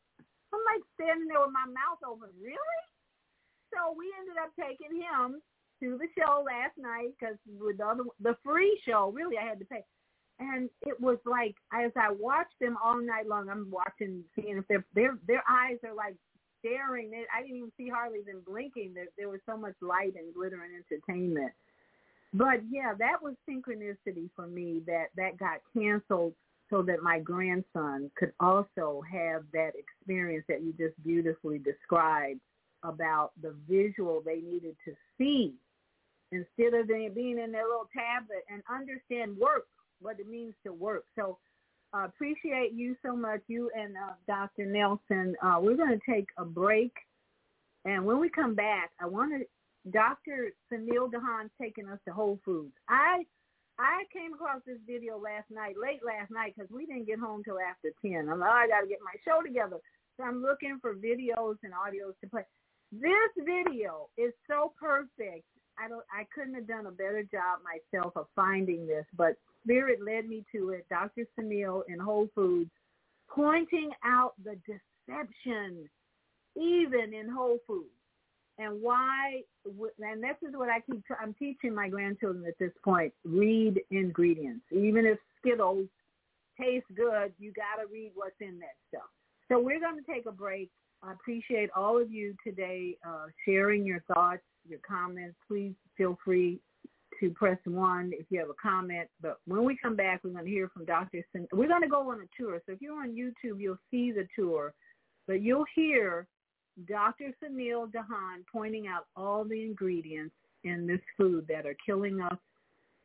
[0.50, 2.34] I'm like standing there with my mouth open.
[2.42, 2.82] Really?
[3.70, 5.38] So we ended up taking him
[5.80, 9.58] to the show last night because with the other, the free show, really I had
[9.58, 9.84] to pay.
[10.40, 14.68] And it was like as I watched them all night long, I'm watching, seeing if
[14.68, 16.14] their their their eyes are like
[16.60, 17.10] staring.
[17.34, 18.94] I didn't even see hardly them blinking.
[18.94, 21.52] There, there was so much light and glitter and entertainment
[22.34, 26.34] but yeah, that was synchronicity for me that that got canceled
[26.70, 32.40] so that my grandson could also have that experience that you just beautifully described
[32.82, 35.54] about the visual they needed to see
[36.32, 39.66] instead of being in their little tablet and understand work,
[40.00, 41.04] what it means to work.
[41.16, 41.38] So
[41.94, 44.66] uh, appreciate you so much, you and uh, Dr.
[44.66, 45.34] Nelson.
[45.42, 46.92] Uh, we're going to take a break.
[47.84, 49.46] And when we come back, I want to
[49.90, 50.50] Dr.
[50.70, 52.74] Suneel Dhand taking us to Whole Foods.
[52.88, 53.24] I
[53.78, 57.42] I came across this video last night, late last night, because we didn't get home
[57.44, 58.28] till after 10.
[58.28, 59.78] I'm like, oh, I got to get my show together.
[60.16, 62.42] So I'm looking for videos and audios to play.
[62.90, 65.46] This video is so perfect.
[65.82, 66.04] I don't.
[66.12, 70.44] I couldn't have done a better job myself of finding this, but Spirit led me
[70.52, 70.86] to it.
[70.88, 71.26] Dr.
[71.38, 72.70] Suneel in Whole Foods,
[73.28, 75.88] pointing out the deception,
[76.56, 77.90] even in Whole Foods
[78.58, 83.12] and why and this is what I keep I'm teaching my grandchildren at this point
[83.24, 85.86] read ingredients even if Skittles
[86.60, 89.08] taste good you got to read what's in that stuff
[89.48, 90.70] so we're going to take a break
[91.02, 96.60] I appreciate all of you today uh, sharing your thoughts your comments please feel free
[97.20, 100.44] to press one if you have a comment but when we come back we're going
[100.44, 101.24] to hear from Dr.
[101.32, 104.12] Sin- we're going to go on a tour so if you're on YouTube you'll see
[104.12, 104.72] the tour
[105.26, 106.26] but you'll hear
[106.86, 107.32] Dr.
[107.42, 112.38] Suneel Dhand pointing out all the ingredients in this food that are killing us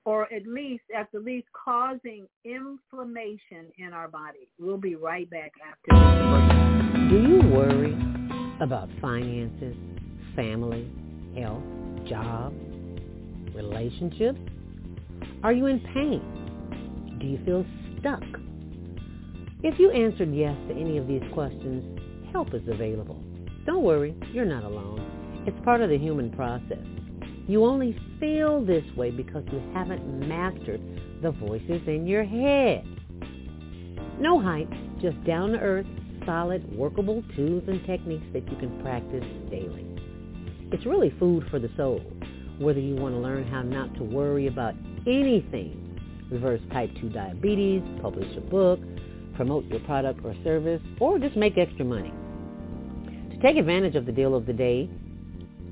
[0.05, 4.49] or at least, at the least, causing inflammation in our body.
[4.59, 7.97] We'll be right back after this Do you worry
[8.59, 9.75] about finances,
[10.35, 10.91] family,
[11.35, 11.63] health,
[12.07, 12.53] job,
[13.55, 14.39] relationships?
[15.43, 17.19] Are you in pain?
[17.19, 17.65] Do you feel
[17.99, 18.23] stuck?
[19.63, 21.99] If you answered yes to any of these questions,
[22.31, 23.23] help is available.
[23.65, 25.43] Don't worry, you're not alone.
[25.47, 26.85] It's part of the human process.
[27.47, 30.81] You only feel this way because you haven't mastered
[31.21, 32.85] the voices in your head.
[34.19, 34.71] No hype,
[35.01, 35.85] just down-to-earth,
[36.25, 39.92] solid, workable tools and techniques that you can practice daily.
[40.71, 42.01] It's really food for the soul,
[42.59, 44.73] whether you want to learn how not to worry about
[45.05, 45.99] anything,
[46.31, 48.79] reverse type 2 diabetes, publish a book,
[49.35, 52.13] promote your product or service, or just make extra money.
[53.31, 54.89] To take advantage of the deal of the day.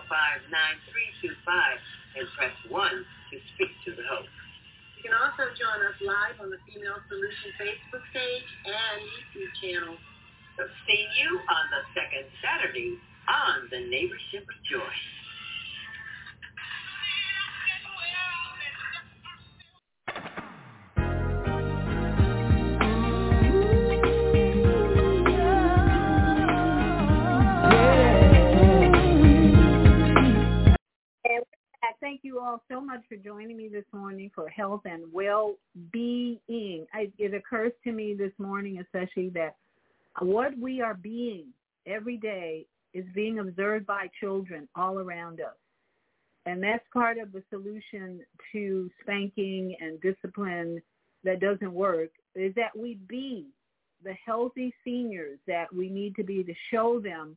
[2.19, 4.31] and press 1 to speak to the host.
[4.99, 9.95] You can also join us live on the Female Solution Facebook page and YouTube channel.
[10.59, 12.99] So see you on the second Saturday
[13.31, 14.95] on the Neighborship of Joy.
[32.09, 36.87] Thank you all so much for joining me this morning for health and well-being.
[36.95, 39.57] I, it occurs to me this morning especially that
[40.21, 41.49] what we are being
[41.87, 45.53] every day is being observed by children all around us.
[46.47, 48.21] And that's part of the solution
[48.53, 50.81] to spanking and discipline
[51.25, 53.49] that doesn't work is that we be
[54.03, 57.37] the healthy seniors that we need to be to show them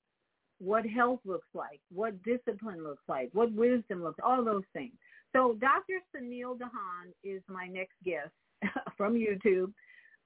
[0.62, 4.94] what health looks like, what discipline looks like, what wisdom looks, all those things.
[5.34, 6.00] So Dr.
[6.16, 8.32] Suneel Dhand is my next guest
[8.98, 9.74] from YouTube.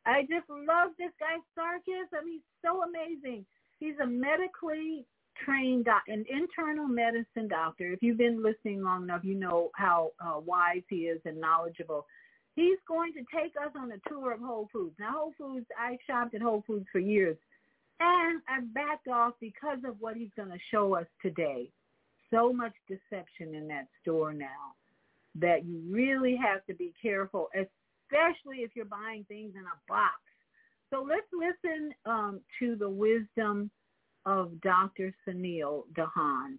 [0.06, 2.28] I just love this guy's sarcasm.
[2.30, 3.46] He's so amazing.
[3.80, 5.06] He's a medically
[5.44, 7.92] trained, doc- an internal medicine doctor.
[7.92, 12.06] If you've been listening long enough, you know how uh, wise he is and knowledgeable.
[12.56, 14.96] He's going to take us on a tour of Whole Foods.
[14.98, 17.36] Now, Whole Foods—I've shopped at Whole Foods for years.
[18.00, 21.70] And I backed off because of what he's going to show us today.
[22.32, 24.76] So much deception in that store now
[25.36, 30.16] that you really have to be careful, especially if you're buying things in a box.
[30.90, 33.70] So let's listen um, to the wisdom
[34.26, 35.14] of Dr.
[35.28, 36.58] Suneel Dhand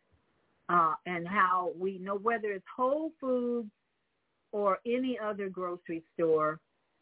[0.69, 3.71] uh, and how we know whether it's Whole Foods
[4.53, 6.61] or any other grocery store,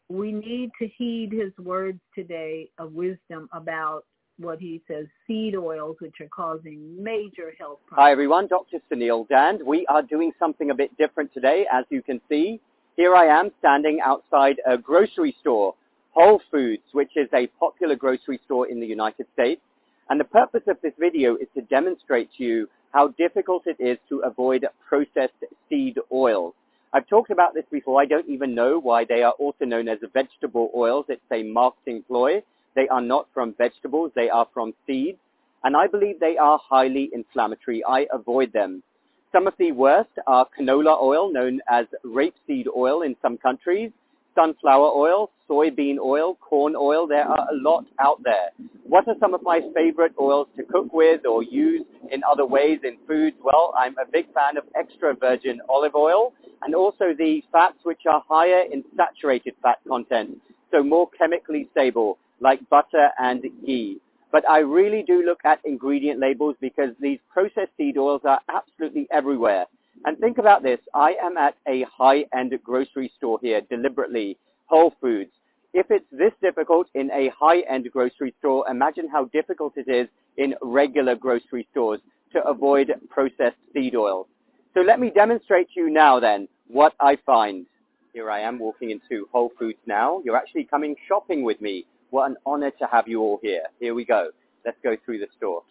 [0.09, 4.05] we need to heed his words today of wisdom about
[4.37, 8.05] what he says seed oils, which are causing major health problems.
[8.05, 8.79] Hi everyone, Dr.
[8.91, 9.63] Suneel Dhand.
[9.63, 12.59] We are doing something a bit different today, as you can see.
[12.97, 15.75] Here I am standing outside a grocery store,
[16.11, 19.61] Whole Foods, which is a popular grocery store in the United States.
[20.09, 23.97] And the purpose of this video is to demonstrate to you how difficult it is
[24.09, 25.33] to avoid processed
[25.69, 26.53] seed oils.
[26.93, 28.01] I've talked about this before.
[28.01, 31.05] I don't even know why they are also known as vegetable oils.
[31.09, 32.41] It's a marketing ploy.
[32.75, 34.11] They are not from vegetables.
[34.15, 35.17] They are from seeds.
[35.63, 37.83] And I believe they are highly inflammatory.
[37.85, 38.83] I avoid them.
[39.31, 43.91] Some of the worst are canola oil, known as rapeseed oil in some countries,
[44.35, 47.07] sunflower oil, soybean oil, corn oil.
[47.07, 48.51] There are a lot out there.
[48.87, 52.79] What are some of my favorite oils to cook with or use in other ways
[52.83, 53.35] in foods?
[53.43, 58.01] Well, I'm a big fan of extra virgin olive oil and also the fats which
[58.09, 60.37] are higher in saturated fat content,
[60.71, 63.99] so more chemically stable like butter and ghee.
[64.31, 69.07] But I really do look at ingredient labels because these processed seed oils are absolutely
[69.11, 69.65] everywhere.
[70.03, 70.79] And think about this.
[70.93, 75.31] I am at a high-end grocery store here deliberately, Whole Foods.
[75.73, 80.07] If it's this difficult in a high-end grocery store, imagine how difficult it is
[80.37, 82.01] in regular grocery stores
[82.33, 84.27] to avoid processed seed oils.
[84.73, 87.65] So let me demonstrate to you now then what I find.
[88.13, 90.21] Here I am walking into Whole Foods now.
[90.23, 91.85] You're actually coming shopping with me.
[92.15, 93.63] What an honor to have you all here.
[93.81, 94.29] Here we go.
[94.63, 95.63] Let's go through the store.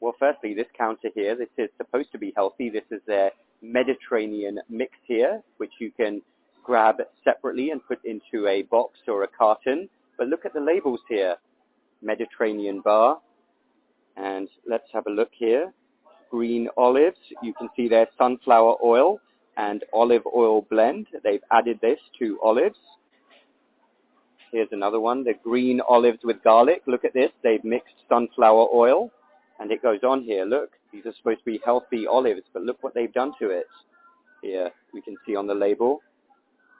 [0.00, 2.70] Well, firstly, this counter here, this is supposed to be healthy.
[2.70, 3.30] This is their
[3.62, 6.20] Mediterranean mix here, which you can
[6.64, 9.88] grab separately and put into a box or a carton.
[10.18, 11.36] But look at the labels here.
[12.02, 13.20] Mediterranean bar.
[14.16, 15.72] And let's have a look here.
[16.32, 17.20] Green olives.
[17.44, 19.20] You can see there sunflower oil.
[19.56, 21.06] and olive oil blend.
[21.22, 22.78] They've added this to olives.
[24.52, 26.82] Here's another one, the green olives with garlic.
[26.86, 27.30] Look at this.
[27.42, 29.10] They've mixed sunflower oil,
[29.58, 30.44] and it goes on here.
[30.44, 33.66] Look, these are supposed to be healthy olives, but look what they've done to it.
[34.42, 36.02] Here, we can see on the label.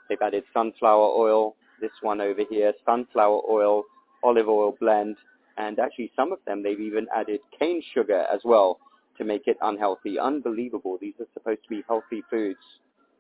[0.09, 1.57] They've added sunflower oil.
[1.81, 3.85] This one over here, sunflower oil,
[4.23, 5.17] olive oil blend,
[5.57, 8.79] and actually some of them they've even added cane sugar as well
[9.17, 10.19] to make it unhealthy.
[10.19, 10.99] Unbelievable.
[11.01, 12.61] These are supposed to be healthy foods.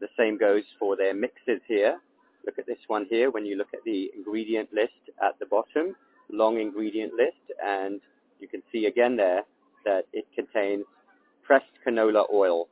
[0.01, 1.99] The same goes for their mixes here.
[2.45, 4.93] Look at this one here when you look at the ingredient list
[5.23, 5.95] at the bottom,
[6.31, 8.01] long ingredient list, and
[8.41, 9.43] you can see again there
[9.85, 10.85] that it contains
[11.43, 12.69] pressed canola oil.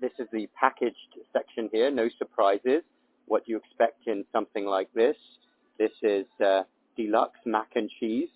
[0.00, 2.82] This is the packaged section here, no surprises,
[3.26, 5.16] what do you expect in something like this.
[5.78, 6.62] This is uh,
[6.96, 8.28] deluxe mac and cheese,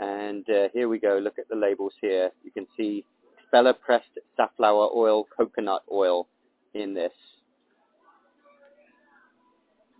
[0.00, 2.30] and uh, here we go, look at the labels here.
[2.44, 3.04] You can see
[3.38, 6.28] expeller pressed safflower oil, coconut oil
[6.74, 7.12] in this.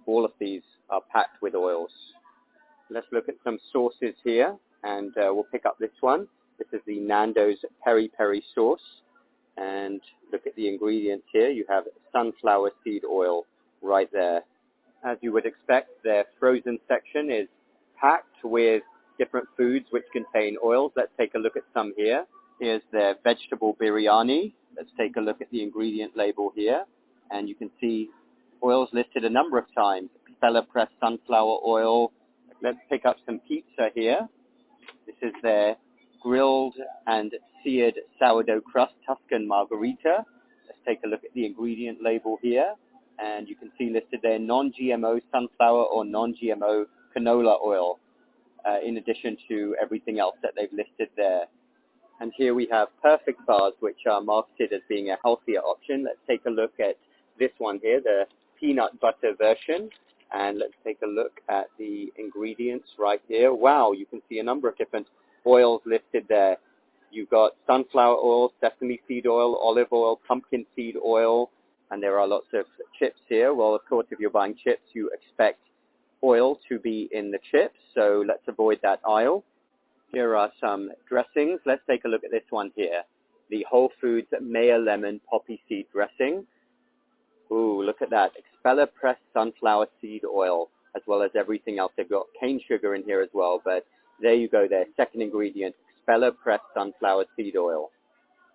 [0.08, 1.90] All of these are packed with oils.
[2.88, 6.26] Let's look at some sauces here, and uh, we'll pick up this one.
[6.58, 8.80] This is the Nando's Peri Peri sauce.
[9.58, 10.00] And
[10.32, 11.50] look at the ingredients here.
[11.50, 13.44] You have sunflower seed oil
[13.82, 14.44] right there.
[15.04, 17.46] As you would expect, their frozen section is
[18.00, 18.82] packed with
[19.18, 20.92] different foods which contain oils.
[20.96, 22.24] Let's take a look at some here.
[22.60, 24.54] Here's their vegetable biryani.
[24.74, 26.86] Let's take a look at the ingredient label here.
[27.30, 28.08] And you can see
[28.62, 30.10] oils listed a number of times.
[30.28, 32.12] Expeller pressed sunflower oil.
[32.62, 34.28] Let's pick up some pizza here.
[35.06, 35.76] This is their
[36.20, 36.74] grilled
[37.06, 37.32] and
[37.62, 40.24] seared sourdough crust Tuscan margherita.
[40.66, 42.74] Let's take a look at the ingredient label here.
[43.18, 46.84] And you can see listed there non-GMO sunflower or non-GMO
[47.16, 47.98] canola oil,
[48.64, 51.46] uh, in addition to everything else that they've listed there.
[52.20, 56.04] And here we have perfect bars, which are marketed as being a healthier option.
[56.04, 56.96] Let's take a look at
[57.38, 58.26] this one here, the
[58.58, 59.90] peanut butter version.
[60.32, 63.54] And let's take a look at the ingredients right here.
[63.54, 65.06] Wow, you can see a number of different
[65.46, 66.58] oils listed there.
[67.10, 71.50] You've got sunflower oil, sesame seed oil, olive oil, pumpkin seed oil,
[71.90, 72.66] and there are lots of
[72.98, 73.54] chips here.
[73.54, 75.60] Well, of course, if you're buying chips, you expect
[76.22, 79.44] oil to be in the chips, so let's avoid that aisle.
[80.12, 81.60] Here are some dressings.
[81.64, 83.02] Let's take a look at this one here.
[83.50, 86.46] The Whole Foods Meyer Lemon Poppy Seed Dressing.
[87.50, 88.32] Ooh, look at that.
[88.58, 91.92] Expeller pressed sunflower seed oil, as well as everything else.
[91.96, 93.86] They've got cane sugar in here as well, but
[94.20, 94.84] there you go there.
[94.96, 97.90] Second ingredient, expeller pressed sunflower seed oil.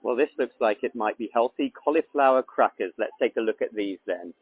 [0.01, 1.71] Well, this looks like it might be healthy.
[1.71, 2.91] Cauliflower crackers.
[2.97, 4.33] Let's take a look at these then.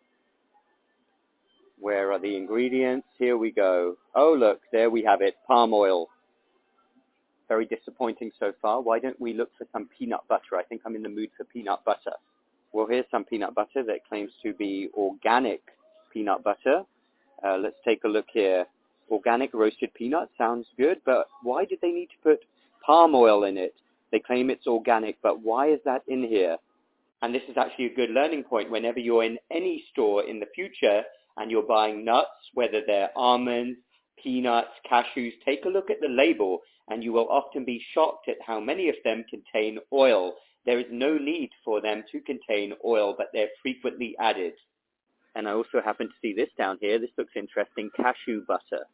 [1.80, 3.08] Where are the ingredients?
[3.20, 3.98] Here we go.
[4.16, 5.36] Oh, look, there we have it.
[5.48, 6.10] Palm oil
[7.52, 8.80] very disappointing so far.
[8.80, 10.56] Why don't we look for some peanut butter?
[10.58, 12.16] I think I'm in the mood for peanut butter.
[12.74, 15.62] Well, here's some peanut butter that claims to be organic
[16.12, 16.84] peanut butter.
[17.44, 18.66] Uh, let's take a look here.
[19.10, 22.40] Organic roasted peanuts sounds good, but why did they need to put
[22.86, 23.76] palm oil in it?
[24.12, 26.58] They claim it's organic, but why is that in here?
[27.22, 30.48] And this is actually a good learning point whenever you're in any store in the
[30.56, 31.04] future
[31.38, 33.78] and you're buying nuts, whether they're almonds,
[34.22, 38.38] peanuts, cashews, take a look at the label and you will often be shocked at
[38.46, 40.34] how many of them contain oil.
[40.66, 44.54] There is no need for them to contain oil, but they're frequently added.
[45.36, 47.00] And I also happen to see this down here.
[47.00, 48.86] This looks interesting, cashew butter.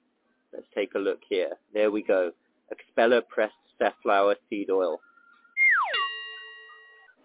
[0.53, 1.51] Let's take a look here.
[1.73, 2.31] There we go.
[2.71, 4.99] Expeller pressed safflower seed oil.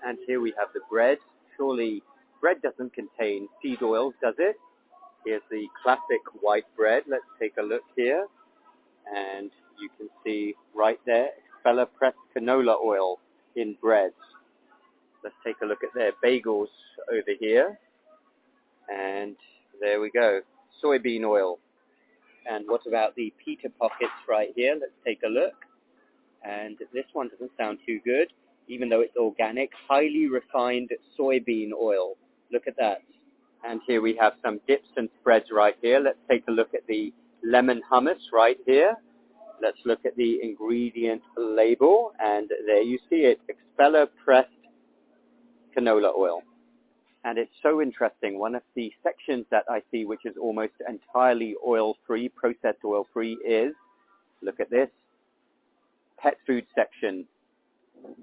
[0.04, 1.18] And here we have the bread.
[1.56, 2.02] Surely
[2.40, 4.56] bread doesn't contain seed oil, does it?
[5.24, 7.04] Here's the classic white bread.
[7.06, 8.26] Let's take a look here.
[9.14, 13.18] And you can see right there, Expeller pressed canola oil
[13.54, 14.14] in breads.
[15.22, 16.68] Let's take a look at their bagels
[17.10, 17.78] over here.
[18.88, 19.36] And
[19.80, 20.40] there we go,
[20.82, 21.58] soybean oil.
[22.50, 24.74] And what about the pita pockets right here?
[24.78, 25.54] Let's take a look.
[26.44, 28.28] And this one doesn't sound too good,
[28.68, 32.16] even though it's organic, highly refined soybean oil.
[32.50, 33.02] Look at that.
[33.64, 36.00] And here we have some dips and spreads right here.
[36.00, 37.12] Let's take a look at the
[37.44, 38.96] lemon hummus right here.
[39.62, 44.50] Let's look at the ingredient label, and there you see it, expeller pressed
[45.76, 46.42] canola oil.
[47.24, 48.38] And it's so interesting.
[48.38, 53.74] One of the sections that I see which is almost entirely oil-free, processed oil-free is,
[54.42, 54.88] look at this,
[56.18, 57.24] pet food section.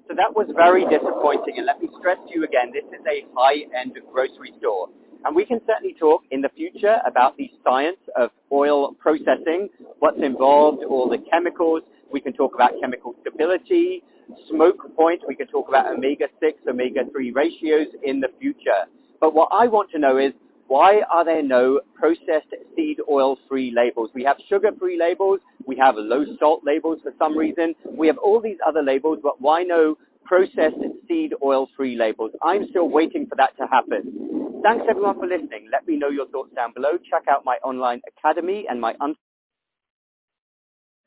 [0.07, 1.55] So that was very disappointing.
[1.57, 4.89] And let me stress to you again, this is a high-end grocery store.
[5.23, 9.69] And we can certainly talk in the future about the science of oil processing,
[9.99, 11.83] what's involved, all the chemicals.
[12.11, 14.03] We can talk about chemical stability,
[14.49, 15.21] smoke point.
[15.27, 18.85] We can talk about omega-6, omega-3 ratios in the future.
[19.19, 20.33] But what I want to know is
[20.67, 24.11] why are there no processed seed oil free labels?
[24.13, 28.19] We have sugar free labels, we have low salt labels for some reason, we have
[28.19, 30.77] all these other labels, but why no processed
[31.07, 32.31] seed oil free labels?
[32.43, 34.61] I'm still waiting for that to happen.
[34.61, 35.69] Thanks everyone for listening.
[35.71, 36.97] Let me know your thoughts down below.
[37.09, 39.15] Check out my online academy and my un-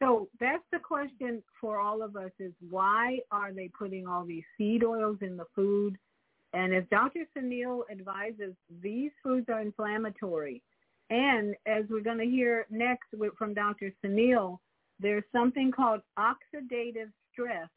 [0.03, 4.43] so that's the question for all of us is why are they putting all these
[4.59, 5.97] seed oils in the food?
[6.53, 7.21] And as Dr.
[7.37, 10.61] Suneel advises, these foods are inflammatory.
[11.11, 13.07] And as we're going to hear next
[13.39, 13.93] from Dr.
[14.05, 14.59] Suneel,
[14.99, 17.69] there's something called oxidative stress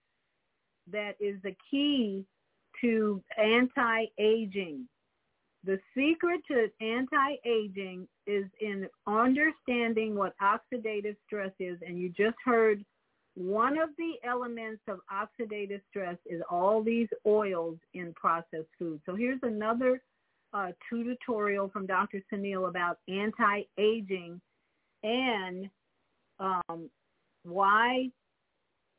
[0.91, 2.25] that is the key
[2.81, 4.87] to anti-aging.
[5.63, 11.77] The secret to anti-aging is in understanding what oxidative stress is.
[11.85, 12.83] And you just heard
[13.35, 19.01] one of the elements of oxidative stress is all these oils in processed food.
[19.05, 20.01] So here's another
[20.53, 22.21] uh, tutorial from Dr.
[22.31, 24.39] Suneel about anti-aging
[25.03, 25.69] and
[26.39, 26.89] um,
[27.43, 28.09] why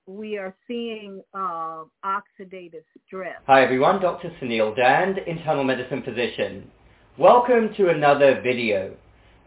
[0.07, 3.41] we are seeing uh, oxidative stress.
[3.47, 4.31] Hi everyone, Dr.
[4.41, 6.71] Suneel Dhand, internal medicine physician.
[7.19, 8.95] Welcome to another video.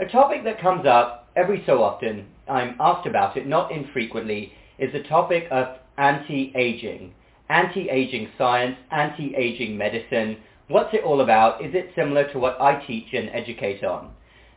[0.01, 4.93] A topic that comes up every so often, I'm asked about it not infrequently, is
[4.93, 7.13] the topic of anti-aging.
[7.49, 10.37] Anti-aging science, anti-aging medicine.
[10.69, 11.61] What's it all about?
[11.61, 14.11] Is it similar to what I teach and educate on?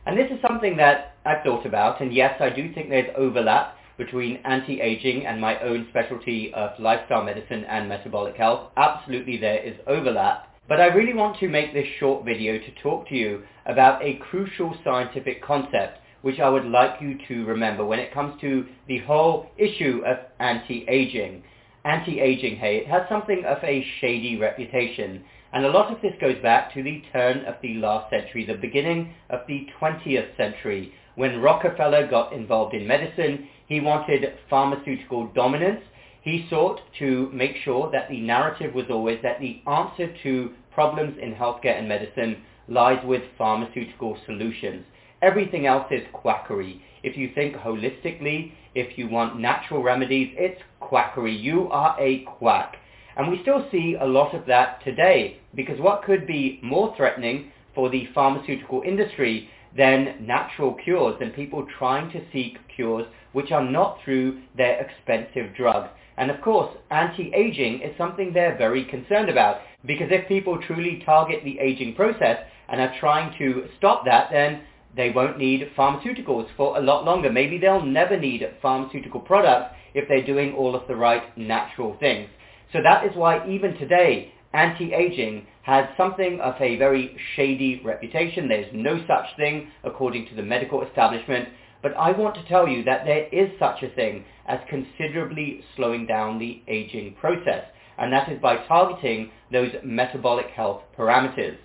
[0.05, 3.75] And this is something that I've thought about, and yes, I do think there's overlap
[3.97, 8.71] between anti-aging and my own specialty of lifestyle medicine and metabolic health.
[8.77, 10.52] Absolutely there is overlap.
[10.67, 14.15] But I really want to make this short video to talk to you about a
[14.15, 18.99] crucial scientific concept which I would like you to remember when it comes to the
[18.99, 21.43] whole issue of anti-aging.
[21.83, 25.25] Anti-aging, hey, it has something of a shady reputation.
[25.51, 28.53] And a lot of this goes back to the turn of the last century, the
[28.53, 35.81] beginning of the 20th century, when Rockefeller got involved in medicine he wanted pharmaceutical dominance.
[36.23, 41.17] He sought to make sure that the narrative was always that the answer to problems
[41.21, 42.37] in healthcare and medicine
[42.69, 44.85] lies with pharmaceutical solutions.
[45.21, 46.81] Everything else is quackery.
[47.03, 51.35] If you think holistically, if you want natural remedies, it's quackery.
[51.35, 52.77] You are a quack.
[53.17, 57.51] And we still see a lot of that today because what could be more threatening
[57.75, 63.63] for the pharmaceutical industry than natural cures and people trying to seek cures which are
[63.63, 65.89] not through their expensive drugs.
[66.17, 71.43] And of course, anti-aging is something they're very concerned about because if people truly target
[71.43, 72.37] the aging process
[72.69, 74.61] and are trying to stop that, then
[74.95, 77.31] they won't need pharmaceuticals for a lot longer.
[77.31, 82.29] Maybe they'll never need pharmaceutical products if they're doing all of the right natural things.
[82.71, 88.47] So that is why even today, anti-aging has something of a very shady reputation.
[88.47, 91.49] There's no such thing according to the medical establishment
[91.83, 96.07] but I want to tell you that there is such a thing as considerably slowing
[96.07, 97.65] down the aging process,
[97.99, 101.57] and that is by targeting those metabolic health parameters.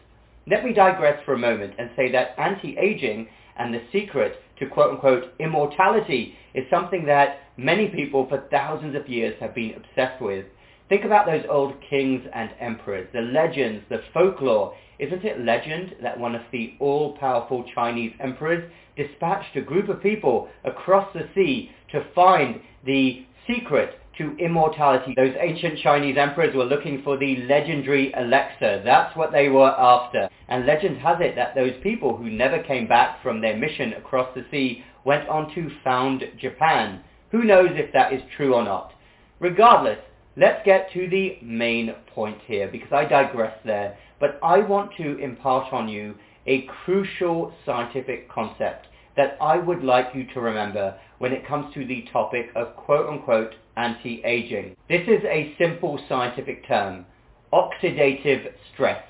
[0.47, 5.35] Let me digress for a moment and say that anti-aging and the secret to quote-unquote
[5.39, 10.47] immortality is something that many people for thousands of years have been obsessed with.
[10.89, 14.75] Think about those old kings and emperors, the legends, the folklore.
[14.99, 20.49] Isn't it legend that one of the all-powerful Chinese emperors dispatched a group of people
[20.65, 25.15] across the sea to find the secret to immortality.
[25.17, 28.83] Those ancient Chinese emperors were looking for the legendary elixir.
[28.85, 30.29] That's what they were after.
[30.49, 34.29] And legend has it that those people who never came back from their mission across
[34.35, 37.01] the sea went on to found Japan.
[37.31, 38.93] Who knows if that is true or not?
[39.39, 39.99] Regardless,
[40.39, 43.99] let's get to the main point here because I digress there.
[44.21, 46.15] But I want to impart on you
[46.47, 48.87] a crucial scientific concept
[49.17, 53.55] that I would like you to remember when it comes to the topic of quote-unquote
[53.77, 54.77] anti-aging.
[54.89, 57.05] This is a simple scientific term,
[57.53, 59.03] oxidative stress.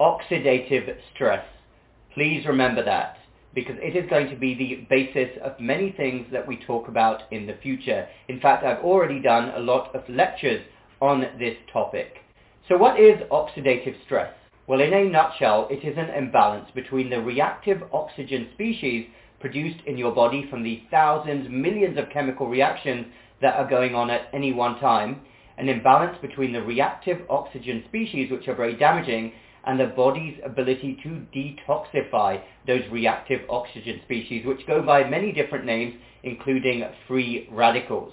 [0.00, 1.44] Oxidative stress.
[2.12, 3.19] Please remember that
[3.54, 7.22] because it is going to be the basis of many things that we talk about
[7.32, 8.06] in the future.
[8.28, 10.62] In fact, I've already done a lot of lectures
[11.00, 12.14] on this topic.
[12.68, 14.32] So what is oxidative stress?
[14.66, 19.08] Well, in a nutshell, it is an imbalance between the reactive oxygen species
[19.40, 23.06] produced in your body from the thousands, millions of chemical reactions
[23.42, 25.22] that are going on at any one time,
[25.58, 29.32] an imbalance between the reactive oxygen species, which are very damaging,
[29.64, 35.64] and the body's ability to detoxify those reactive oxygen species, which go by many different
[35.64, 38.12] names, including free radicals.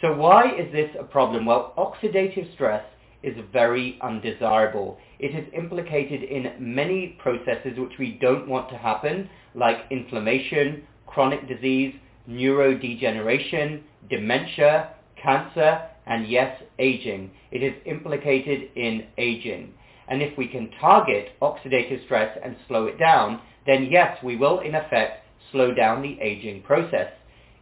[0.00, 1.46] So why is this a problem?
[1.46, 2.84] Well, oxidative stress
[3.22, 4.98] is very undesirable.
[5.18, 11.46] It is implicated in many processes which we don't want to happen, like inflammation, chronic
[11.46, 11.94] disease,
[12.28, 14.90] neurodegeneration, dementia,
[15.22, 17.30] cancer, and yes, aging.
[17.52, 19.72] It is implicated in aging.
[20.12, 24.60] And if we can target oxidative stress and slow it down, then yes, we will
[24.60, 27.10] in effect slow down the aging process.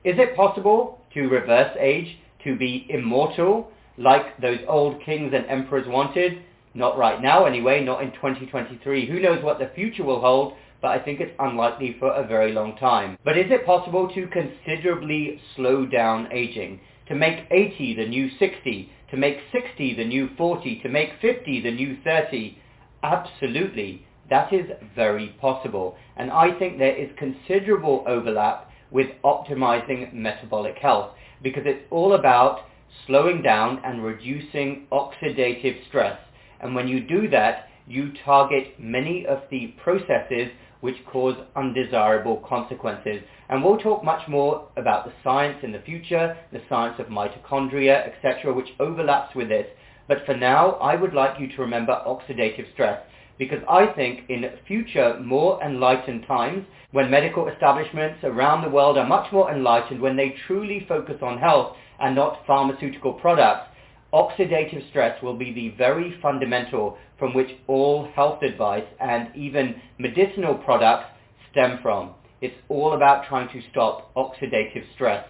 [0.03, 5.87] Is it possible to reverse age, to be immortal, like those old kings and emperors
[5.87, 6.43] wanted?
[6.75, 9.07] Not right now anyway, not in 2023.
[9.09, 12.51] Who knows what the future will hold, but I think it's unlikely for a very
[12.53, 13.17] long time.
[13.25, 16.81] But is it possible to considerably slow down aging?
[17.11, 18.89] To make 80 the new 60?
[19.11, 20.79] To make 60 the new 40?
[20.85, 22.57] To make 50 the new 30?
[23.03, 24.07] Absolutely.
[24.31, 25.97] That is very possible.
[26.17, 31.11] And I think there is considerable overlap with optimizing metabolic health
[31.43, 32.61] because it's all about
[33.09, 36.17] slowing down and reducing oxidative stress.
[36.61, 43.23] And when you do that, you target many of the processes which cause undesirable consequences.
[43.49, 48.07] And we'll talk much more about the science in the future, the science of mitochondria,
[48.07, 49.67] etc., which overlaps with this.
[50.09, 53.01] But for now, I would like you to remember oxidative stress
[53.41, 59.07] because I think in future more enlightened times, when medical establishments around the world are
[59.07, 63.70] much more enlightened, when they truly focus on health and not pharmaceutical products,
[64.13, 70.55] oxidative stress will be the very fundamental from which all health advice and even medicinal
[70.55, 71.11] products
[71.51, 72.15] stem from.
[72.41, 75.27] It's all about trying to stop oxidative stress.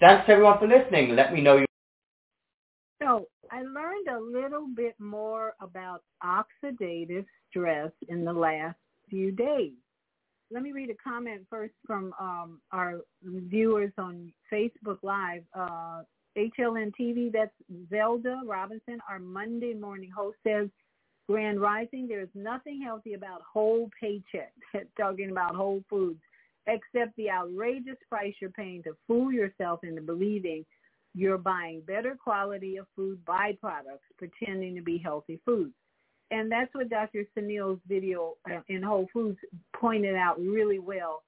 [0.00, 1.16] Thanks everyone for listening.
[1.16, 1.68] Let me know your
[3.00, 8.76] so I learned a little bit more about oxidative stress in the last
[9.08, 9.72] few days.
[10.50, 15.42] Let me read a comment first from um, our viewers on Facebook Live.
[15.54, 16.02] Uh,
[16.38, 17.50] HLN TV, that's
[17.90, 20.68] Zelda Robinson, our Monday morning host, says,
[21.28, 24.52] Grand Rising, there's nothing healthy about whole paycheck,
[24.98, 26.20] talking about whole foods,
[26.66, 30.64] except the outrageous price you're paying to fool yourself into believing
[31.14, 35.74] you're buying better quality of food byproducts, pretending to be healthy foods.
[36.30, 37.24] And that's what Dr.
[37.36, 39.38] Suneel's video uh, in Whole Foods
[39.74, 41.22] pointed out really well,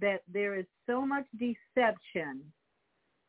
[0.00, 2.40] that there is so much deception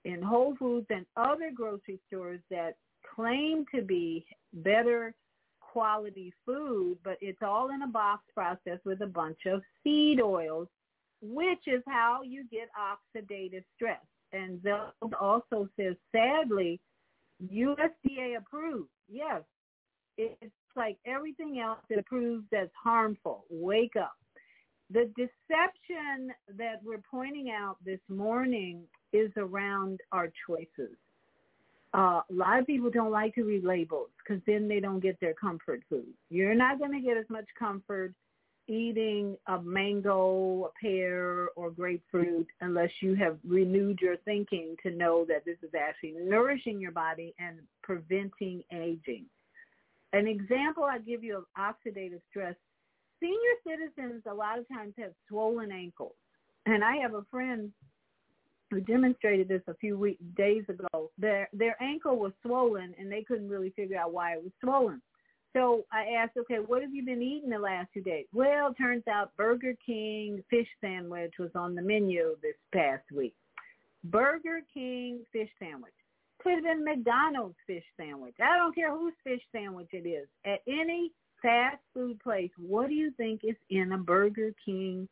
[0.08, 2.76] in Whole Foods and other grocery stores that
[3.16, 5.14] claim to be better
[5.62, 10.68] quality food, but it's all in a box process with a bunch of seed oils,
[11.22, 14.00] which is how you get oxidative stress
[14.34, 16.80] and Zeld also says, sadly,
[17.54, 18.90] USDA approved.
[19.10, 19.42] Yes,
[20.18, 23.46] it's like everything else that approves that's harmful.
[23.50, 24.14] Wake up.
[24.90, 28.84] The deception that we're pointing out this morning
[29.18, 30.96] is around our choices.
[31.94, 35.20] Uh, a lot of people don't like to read labels because then they don't get
[35.20, 36.08] their comfort food.
[36.30, 38.14] You're not going to get as much comfort
[38.68, 45.26] eating a mango, a pear, or grapefruit unless you have renewed your thinking to know
[45.28, 49.26] that this is actually nourishing your body and preventing aging.
[50.14, 52.56] An example I give you of oxidative stress,
[53.20, 56.16] senior citizens a lot of times have swollen ankles.
[56.66, 57.72] And I have a friend
[58.70, 61.12] who demonstrated this a few week, days ago.
[61.18, 65.02] Their their ankle was swollen and they couldn't really figure out why it was swollen.
[65.54, 68.26] So I asked, okay, what have you been eating the last two days?
[68.34, 73.34] Well, turns out Burger King fish sandwich was on the menu this past week.
[74.04, 75.94] Burger King fish sandwich.
[76.44, 78.36] Could have been McDonald's fish sandwich.
[78.40, 80.28] I don't care whose fish sandwich it is.
[80.46, 81.12] At any
[81.42, 85.10] fast food place, what do you think is in a Burger King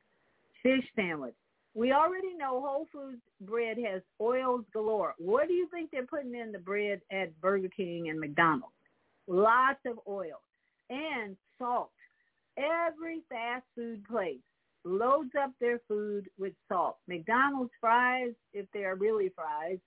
[0.61, 1.33] fish sandwich?
[1.75, 5.13] We already know Whole Foods bread has oils galore.
[5.17, 8.71] What do you think they're putting in the bread at Burger King and McDonald's?
[9.27, 10.41] lots of oil,
[10.89, 11.91] and salt.
[12.57, 14.39] Every fast food place
[14.83, 16.97] loads up their food with salt.
[17.07, 19.79] McDonald's fries, if they are really fries,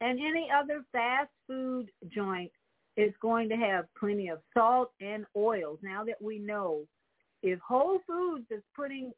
[0.00, 2.52] and any other fast food joint
[2.96, 5.78] is going to have plenty of salt and oils.
[5.82, 6.82] Now that we know
[7.42, 9.12] if Whole Foods is putting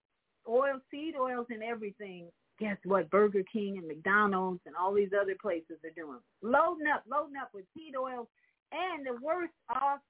[0.49, 2.27] oil, seed oils in everything,
[2.59, 3.11] guess what?
[3.11, 6.19] Burger King and McDonald's and all these other places are doing.
[6.43, 8.29] Loading up, loading up with seed oils
[8.73, 10.01] and the worst off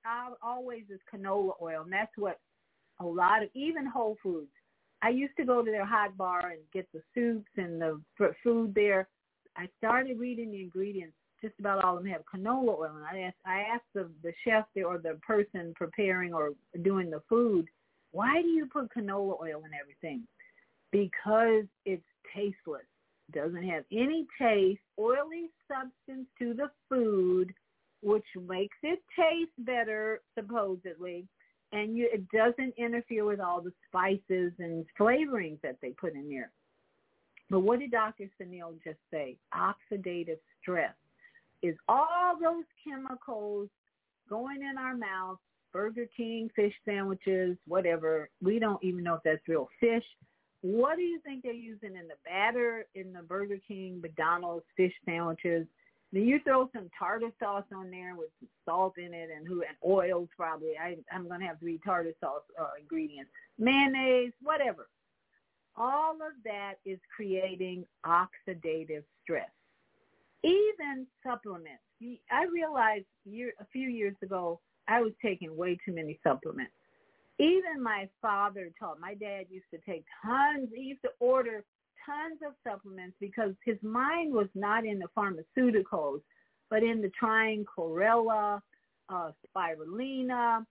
[0.42, 2.38] always is canola oil, and that's what
[3.00, 4.50] a lot of even Whole Foods.
[5.00, 8.00] I used to go to their hot bar and get the soups and the
[8.42, 9.08] food there.
[9.56, 11.14] I started reading the ingredients.
[11.40, 14.32] Just about all of them have canola oil, and I asked I asked the the
[14.44, 16.50] chef there or the person preparing or
[16.82, 17.68] doing the food,
[18.12, 20.22] why do you put canola oil in everything?
[20.90, 22.02] Because it's
[22.34, 22.86] tasteless.
[23.32, 27.52] Doesn't have any taste, oily substance to the food
[28.02, 31.26] which makes it taste better supposedly,
[31.72, 36.28] and you, it doesn't interfere with all the spices and flavorings that they put in
[36.28, 36.50] there.
[37.50, 38.30] But what did Dr.
[38.40, 39.36] Suneel just say?
[39.54, 40.94] Oxidative stress
[41.62, 43.68] is all those chemicals
[44.28, 45.38] going in our mouth,
[45.72, 48.30] Burger King, fish sandwiches, whatever.
[48.42, 50.04] We don't even know if that's real fish.
[50.60, 54.92] What do you think they're using in the batter in the Burger King, McDonald's fish
[55.04, 55.66] sandwiches?
[56.12, 59.62] Then you throw some tartar sauce on there with some salt in it and who
[59.62, 60.72] and oils probably.
[60.80, 64.88] I I'm gonna have to read tartar sauce uh, ingredients, mayonnaise, whatever.
[65.76, 69.50] All of that is creating oxidative stress.
[70.42, 71.82] Even supplements.
[72.30, 76.72] I realized year, a few years ago I was taking way too many supplements.
[77.38, 78.98] Even my father taught.
[79.00, 80.68] My dad used to take tons.
[80.74, 81.62] He used to order
[82.04, 86.20] tons of supplements because his mind was not in the pharmaceuticals,
[86.70, 88.60] but in the trying chlorella,
[89.08, 90.64] uh, spirulina,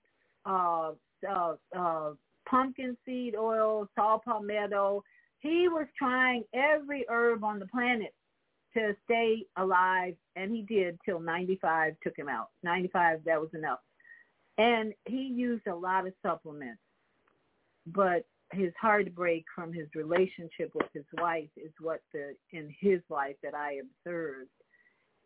[0.45, 0.91] uh,
[1.29, 2.11] uh, uh,
[2.49, 5.03] pumpkin seed oil, saw palmetto.
[5.39, 8.13] He was trying every herb on the planet
[8.73, 12.49] to stay alive, and he did till 95 took him out.
[12.63, 13.79] 95, that was enough.
[14.57, 16.81] And he used a lot of supplements,
[17.85, 23.35] but his heartbreak from his relationship with his wife is what the in his life
[23.43, 24.49] that I observed,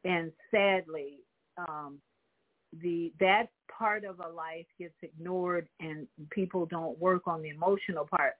[0.03, 1.19] and sadly,
[1.57, 1.99] um,
[2.81, 8.07] the that part of a life gets ignored, and people don't work on the emotional
[8.17, 8.33] part.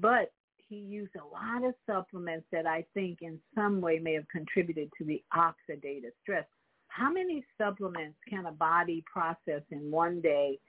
[0.00, 4.28] But he used a lot of supplements that I think in some way may have
[4.28, 6.46] contributed to the oxidative stress.
[6.94, 10.60] How many supplements can a body process in one day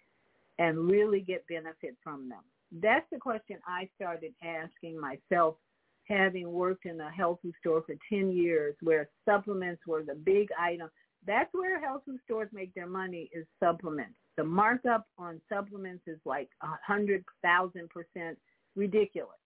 [0.57, 2.41] and really get benefit from them?
[2.71, 5.57] That's the question I started asking myself
[6.05, 10.47] having worked in a health food store for 10 years where supplements were the big
[10.59, 10.89] item.
[11.27, 14.15] That's where health food stores make their money is supplements.
[14.35, 18.39] The markup on supplements is like a hundred thousand percent
[18.75, 19.37] ridiculous.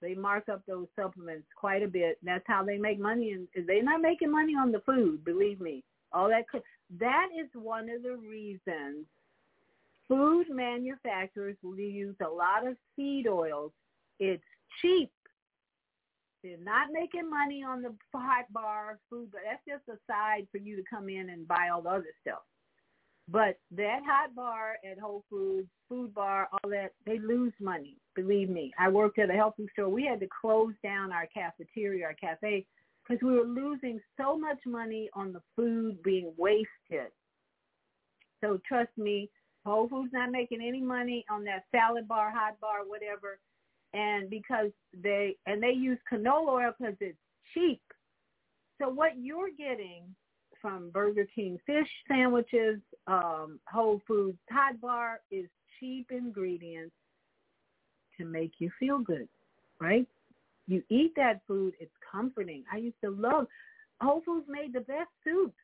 [0.00, 2.16] They mark up those supplements quite a bit.
[2.22, 3.32] That's how they make money.
[3.32, 5.84] And they're not making money on the food, believe me.
[6.14, 6.44] All that
[7.00, 9.06] that is one of the reasons
[10.08, 13.72] food manufacturers will use a lot of seed oils.
[14.20, 14.42] It's
[14.80, 15.10] cheap.
[16.42, 20.58] They're not making money on the hot bar food, but that's just a side for
[20.58, 22.42] you to come in and buy all the other stuff.
[23.28, 27.96] But that hot bar at Whole Foods, food bar, all that, they lose money.
[28.14, 28.72] Believe me.
[28.78, 29.88] I worked at a health food store.
[29.88, 32.66] We had to close down our cafeteria, our cafe,
[33.06, 37.10] because we were losing so much money on the food being wasted.
[38.42, 39.30] So trust me,
[39.64, 43.38] Whole Foods not making any money on that salad bar, hot bar, whatever.
[43.94, 44.70] And because
[45.02, 47.18] they and they use canola oil because it's
[47.54, 47.80] cheap.
[48.80, 50.02] So what you're getting
[50.60, 55.46] from Burger King fish sandwiches, um, Whole Foods hot bar is
[55.78, 56.94] cheap ingredients
[58.18, 59.28] to make you feel good,
[59.80, 60.06] right?
[60.66, 62.64] You eat that food, it's comforting.
[62.72, 63.46] I used to love
[64.00, 65.54] Whole Foods made the best soups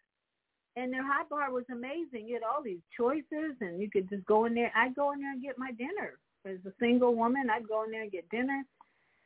[0.77, 2.27] and their hot bar was amazing.
[2.27, 4.72] You had all these choices, and you could just go in there.
[4.77, 6.18] I'd go in there and get my dinner.
[6.47, 8.62] As a single woman, I'd go in there and get dinner.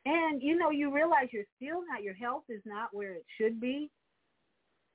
[0.07, 3.61] And you know, you realize you're still not your health is not where it should
[3.61, 3.91] be.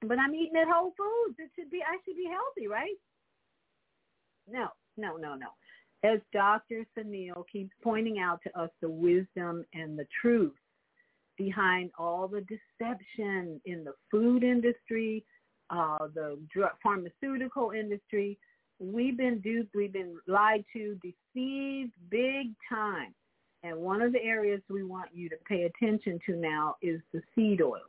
[0.01, 1.37] But I'm eating at Whole Foods.
[1.39, 2.95] It should be I should be healthy, right?
[4.51, 5.47] No, no, no, no.
[6.03, 6.85] As Dr.
[6.97, 10.53] Suneel keeps pointing out to us the wisdom and the truth
[11.39, 15.25] behind all the deception in the food industry,
[15.71, 18.37] uh, the drug, pharmaceutical industry.
[18.79, 23.15] We've been duped, we've been lied to, deceived big time.
[23.63, 27.21] And one of the areas we want you to pay attention to now is the
[27.33, 27.81] seed oils.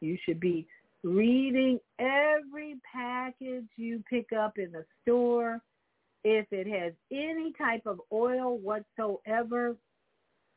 [0.00, 0.66] You should be
[1.04, 5.60] reading every package you pick up in the store.
[6.24, 9.76] If it has any type of oil whatsoever,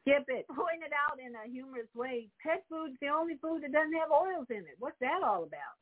[0.05, 0.45] skip it.
[0.47, 2.29] Point it out in a humorous way.
[2.45, 4.77] Pet food's the only food that doesn't have oils in it.
[4.77, 5.75] What's that all about?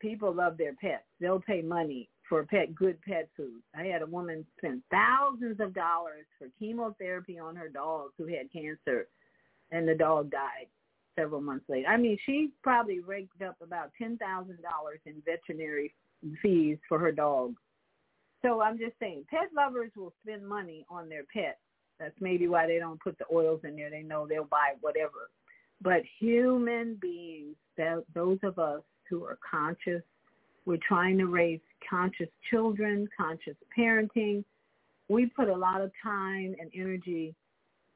[0.00, 1.04] people love their pets.
[1.20, 3.62] They'll pay money for pet good pet food.
[3.76, 8.52] I had a woman spend thousands of dollars for chemotherapy on her dog who had
[8.52, 9.08] cancer
[9.70, 10.66] and the dog died
[11.18, 11.88] several months later.
[11.88, 14.18] I mean, she probably raked up about $10,000
[15.06, 15.94] in veterinary
[16.42, 17.54] fees for her dog.
[18.42, 21.58] So I'm just saying, pet lovers will spend money on their pets.
[21.98, 23.90] That's maybe why they don't put the oils in there.
[23.90, 25.30] They know they'll buy whatever.
[25.80, 30.02] But human beings, that, those of us who are conscious.
[30.66, 34.44] We're trying to raise conscious children, conscious parenting.
[35.08, 37.34] We put a lot of time and energy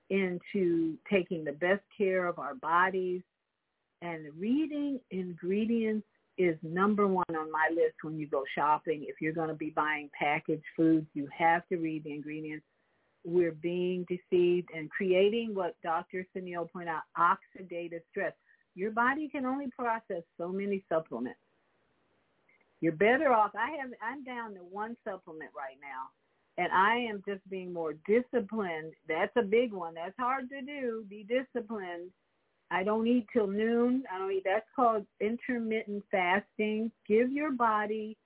[0.08, 3.22] into taking the best care of our bodies
[4.02, 6.06] and reading ingredients
[6.36, 9.04] is number one on my list when you go shopping.
[9.08, 12.64] If you're going to be buying packaged foods, you have to read the ingredients.
[13.24, 16.26] We're being deceived and creating what Dr.
[16.34, 18.32] Suneel pointed out, oxidative stress.
[18.74, 21.38] Your body can only process so many supplements.
[22.80, 23.52] You're better off.
[23.54, 23.90] I have.
[24.02, 26.10] I'm down to one supplement right now,
[26.62, 28.92] and I am just being more disciplined.
[29.08, 29.94] That's a big one.
[29.94, 31.04] That's hard to do.
[31.08, 32.10] Be disciplined
[32.72, 34.04] I don't eat till noon.
[34.10, 34.44] I don't eat.
[34.46, 36.90] That's called intermittent fasting.
[37.06, 38.16] Give your body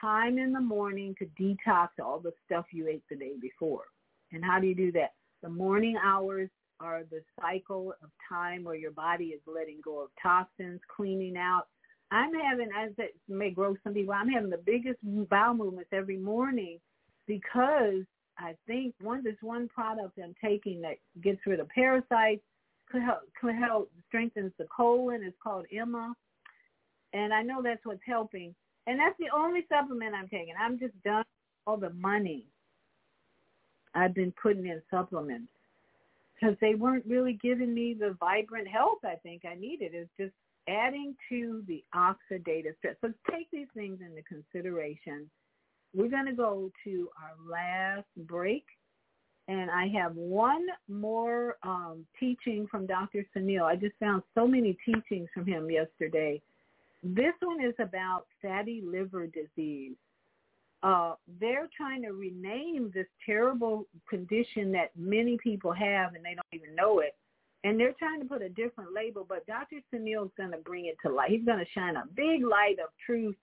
[0.00, 3.86] time in the morning to detox all the stuff you ate the day before.
[4.34, 5.12] And how do you do that?
[5.42, 6.50] The morning hours
[6.80, 11.68] are the cycle of time where your body is letting go of toxins, cleaning out.
[12.10, 16.18] I'm having, as it may grow some people, I'm having the biggest bowel movements every
[16.18, 16.78] morning
[17.26, 18.02] because
[18.38, 22.42] I think one, there's one product I'm taking that gets rid of parasites
[22.90, 25.22] could help strengthens the colon.
[25.24, 26.14] It's called Emma,
[27.12, 28.54] and I know that's what's helping.
[28.86, 30.54] And that's the only supplement I'm taking.
[30.60, 31.24] I'm just done
[31.66, 32.46] all the money
[33.94, 35.48] I've been putting in supplements
[36.34, 39.92] because they weren't really giving me the vibrant health I think I needed.
[39.94, 40.32] It's just
[40.68, 42.96] adding to the oxidative stress.
[43.00, 45.30] So take these things into consideration.
[45.94, 48.64] We're going to go to our last break
[49.46, 53.26] and I have one more um, teaching from Dr.
[53.36, 53.64] Suneel.
[53.64, 56.40] I just found so many teachings from him yesterday.
[57.02, 59.96] This one is about fatty liver disease.
[60.84, 66.46] Uh, they're trying to rename this terrible condition that many people have and they don't
[66.52, 67.16] even know it.
[67.64, 69.76] And they're trying to put a different label, but Dr.
[69.90, 71.30] Suneel is going to bring it to light.
[71.30, 73.34] He's going to shine a big light of truth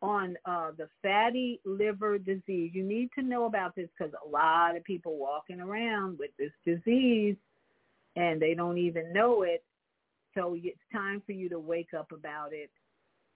[0.00, 2.70] on uh, the fatty liver disease.
[2.72, 6.52] You need to know about this because a lot of people walking around with this
[6.64, 7.36] disease
[8.16, 9.62] and they don't even know it.
[10.34, 12.70] So it's time for you to wake up about it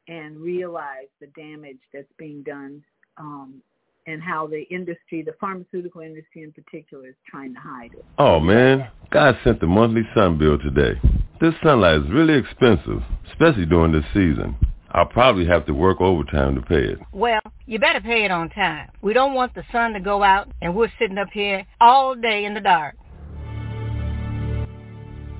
[0.09, 2.83] and realize the damage that's being done
[3.19, 3.63] um,
[4.07, 8.05] and how the industry, the pharmaceutical industry in particular, is trying to hide it.
[8.19, 11.01] Oh man, God sent the monthly sun bill today.
[11.41, 14.57] This sunlight is really expensive, especially during this season.
[14.93, 16.99] I'll probably have to work overtime to pay it.
[17.13, 18.91] Well, you better pay it on time.
[19.01, 22.45] We don't want the sun to go out and we're sitting up here all day
[22.45, 22.97] in the dark.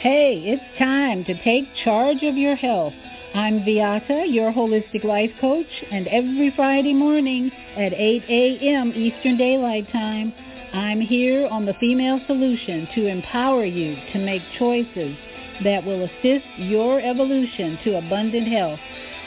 [0.00, 2.92] Hey, it's time to take charge of your health.
[3.34, 8.92] I'm Viyahta, your holistic life coach, and every Friday morning at 8 a.m.
[8.94, 10.34] Eastern Daylight Time,
[10.72, 15.16] I'm here on the Female Solution to empower you to make choices
[15.64, 18.80] that will assist your evolution to abundant health.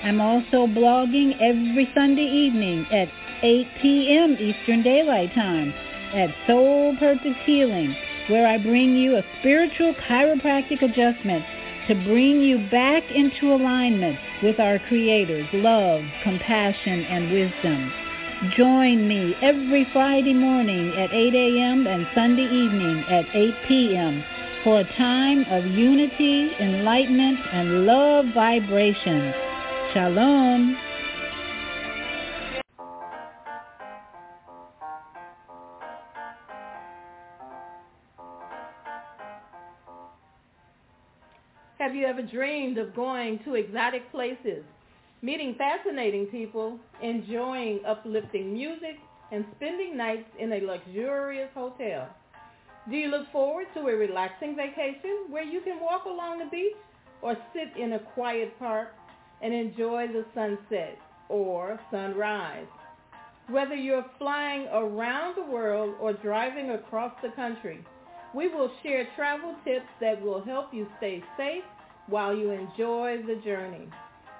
[0.03, 3.09] I'm also blogging every Sunday evening at
[3.43, 4.37] 8 p.m.
[4.39, 5.73] Eastern Daylight Time
[6.13, 7.95] at Soul Purpose Healing
[8.27, 11.45] where I bring you a spiritual chiropractic adjustment
[11.87, 17.93] to bring you back into alignment with our Creator's love, compassion, and wisdom.
[18.57, 21.87] Join me every Friday morning at 8 a.m.
[21.87, 24.25] and Sunday evening at 8 p.m.
[24.61, 29.33] for a time of unity, enlightenment, and love vibrations.
[29.93, 30.75] Shalom.
[41.79, 44.65] Have you ever dreamed of going to exotic places,
[45.25, 48.99] meeting fascinating people, enjoying uplifting music,
[49.31, 52.07] and spending nights in a luxurious hotel?
[52.87, 56.75] Do you look forward to a relaxing vacation where you can walk along the beach
[57.23, 58.89] or sit in a quiet park
[59.41, 62.67] and enjoy the sunset or sunrise?
[63.49, 67.83] Whether you're flying around the world or driving across the country,
[68.35, 71.63] we will share travel tips that will help you stay safe
[72.05, 73.87] while you enjoy the journey.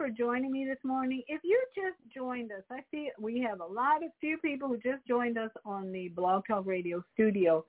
[0.00, 1.22] For joining me this morning.
[1.28, 4.78] If you just joined us, I see we have a lot of few people who
[4.78, 7.66] just joined us on the Blog Talk Radio studio.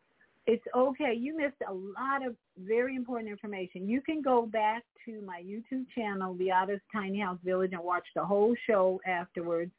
[0.48, 1.14] It's okay.
[1.14, 3.86] You missed a lot of very important information.
[3.86, 8.24] You can go back to my YouTube channel, Viyahta's Tiny House Village, and watch the
[8.24, 9.74] whole show afterwards.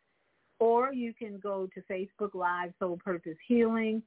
[0.59, 4.03] Or you can go to Facebook Live Soul Purpose Healing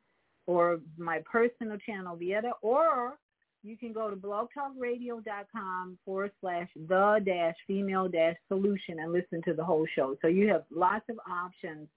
[0.45, 3.17] or my personal channel, Viyahta, or
[3.65, 9.53] you can go to blogtalkradio.com forward slash the dash female dash solution and listen to
[9.53, 10.15] the whole show.
[10.21, 11.87] So you have lots of options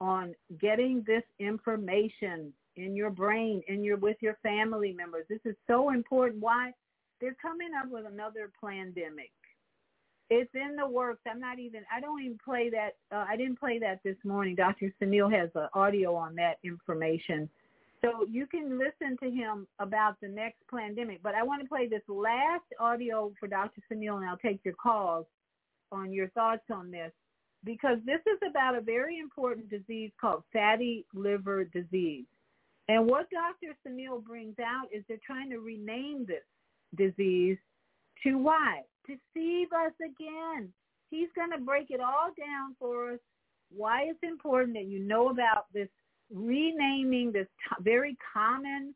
[0.00, 5.24] on getting this information in your brain, in your with your family members.
[5.28, 6.42] This is so important.
[6.42, 6.72] Why?
[7.20, 9.30] They're coming up with another pandemic.
[10.30, 11.22] It's in the works.
[11.26, 11.82] I'm not even.
[11.94, 12.90] I don't even play that.
[13.10, 14.54] Uh, I didn't play that this morning.
[14.54, 14.92] Dr.
[15.00, 17.48] Suneel has an audio on that information
[18.00, 21.22] so you can listen to him about the next pandemic.
[21.22, 23.80] But I want to play this last audio for Dr.
[23.90, 25.26] Suneel, and I'll take your calls
[25.90, 27.12] on your thoughts on this
[27.64, 32.26] because this is about a very important disease called fatty liver disease.
[32.88, 33.74] And what Dr.
[33.86, 36.44] Suneel brings out is they're trying to rename this
[36.96, 37.58] disease
[38.22, 38.82] to why?
[39.06, 40.72] Deceive us again.
[41.10, 43.18] He's going to break it all down for us,
[43.70, 45.88] why it's important that you know about this
[46.32, 48.94] renaming this t- very common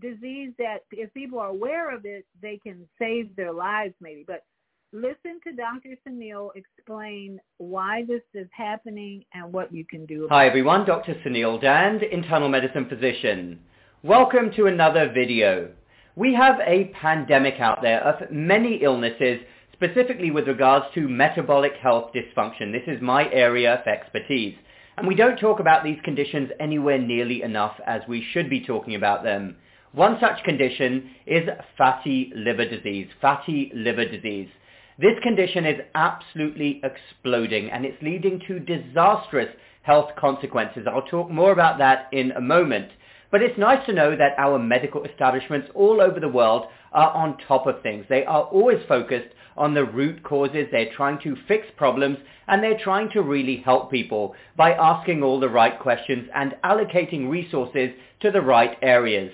[0.00, 4.24] disease that if people are aware of it, they can save their lives maybe.
[4.26, 4.44] But
[4.92, 5.96] listen to Dr.
[6.06, 10.26] Suneel explain why this is happening and what you can do.
[10.30, 11.14] Hi everyone, Dr.
[11.24, 13.60] Suneel Dhand, internal medicine physician.
[14.02, 15.70] Welcome to another video.
[16.16, 19.40] We have a pandemic out there of many illnesses,
[19.72, 22.72] specifically with regards to metabolic health dysfunction.
[22.72, 24.56] This is my area of expertise.
[25.00, 28.96] And we don't talk about these conditions anywhere nearly enough as we should be talking
[28.96, 29.56] about them.
[29.92, 31.48] One such condition is
[31.78, 33.08] fatty liver disease.
[33.18, 34.50] Fatty liver disease.
[34.98, 39.48] This condition is absolutely exploding and it's leading to disastrous
[39.84, 40.86] health consequences.
[40.86, 42.90] I'll talk more about that in a moment.
[43.30, 47.38] But it's nice to know that our medical establishments all over the world are on
[47.48, 48.04] top of things.
[48.10, 50.66] They are always focused on the root causes.
[50.72, 52.18] They're trying to fix problems
[52.48, 57.30] and they're trying to really help people by asking all the right questions and allocating
[57.30, 59.32] resources to the right areas.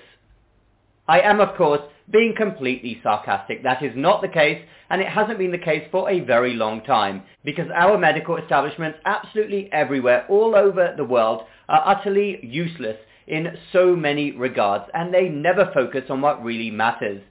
[1.07, 1.81] I am, of course,
[2.11, 3.63] being completely sarcastic.
[3.63, 6.83] That is not the case, and it hasn't been the case for a very long
[6.83, 12.97] time, because our medical establishments absolutely everywhere, all over the world, are utterly useless
[13.27, 17.21] in so many regards, and they never focus on what really matters.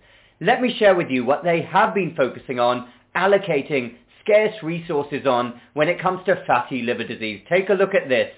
[0.40, 5.60] Let me share with you what they have been focusing on, allocating scarce resources on
[5.72, 7.42] when it comes to fatty liver disease.
[7.48, 8.32] Take a look at this.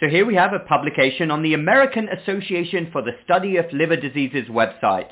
[0.00, 3.96] So here we have a publication on the American Association for the Study of Liver
[3.96, 5.08] Diseases website.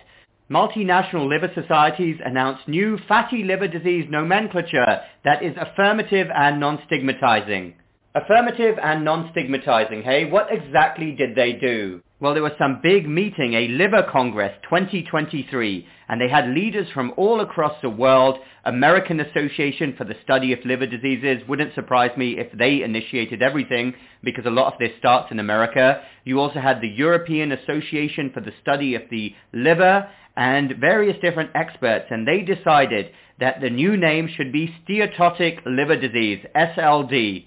[0.51, 7.75] Multinational liver societies announced new fatty liver disease nomenclature that is affirmative and non-stigmatizing.
[8.13, 10.25] Affirmative and non-stigmatizing, hey?
[10.25, 12.03] What exactly did they do?
[12.19, 17.15] Well, there was some big meeting, a Liver Congress 2023, and they had leaders from
[17.17, 18.39] all across the world.
[18.65, 23.95] American Association for the Study of Liver Diseases wouldn't surprise me if they initiated everything
[24.25, 26.03] because a lot of this starts in America.
[26.25, 31.51] You also had the European Association for the Study of the Liver and various different
[31.55, 37.47] experts, and they decided that the new name should be steatotic liver disease, SLD.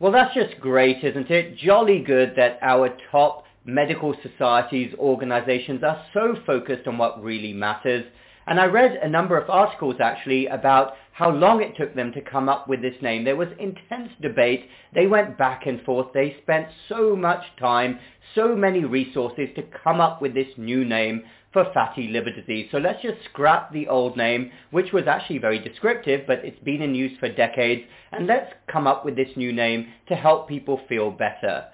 [0.00, 1.58] Well, that's just great, isn't it?
[1.58, 8.06] Jolly good that our top medical societies, organizations are so focused on what really matters.
[8.50, 12.20] And I read a number of articles actually about how long it took them to
[12.20, 13.22] come up with this name.
[13.22, 14.68] There was intense debate.
[14.92, 16.08] They went back and forth.
[16.12, 18.00] They spent so much time,
[18.34, 21.22] so many resources to come up with this new name
[21.52, 22.68] for fatty liver disease.
[22.72, 26.82] So let's just scrap the old name, which was actually very descriptive, but it's been
[26.82, 30.80] in use for decades, and let's come up with this new name to help people
[30.88, 31.66] feel better.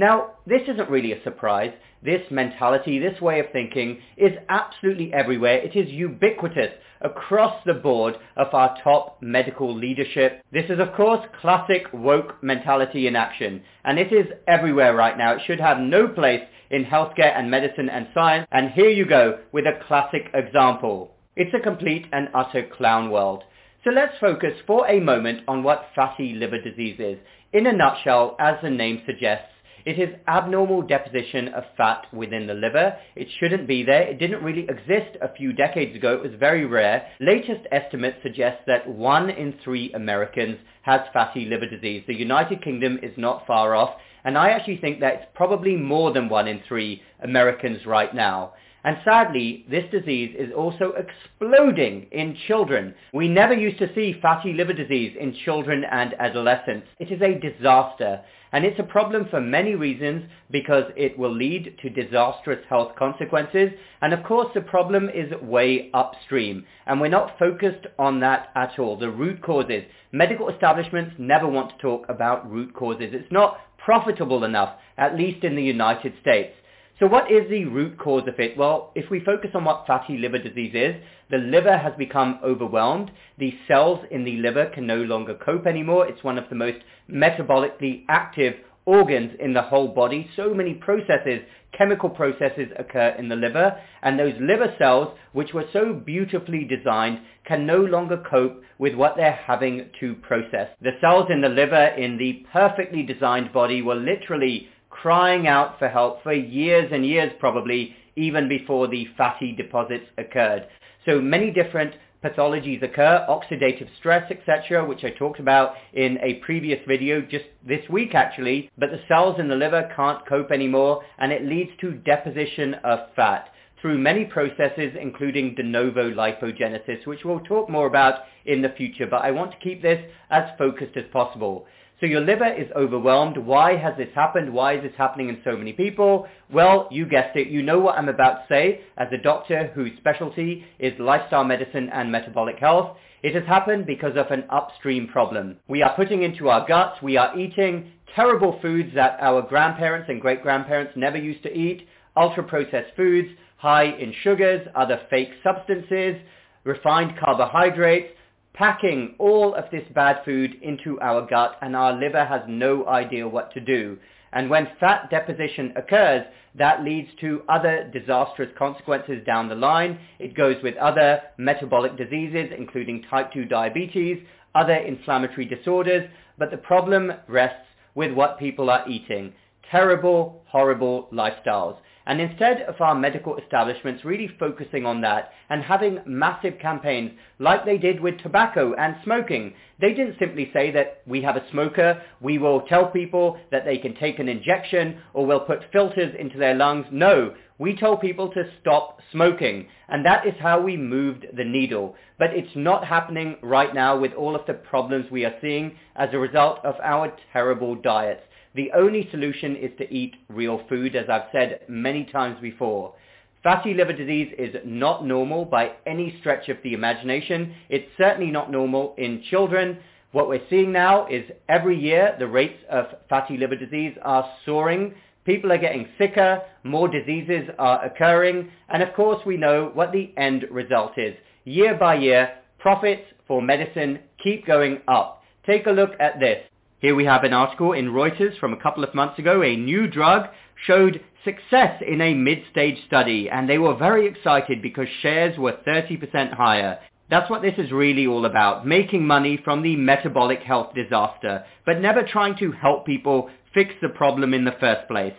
[0.00, 1.74] Now, this isn't really a surprise.
[2.02, 5.58] This mentality, this way of thinking is absolutely everywhere.
[5.58, 6.72] It is ubiquitous
[7.02, 10.42] across the board of our top medical leadership.
[10.54, 15.34] This is of course classic woke mentality in action and it is everywhere right now.
[15.34, 19.40] It should have no place in healthcare and medicine and science and here you go
[19.52, 21.12] with a classic example.
[21.36, 23.44] It's a complete and utter clown world.
[23.84, 27.18] So let's focus for a moment on what fatty liver disease is.
[27.52, 29.48] In a nutshell, as the name suggests,
[29.84, 32.96] it is abnormal deposition of fat within the liver.
[33.16, 34.02] It shouldn't be there.
[34.02, 36.14] It didn't really exist a few decades ago.
[36.14, 37.06] It was very rare.
[37.20, 42.04] Latest estimates suggest that one in three Americans has fatty liver disease.
[42.06, 43.96] The United Kingdom is not far off.
[44.24, 48.52] And I actually think that it's probably more than one in three Americans right now.
[48.84, 52.94] And sadly, this disease is also exploding in children.
[53.12, 56.86] We never used to see fatty liver disease in children and adolescents.
[56.98, 58.22] It is a disaster.
[58.52, 63.70] And it's a problem for many reasons because it will lead to disastrous health consequences.
[64.02, 66.64] And of course, the problem is way upstream.
[66.86, 68.96] And we're not focused on that at all.
[68.96, 69.84] The root causes.
[70.10, 73.10] Medical establishments never want to talk about root causes.
[73.12, 76.54] It's not profitable enough, at least in the United States.
[77.00, 78.58] So what is the root cause of it?
[78.58, 80.96] Well, if we focus on what fatty liver disease is,
[81.30, 83.10] the liver has become overwhelmed.
[83.38, 86.06] The cells in the liver can no longer cope anymore.
[86.06, 90.28] It's one of the most metabolically active organs in the whole body.
[90.36, 91.40] So many processes,
[91.72, 97.20] chemical processes occur in the liver, and those liver cells, which were so beautifully designed,
[97.46, 100.68] can no longer cope with what they're having to process.
[100.82, 104.68] The cells in the liver in the perfectly designed body were literally
[105.00, 110.66] crying out for help for years and years probably, even before the fatty deposits occurred.
[111.06, 116.80] So many different pathologies occur, oxidative stress, etc., which I talked about in a previous
[116.86, 121.32] video just this week actually, but the cells in the liver can't cope anymore and
[121.32, 123.48] it leads to deposition of fat
[123.80, 129.06] through many processes including de novo lipogenesis, which we'll talk more about in the future,
[129.06, 131.66] but I want to keep this as focused as possible.
[132.00, 133.36] So your liver is overwhelmed.
[133.36, 134.52] Why has this happened?
[134.52, 136.26] Why is this happening in so many people?
[136.50, 137.48] Well, you guessed it.
[137.48, 141.90] You know what I'm about to say as a doctor whose specialty is lifestyle medicine
[141.92, 142.96] and metabolic health.
[143.22, 145.56] It has happened because of an upstream problem.
[145.68, 150.22] We are putting into our guts, we are eating terrible foods that our grandparents and
[150.22, 151.86] great-grandparents never used to eat,
[152.16, 153.28] ultra-processed foods,
[153.58, 156.16] high in sugars, other fake substances,
[156.64, 158.14] refined carbohydrates,
[158.60, 163.26] packing all of this bad food into our gut and our liver has no idea
[163.26, 163.96] what to do.
[164.34, 166.26] And when fat deposition occurs,
[166.56, 169.98] that leads to other disastrous consequences down the line.
[170.18, 174.18] It goes with other metabolic diseases, including type 2 diabetes,
[174.54, 179.32] other inflammatory disorders, but the problem rests with what people are eating.
[179.70, 181.78] Terrible, horrible lifestyles.
[182.06, 187.64] And instead of our medical establishments really focusing on that and having massive campaigns like
[187.64, 192.02] they did with tobacco and smoking, they didn't simply say that we have a smoker,
[192.20, 196.38] we will tell people that they can take an injection or we'll put filters into
[196.38, 196.86] their lungs.
[196.90, 199.68] No, we told people to stop smoking.
[199.88, 201.94] And that is how we moved the needle.
[202.18, 206.08] But it's not happening right now with all of the problems we are seeing as
[206.12, 208.22] a result of our terrible diets.
[208.54, 212.94] The only solution is to eat real food, as I've said many times before.
[213.42, 217.54] Fatty liver disease is not normal by any stretch of the imagination.
[217.68, 219.78] It's certainly not normal in children.
[220.12, 224.94] What we're seeing now is every year the rates of fatty liver disease are soaring.
[225.24, 230.12] People are getting sicker, more diseases are occurring, and of course we know what the
[230.16, 231.14] end result is.
[231.44, 235.22] Year by year, profits for medicine keep going up.
[235.46, 236.49] Take a look at this.
[236.80, 239.42] Here we have an article in Reuters from a couple of months ago.
[239.42, 240.28] A new drug
[240.66, 246.32] showed success in a mid-stage study and they were very excited because shares were 30%
[246.32, 246.78] higher.
[247.10, 251.82] That's what this is really all about, making money from the metabolic health disaster, but
[251.82, 255.12] never trying to help people fix the problem in the first place.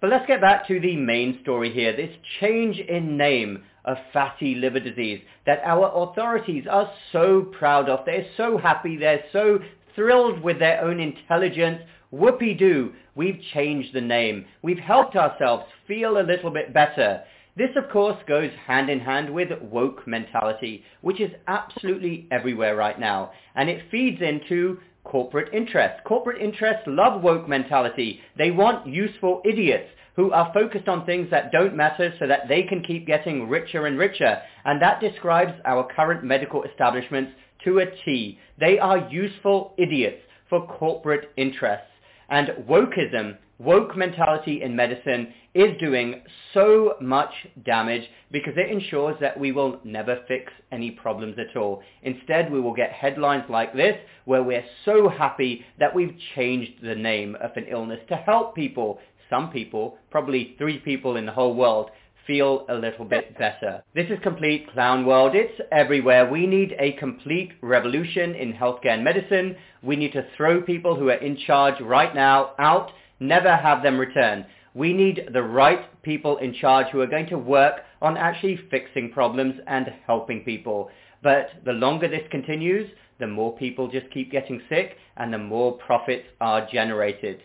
[0.00, 4.54] But let's get back to the main story here, this change in name of fatty
[4.54, 8.04] liver disease that our authorities are so proud of.
[8.04, 9.58] They're so happy, they're so
[9.98, 11.82] thrilled with their own intelligence.
[12.14, 14.44] Whoopee-doo, we've changed the name.
[14.62, 17.24] We've helped ourselves feel a little bit better.
[17.56, 23.00] This, of course, goes hand in hand with woke mentality, which is absolutely everywhere right
[23.00, 23.32] now.
[23.56, 25.98] And it feeds into corporate interests.
[26.04, 28.20] Corporate interests love woke mentality.
[28.36, 32.62] They want useful idiots who are focused on things that don't matter so that they
[32.62, 34.40] can keep getting richer and richer.
[34.64, 37.32] And that describes our current medical establishments
[37.64, 38.38] to a T.
[38.58, 41.86] They are useful idiots for corporate interests.
[42.30, 46.22] And wokeism, woke mentality in medicine is doing
[46.54, 47.32] so much
[47.64, 51.82] damage because it ensures that we will never fix any problems at all.
[52.02, 56.94] Instead, we will get headlines like this where we're so happy that we've changed the
[56.94, 58.98] name of an illness to help people,
[59.30, 61.90] some people, probably three people in the whole world,
[62.28, 63.82] feel a little bit better.
[63.94, 65.34] This is Complete Clown World.
[65.34, 66.30] It's everywhere.
[66.30, 69.56] We need a complete revolution in healthcare and medicine.
[69.82, 73.98] We need to throw people who are in charge right now out, never have them
[73.98, 74.44] return.
[74.74, 79.10] We need the right people in charge who are going to work on actually fixing
[79.10, 80.90] problems and helping people.
[81.22, 85.78] But the longer this continues, the more people just keep getting sick and the more
[85.78, 87.40] profits are generated.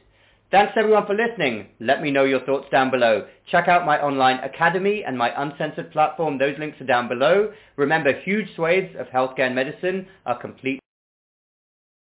[0.53, 1.69] Thanks everyone for listening.
[1.80, 3.25] Let me know your thoughts down below.
[3.49, 6.38] Check out my online academy and my uncensored platform.
[6.38, 7.51] Those links are down below.
[7.75, 10.80] Remember, huge swathes of healthcare and medicine are complete.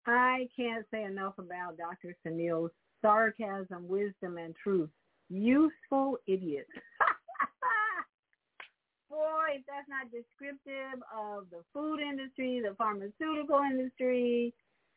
[0.07, 2.17] I can't say enough about Dr.
[2.27, 2.71] Suneel's
[3.03, 4.89] sarcasm, wisdom, and truth.
[5.29, 6.67] Useful idiot.
[9.11, 14.55] Boy, if that's not descriptive of the food industry, the pharmaceutical industry,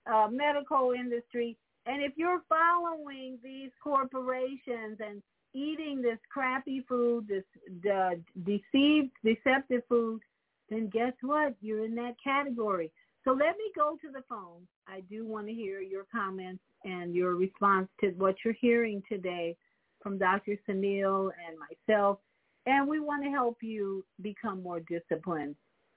[0.09, 5.21] uh, medical industry, and if you're following these corporations and
[5.53, 7.43] eating this crappy food, this
[7.91, 8.11] uh,
[8.43, 10.21] deceived, deceptive food,
[10.69, 11.55] then guess what?
[11.61, 12.91] You're in that category.
[13.23, 14.67] So let me go to the phone.
[14.87, 19.55] I do want to hear your comments and your response to what you're hearing today
[20.01, 20.57] from Dr.
[20.67, 21.57] Suneel and
[21.87, 22.19] myself.
[22.65, 25.55] And we want to help you become more disciplined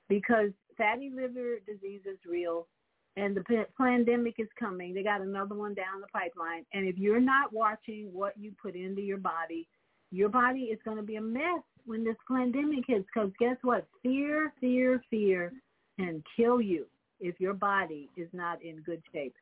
[0.09, 2.67] because fatty liver disease is real
[3.16, 4.93] and the pandemic is coming.
[4.93, 6.64] They got another one down the pipeline.
[6.74, 9.66] And if you're not watching what you put into your body,
[10.12, 13.06] your body is going to be a mess when this pandemic hits.
[13.12, 13.86] Because guess what?
[14.02, 15.52] Fear, fear, fear
[15.98, 16.86] can kill you
[17.20, 19.34] if your body is not in good shape.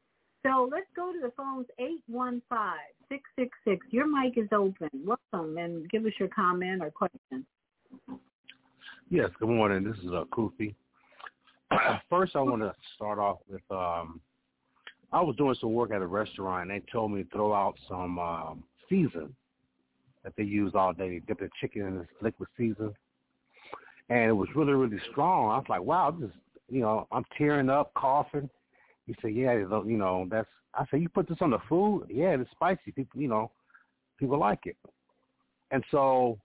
[0.47, 1.67] So let's go to the phones,
[2.11, 3.79] 815-666.
[3.91, 4.91] Your mic is open.
[5.05, 7.47] Welcome, and give us your comment or question.
[9.11, 9.85] Yes, good morning.
[9.85, 10.75] This is uh, Kufi.
[12.11, 14.21] First, I want to start off with um,
[15.13, 16.71] I was doing some work at a restaurant.
[16.71, 19.35] and They told me to throw out some um, season
[20.25, 21.09] that they use all day.
[21.09, 22.93] They dip the chicken in this liquid season,
[24.09, 25.51] and it was really, really strong.
[25.51, 26.37] I was like, wow, this is,
[26.69, 28.49] you know, I'm tearing up, coughing.
[29.07, 30.49] He said, yeah, you know, that's.
[30.77, 32.07] I said, you put this on the food?
[32.11, 32.91] Yeah, it's spicy.
[32.91, 33.53] People, you know,
[34.19, 34.77] people like it.
[35.71, 36.39] And so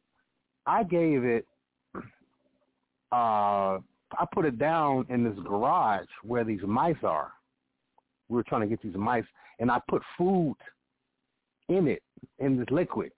[0.67, 1.47] I gave it
[3.11, 3.79] uh
[4.17, 7.31] I put it down in this garage where these mice are.
[8.27, 9.25] We were trying to get these mice,
[9.59, 10.55] and I put food
[11.67, 12.01] in it
[12.39, 13.11] in this liquid.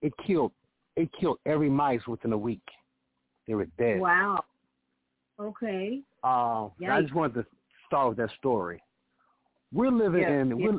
[0.00, 0.52] It killed
[0.96, 2.62] it killed every mice within a week.
[3.46, 4.00] They were dead.
[4.00, 4.44] Wow.
[5.40, 6.00] Okay.
[6.22, 7.46] Uh, I just wanted to
[7.86, 8.82] start with that story.
[9.72, 10.66] We're living Yeah, in yeah.
[10.66, 10.78] we're,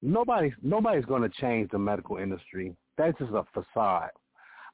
[0.00, 2.76] nobody's nobody's going to change the medical industry.
[2.96, 4.10] That's just a facade.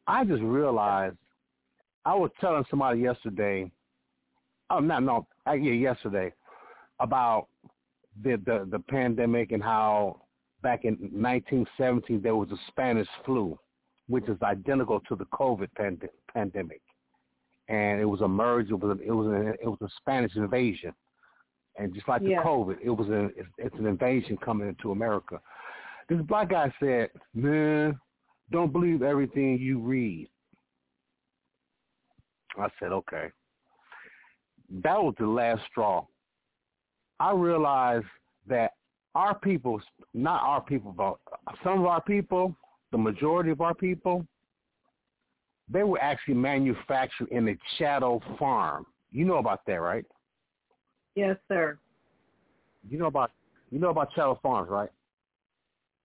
[0.07, 1.17] I just realized
[2.05, 3.71] I was telling somebody yesterday.
[4.71, 6.33] Oh no, no, uh, yeah, yesterday
[7.01, 7.49] about
[8.23, 10.23] the the the pandemic and how
[10.63, 13.59] back in 1917 there was a Spanish flu,
[14.09, 16.81] which is identical to the COVID pand- pandemic,
[17.69, 18.71] and it was a merge.
[18.71, 20.95] It was a, it was a, it was a Spanish invasion,
[21.79, 22.43] and just like Yeah.
[22.43, 25.41] the COVID, it was an it's, it's an invasion coming into America.
[26.09, 27.99] This black guy said, "Man,
[28.51, 30.29] don't believe everything you read."
[32.57, 33.31] I said, "Okay."
[34.71, 36.07] That was the last straw.
[37.21, 38.07] I realized
[38.47, 38.73] that
[39.15, 39.81] our people,
[40.13, 41.19] not our people, but
[41.63, 42.57] some of our people,
[42.91, 44.27] the majority of our people,
[45.69, 48.87] they were actually manufactured in a shadow farm.
[49.13, 50.05] You know about that, right?
[51.15, 51.79] Yes, sir.
[52.89, 53.31] You know about
[53.71, 54.91] you know about shadow farms, right?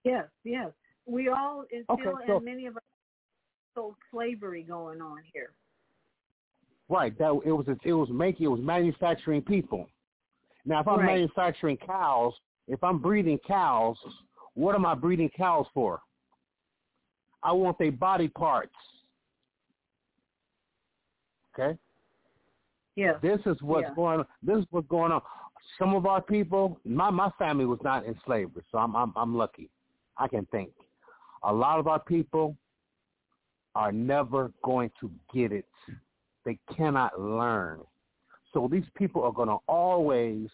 [0.04, 0.72] Yes, yes.
[1.06, 2.84] We all is Okay, still so- and many of us
[3.72, 5.52] still slavery going on here.
[6.90, 7.16] Right.
[7.20, 9.88] That it was it was making it was manufacturing people.
[10.66, 11.06] Now, if I'm Right.
[11.06, 12.34] manufacturing cows,
[12.68, 13.98] if I'm breeding cows,
[14.56, 16.02] what am I breeding cows for?
[17.44, 18.76] I want their body parts.
[21.54, 21.78] Okay.
[22.96, 23.14] Yeah.
[23.22, 23.96] This is what's Yeah.
[23.96, 24.26] going.
[24.42, 25.22] This is what's going on.
[25.78, 29.36] Some of our people, my my family was not in slavery, so I'm I'm I'm
[29.36, 29.70] lucky.
[30.18, 30.74] I can think.
[31.44, 32.58] A lot of our people
[33.76, 35.66] are never going to get it.
[36.50, 37.82] They cannot learn.
[38.56, 40.48] So these people are going to always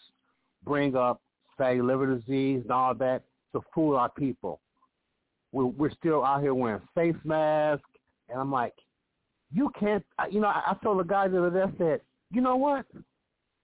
[0.65, 1.21] bring up
[1.57, 3.23] fatty liver disease and all that
[3.53, 4.59] to fool our people.
[5.53, 7.89] We're, we're still out here wearing face masks,
[8.27, 8.73] and I'm like,
[9.53, 10.03] you can't.
[10.29, 12.85] You know, I, I told a guy the other day, I said, you know what?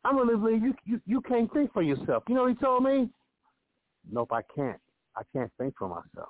[0.06, 2.24] I'm really believe you, you you can't think for yourself.
[2.30, 3.10] You know what he told me?
[4.10, 4.80] Nope, I can't.
[5.18, 6.30] I can't think for myself.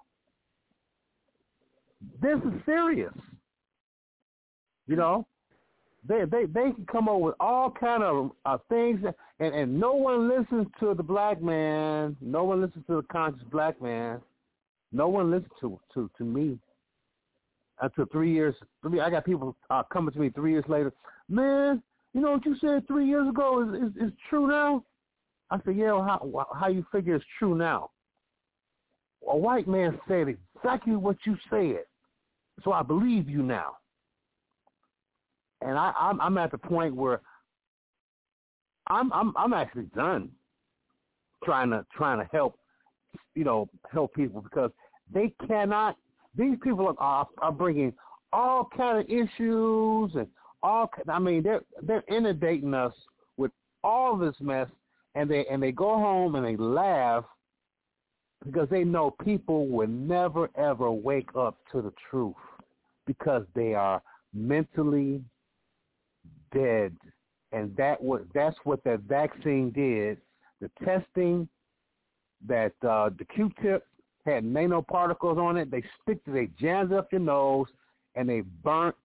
[2.19, 3.13] This is serious.
[4.87, 5.27] You know,
[6.07, 8.99] they they they can come up with all kind of uh, things,
[9.39, 12.17] and and no one listens to the black man.
[12.21, 14.19] No one listens to the conscious black man.
[14.91, 16.57] No one listens to to to me.
[17.81, 18.55] until three years.
[18.81, 20.93] Three, I got people uh, coming to me three years later.
[21.29, 21.81] Man,
[22.13, 24.83] you know what you said three years ago is is, is true now.
[25.49, 25.91] I said, yeah.
[25.93, 27.91] Well, how how you figure it's true now?
[29.29, 31.83] A white man said exactly what you said,
[32.63, 33.77] so I believe you now.
[35.61, 37.21] And I, I'm I'm at the point where
[38.87, 40.29] I'm I'm I'm actually done
[41.43, 42.57] trying to trying to help
[43.35, 44.71] you know help people because
[45.13, 45.97] they cannot.
[46.35, 47.93] These people are are bringing
[48.33, 50.27] all kind of issues and
[50.63, 50.89] all.
[51.07, 52.93] I mean, they're they're inundating us
[53.37, 53.51] with
[53.83, 54.67] all this mess,
[55.15, 57.25] and they and they go home and they laugh
[58.45, 62.33] because they know people will never ever wake up to the truth
[63.05, 64.01] because they are
[64.33, 65.21] mentally
[66.53, 66.95] dead,
[67.51, 70.17] and that was, that's what that vaccine did.
[70.59, 71.47] The testing
[72.47, 73.85] that uh, the Q-tip
[74.25, 75.71] had nanoparticles on it.
[75.71, 77.67] They stick to they jams up your nose
[78.15, 78.95] and they burnt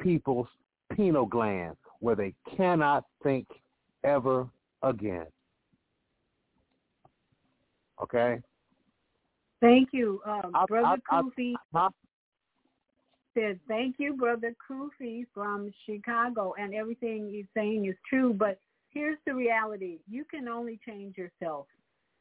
[0.00, 0.46] people's
[0.94, 3.46] pineal glands where they cannot think
[4.04, 4.46] ever
[4.82, 5.26] again.
[8.02, 8.40] Okay.
[9.60, 11.52] Thank you, um, I, brother I, Kufi.
[11.74, 11.88] I,
[13.40, 18.32] said, "Thank you, brother Kufi from Chicago, and everything you're saying is true.
[18.32, 18.58] But
[18.90, 21.66] here's the reality: you can only change yourself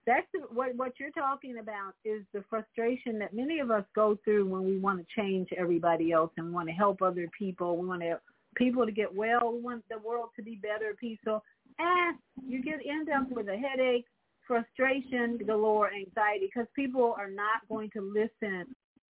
[0.09, 4.47] that's what what you're talking about is the frustration that many of us go through
[4.47, 7.77] when we want to change everybody else and want to help other people.
[7.77, 8.19] We want to
[8.55, 9.53] people to get well.
[9.53, 11.43] We want the world to be better, peaceful.
[11.77, 12.17] And
[12.47, 14.05] you get end up with a headache,
[14.47, 18.65] frustration, galore, anxiety because people are not going to listen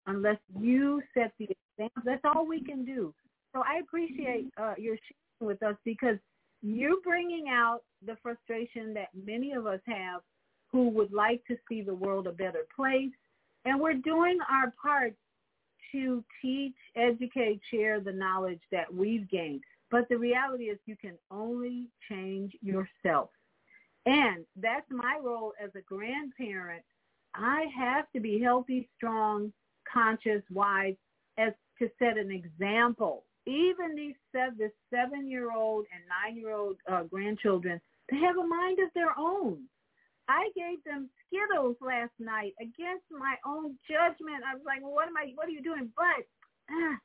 [0.07, 1.49] unless you set the
[1.79, 2.03] example.
[2.05, 3.15] That's all we can do.
[3.55, 6.17] So I appreciate uh, your sharing with us because
[6.63, 10.23] you're bringing out the frustration that many of us have
[10.73, 13.13] who would like to see the world a better place.
[13.65, 15.15] And we're doing our part
[15.93, 19.63] to teach, educate, share the knowledge that we've gained.
[19.91, 23.31] But the reality is you can only change yourself.
[24.07, 26.83] And that's my role as a grandparent.
[27.35, 29.53] I have to be healthy, strong,
[29.91, 30.97] conscious, wise,
[31.39, 33.25] as to set an example.
[33.47, 37.81] Even these seven, this seven-year-old and nine-year-old uh, grandchildren,
[38.11, 39.65] they have a mind of their own.
[40.29, 44.41] I gave them Skittles last night against my own judgment.
[44.49, 45.91] I was like, well, what am I, what are you doing?
[45.95, 46.25] But
[46.71, 46.97] ah,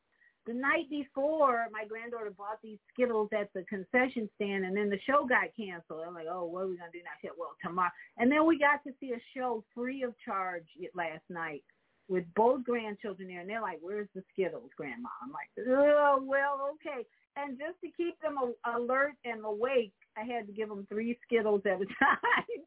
[0.47, 4.99] the night before, my granddaughter bought these Skittles at the concession stand, and then the
[5.05, 6.03] show got canceled.
[6.07, 7.11] I'm like, oh, what are we gonna do now?
[7.11, 7.91] I said, well, tomorrow.
[8.17, 10.65] And then we got to see a show free of charge
[10.95, 11.63] last night
[12.09, 16.69] with both grandchildren there, and they're like, "Where's the Skittles, Grandma?" I'm like, "Oh, well,
[16.73, 17.05] okay."
[17.35, 21.17] And just to keep them a- alert and awake, I had to give them three
[21.23, 22.65] Skittles at a time.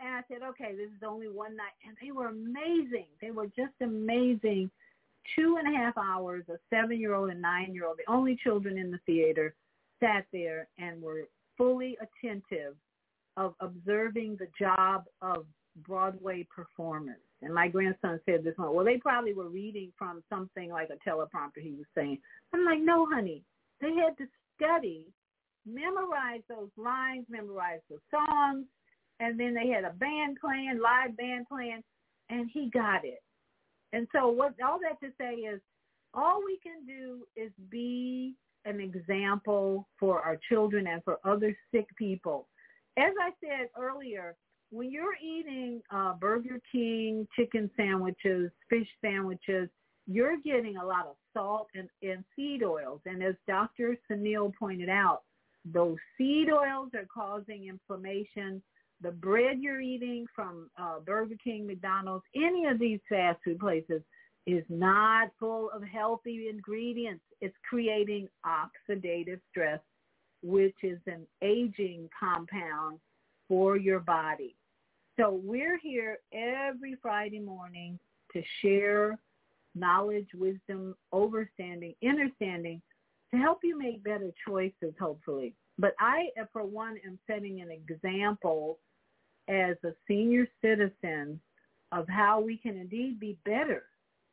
[0.00, 1.72] And I said, okay, this is only one night.
[1.86, 3.06] And they were amazing.
[3.20, 4.70] They were just amazing.
[5.34, 9.54] Two and a half hours, a seven-year-old and nine-year-old, the only children in the theater,
[10.00, 11.22] sat there and were
[11.56, 12.74] fully attentive
[13.36, 17.18] of observing the job of Broadway performance.
[17.42, 21.08] And my grandson said this one, well, they probably were reading from something like a
[21.08, 22.18] teleprompter he was saying.
[22.52, 23.42] I'm like, no, honey.
[23.80, 24.26] They had to
[24.56, 25.06] study,
[25.66, 28.66] memorize those lines, memorize the songs,
[29.20, 31.82] and then they had a band playing, live band playing,
[32.30, 33.22] and he got it.
[33.92, 35.60] And so what all that to say is
[36.14, 38.34] all we can do is be
[38.64, 42.48] an example for our children and for other sick people.
[42.96, 44.34] As I said earlier,
[44.74, 49.68] when you're eating uh, Burger King chicken sandwiches, fish sandwiches,
[50.06, 53.00] you're getting a lot of salt and, and seed oils.
[53.06, 53.96] And as Dr.
[54.10, 55.22] Suneel pointed out,
[55.64, 58.62] those seed oils are causing inflammation
[59.00, 64.00] the bread you're eating from uh, Burger King, McDonald's, any of these fast food places
[64.46, 67.22] is not full of healthy ingredients.
[67.40, 69.80] It's creating oxidative stress,
[70.42, 72.98] which is an aging compound
[73.48, 74.56] for your body.
[75.18, 78.00] So we're here every Friday morning
[78.32, 79.16] to share
[79.76, 82.82] knowledge, wisdom, understanding, understanding
[83.32, 85.54] to help you make better choices, hopefully.
[85.78, 88.78] But I, for one, am setting an example
[89.48, 91.40] as a senior citizen
[91.92, 93.84] of how we can indeed be better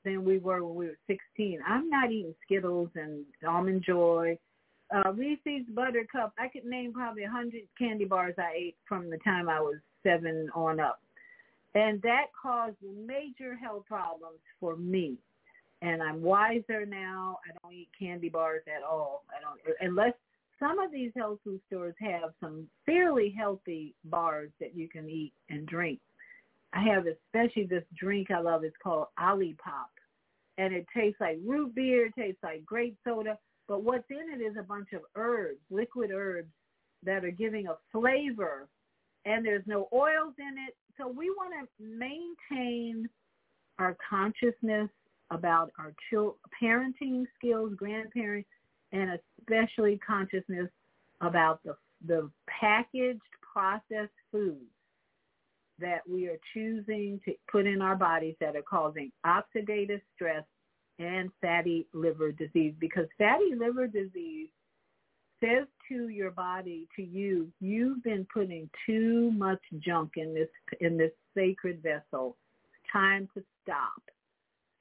[0.04, 1.60] than we were when we were 16.
[1.68, 4.38] I'm not eating Skittles and Almond Joy,
[4.96, 6.34] uh, Reese's Buttercup.
[6.40, 9.76] I could name probably a hundred candy bars I ate from the time I was
[10.04, 11.02] seven on up.
[11.74, 12.76] And that caused
[13.08, 15.16] major health problems for me.
[15.82, 17.40] And I'm wiser now.
[17.48, 19.24] I don't eat candy bars at all.
[19.30, 20.14] I don't unless
[20.60, 25.34] some of these health food stores have some fairly healthy bars that you can eat
[25.50, 26.00] and drink.
[26.74, 28.64] I have especially this drink I love.
[28.64, 29.90] It's called Olipop.
[30.58, 33.38] and it tastes like root beer, tastes like grape soda,
[33.68, 36.52] but what's in it is a bunch of herbs, liquid herbs
[37.04, 38.68] that are giving a flavor
[39.26, 40.76] and there's no oils in it.
[40.98, 43.08] So we want to maintain
[43.80, 44.90] our consciousness
[45.32, 48.50] about our chil- parenting skills, grandparents,
[48.92, 50.70] and especially consciousness
[51.22, 51.76] about the
[52.08, 53.22] the packaged
[53.54, 54.58] processed foods
[55.80, 60.44] that we are choosing to put in our bodies that are causing oxidative stress
[61.00, 64.50] and fatty liver disease because fatty liver disease
[65.42, 70.50] says to your body to you you've been putting too much junk in this
[70.80, 72.38] in this sacred vessel.
[72.92, 74.02] Time to stop.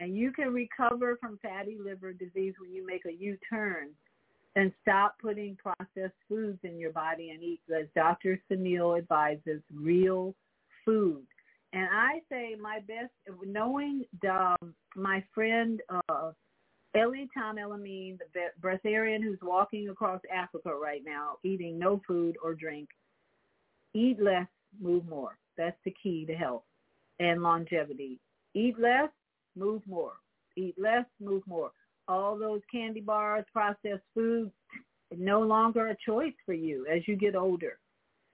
[0.00, 3.88] And you can recover from fatty liver disease when you make a u-turn
[4.56, 7.60] and stop putting processed foods in your body and eat.
[7.74, 10.34] As dr suneel advises real
[10.84, 11.24] food.
[11.72, 13.12] And i say my best
[13.44, 14.56] knowing the,
[14.96, 16.32] my friend uh
[16.96, 22.54] Eli Tom Elamine, the breatharian who's walking across Africa right now, eating no food or
[22.54, 22.88] drink.
[23.94, 24.46] Eat less,
[24.80, 25.38] move more.
[25.56, 26.62] That's the key to health
[27.20, 28.18] and longevity.
[28.54, 29.10] Eat less,
[29.56, 30.14] move more.
[30.56, 31.70] Eat less, move more.
[32.08, 34.50] All those candy bars, processed foods,
[35.16, 37.78] no longer a choice for you as you get older.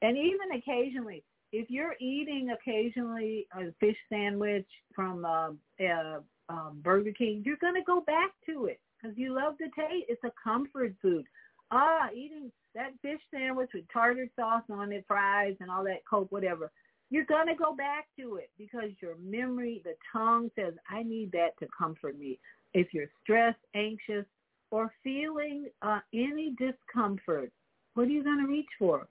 [0.02, 1.22] And even occasionally,
[1.52, 5.50] if you're eating occasionally a fish sandwich from uh,
[5.82, 9.66] uh, um, Burger King, you're going to go back to it because you love the
[9.76, 10.06] taste.
[10.08, 11.26] It's a comfort food.
[11.70, 16.30] Ah, eating that fish sandwich with tartar sauce on it, fries and all that Coke,
[16.30, 16.70] whatever.
[17.10, 21.32] You're going to go back to it because your memory, the tongue says, I need
[21.32, 22.38] that to comfort me.
[22.74, 24.26] If you're stressed, anxious,
[24.70, 27.52] or feeling uh, any discomfort,
[27.94, 29.06] what are you going to reach for?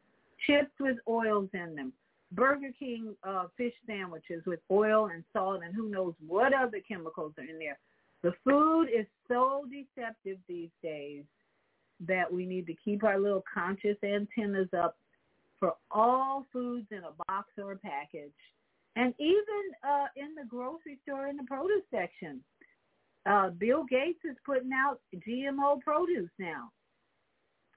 [0.45, 1.93] Chips with oils in them,
[2.31, 7.33] Burger King uh, fish sandwiches with oil and salt and who knows what other chemicals
[7.37, 7.77] are in there.
[8.23, 11.23] The food is so deceptive these days
[12.07, 14.97] that we need to keep our little conscious antennas up
[15.59, 18.33] for all foods in a box or a package.
[18.95, 19.43] And even
[19.87, 22.41] uh, in the grocery store in the produce section,
[23.25, 26.71] uh, Bill Gates is putting out GMO produce now.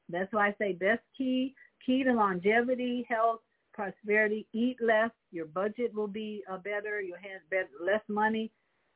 [0.08, 1.54] That's why I say best key,
[1.84, 3.40] key to longevity, health,
[3.78, 4.44] prosperity.
[4.52, 5.10] Eat less.
[5.30, 7.00] Your budget will be uh, better.
[7.00, 8.50] You'll have better, less money.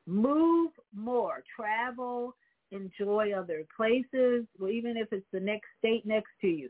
[0.05, 1.41] Move more.
[1.55, 2.35] Travel.
[2.71, 4.45] Enjoy other places.
[4.59, 6.69] Well, even if it's the next state next to you.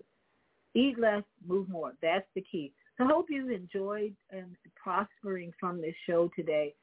[0.75, 1.23] Eat less.
[1.47, 1.93] Move more.
[2.03, 2.71] That's the key.
[2.97, 6.75] So I hope you enjoyed and prospering from this show today.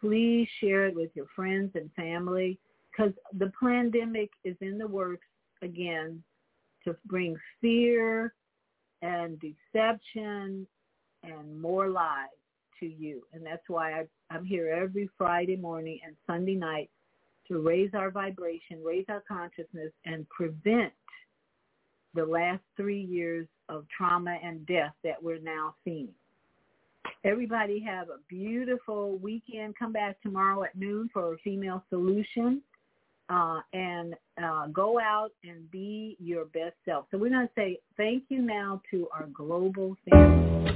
[0.00, 2.60] Please share it with your friends and family
[2.92, 5.26] because the pandemic is in the works
[5.62, 6.22] again
[6.84, 8.32] to bring fear
[9.02, 10.66] and deception
[11.26, 12.32] and more lives
[12.80, 13.22] to you.
[13.32, 16.90] And that's why I, I'm here every Friday morning and Sunday night
[17.48, 20.92] to raise our vibration, raise our consciousness, and prevent
[22.14, 26.08] the last three years of trauma and death that we're now seeing.
[27.24, 29.74] Everybody have a beautiful weekend.
[29.78, 32.62] Come back tomorrow at noon for a female solution.
[33.28, 37.06] Uh, and uh, go out and be your best self.
[37.10, 40.75] So we're going to say thank you now to our global family.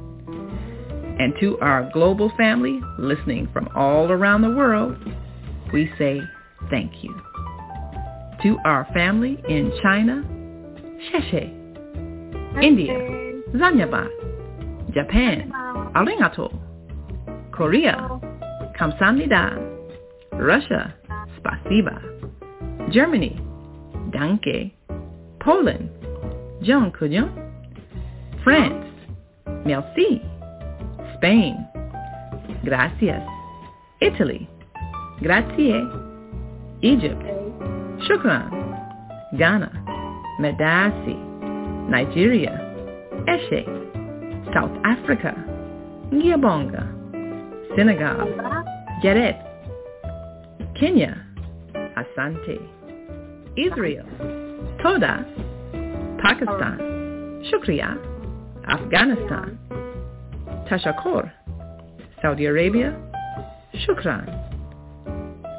[1.19, 4.97] And to our global family listening from all around the world,
[5.73, 6.19] we say
[6.69, 7.15] thank you.
[8.43, 10.23] To our family in China,
[11.11, 11.57] Sheshe.
[12.61, 12.93] India,
[13.55, 14.07] Zanyaba.
[14.93, 15.51] Japan,
[15.95, 16.51] Arigato.
[17.51, 18.19] Korea,
[18.79, 19.69] Kamsamnida.
[20.33, 20.95] Russia,
[21.37, 22.01] Spasiba.
[22.91, 23.39] Germany,
[24.11, 24.71] Danke.
[25.39, 25.89] Poland,
[26.63, 26.91] John
[28.43, 28.85] France,
[29.65, 30.30] Merci.
[31.21, 31.67] Spain.
[32.63, 33.21] Gracias.
[34.01, 34.49] Italy.
[35.21, 35.79] Grazie.
[36.81, 37.21] Egypt.
[38.07, 38.49] Shukran.
[39.37, 39.69] Ghana.
[40.39, 41.15] Medasi.
[41.89, 42.57] Nigeria.
[43.27, 43.65] Eshe.
[44.51, 45.35] South Africa.
[46.11, 46.89] Ngiyabonga.
[47.75, 48.25] Senegal.
[49.03, 49.37] Geret.
[50.73, 51.21] Kenya.
[51.95, 52.57] Asante.
[53.55, 54.07] Israel.
[54.81, 55.23] Toda.
[56.17, 56.79] Pakistan.
[57.45, 57.95] Shukriya.
[58.65, 59.59] Afghanistan.
[60.71, 61.29] Tashakur.
[62.21, 62.95] Saudi Arabia.
[63.83, 64.23] Shukran.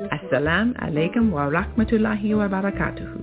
[0.09, 3.21] Assalamu alaikum wa rahmatullahi wa barakatuhu.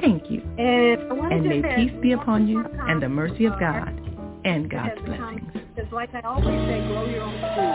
[0.00, 0.42] Thank you.
[0.56, 3.88] And may peace be upon you and the mercy of God
[4.44, 5.42] and God's blessings.
[5.74, 7.74] Because like I always say, grow your own food.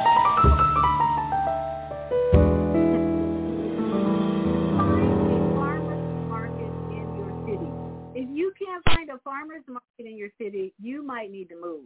[8.15, 11.83] If you can't find a farmer's market in your city, you might need to move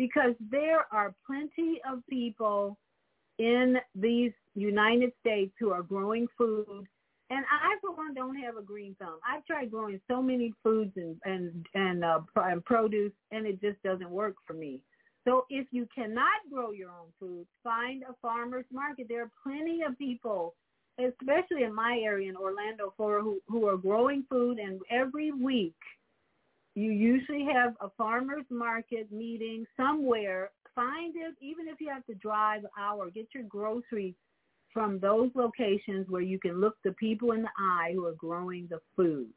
[0.00, 2.78] because there are plenty of people
[3.38, 6.86] in these United States who are growing food.
[7.28, 9.18] And I, for one, don't have a green thumb.
[9.30, 13.80] I've tried growing so many foods and and and, uh, and produce, and it just
[13.82, 14.80] doesn't work for me.
[15.28, 19.06] So if you cannot grow your own food, find a farmer's market.
[19.06, 20.54] There are plenty of people,
[20.98, 25.76] especially in my area in Orlando, Florida, who, who are growing food, and every week
[26.74, 30.50] you usually have a farmer's market meeting somewhere.
[30.74, 33.10] Find it, even if you have to drive an hour.
[33.10, 34.14] Get your groceries
[34.72, 38.68] from those locations where you can look the people in the eye who are growing
[38.70, 39.28] the food.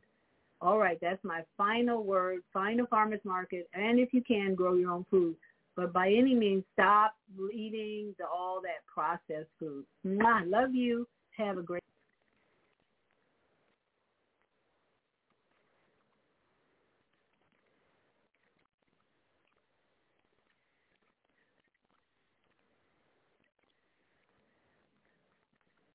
[0.62, 2.40] All right, that's my final word.
[2.54, 5.36] Find a farmer's market, and if you can, grow your own food.
[5.76, 7.16] But by any means, stop
[7.52, 9.86] eating the, all that processed food.
[10.06, 11.08] Mwah, love you.
[11.36, 11.84] Have a great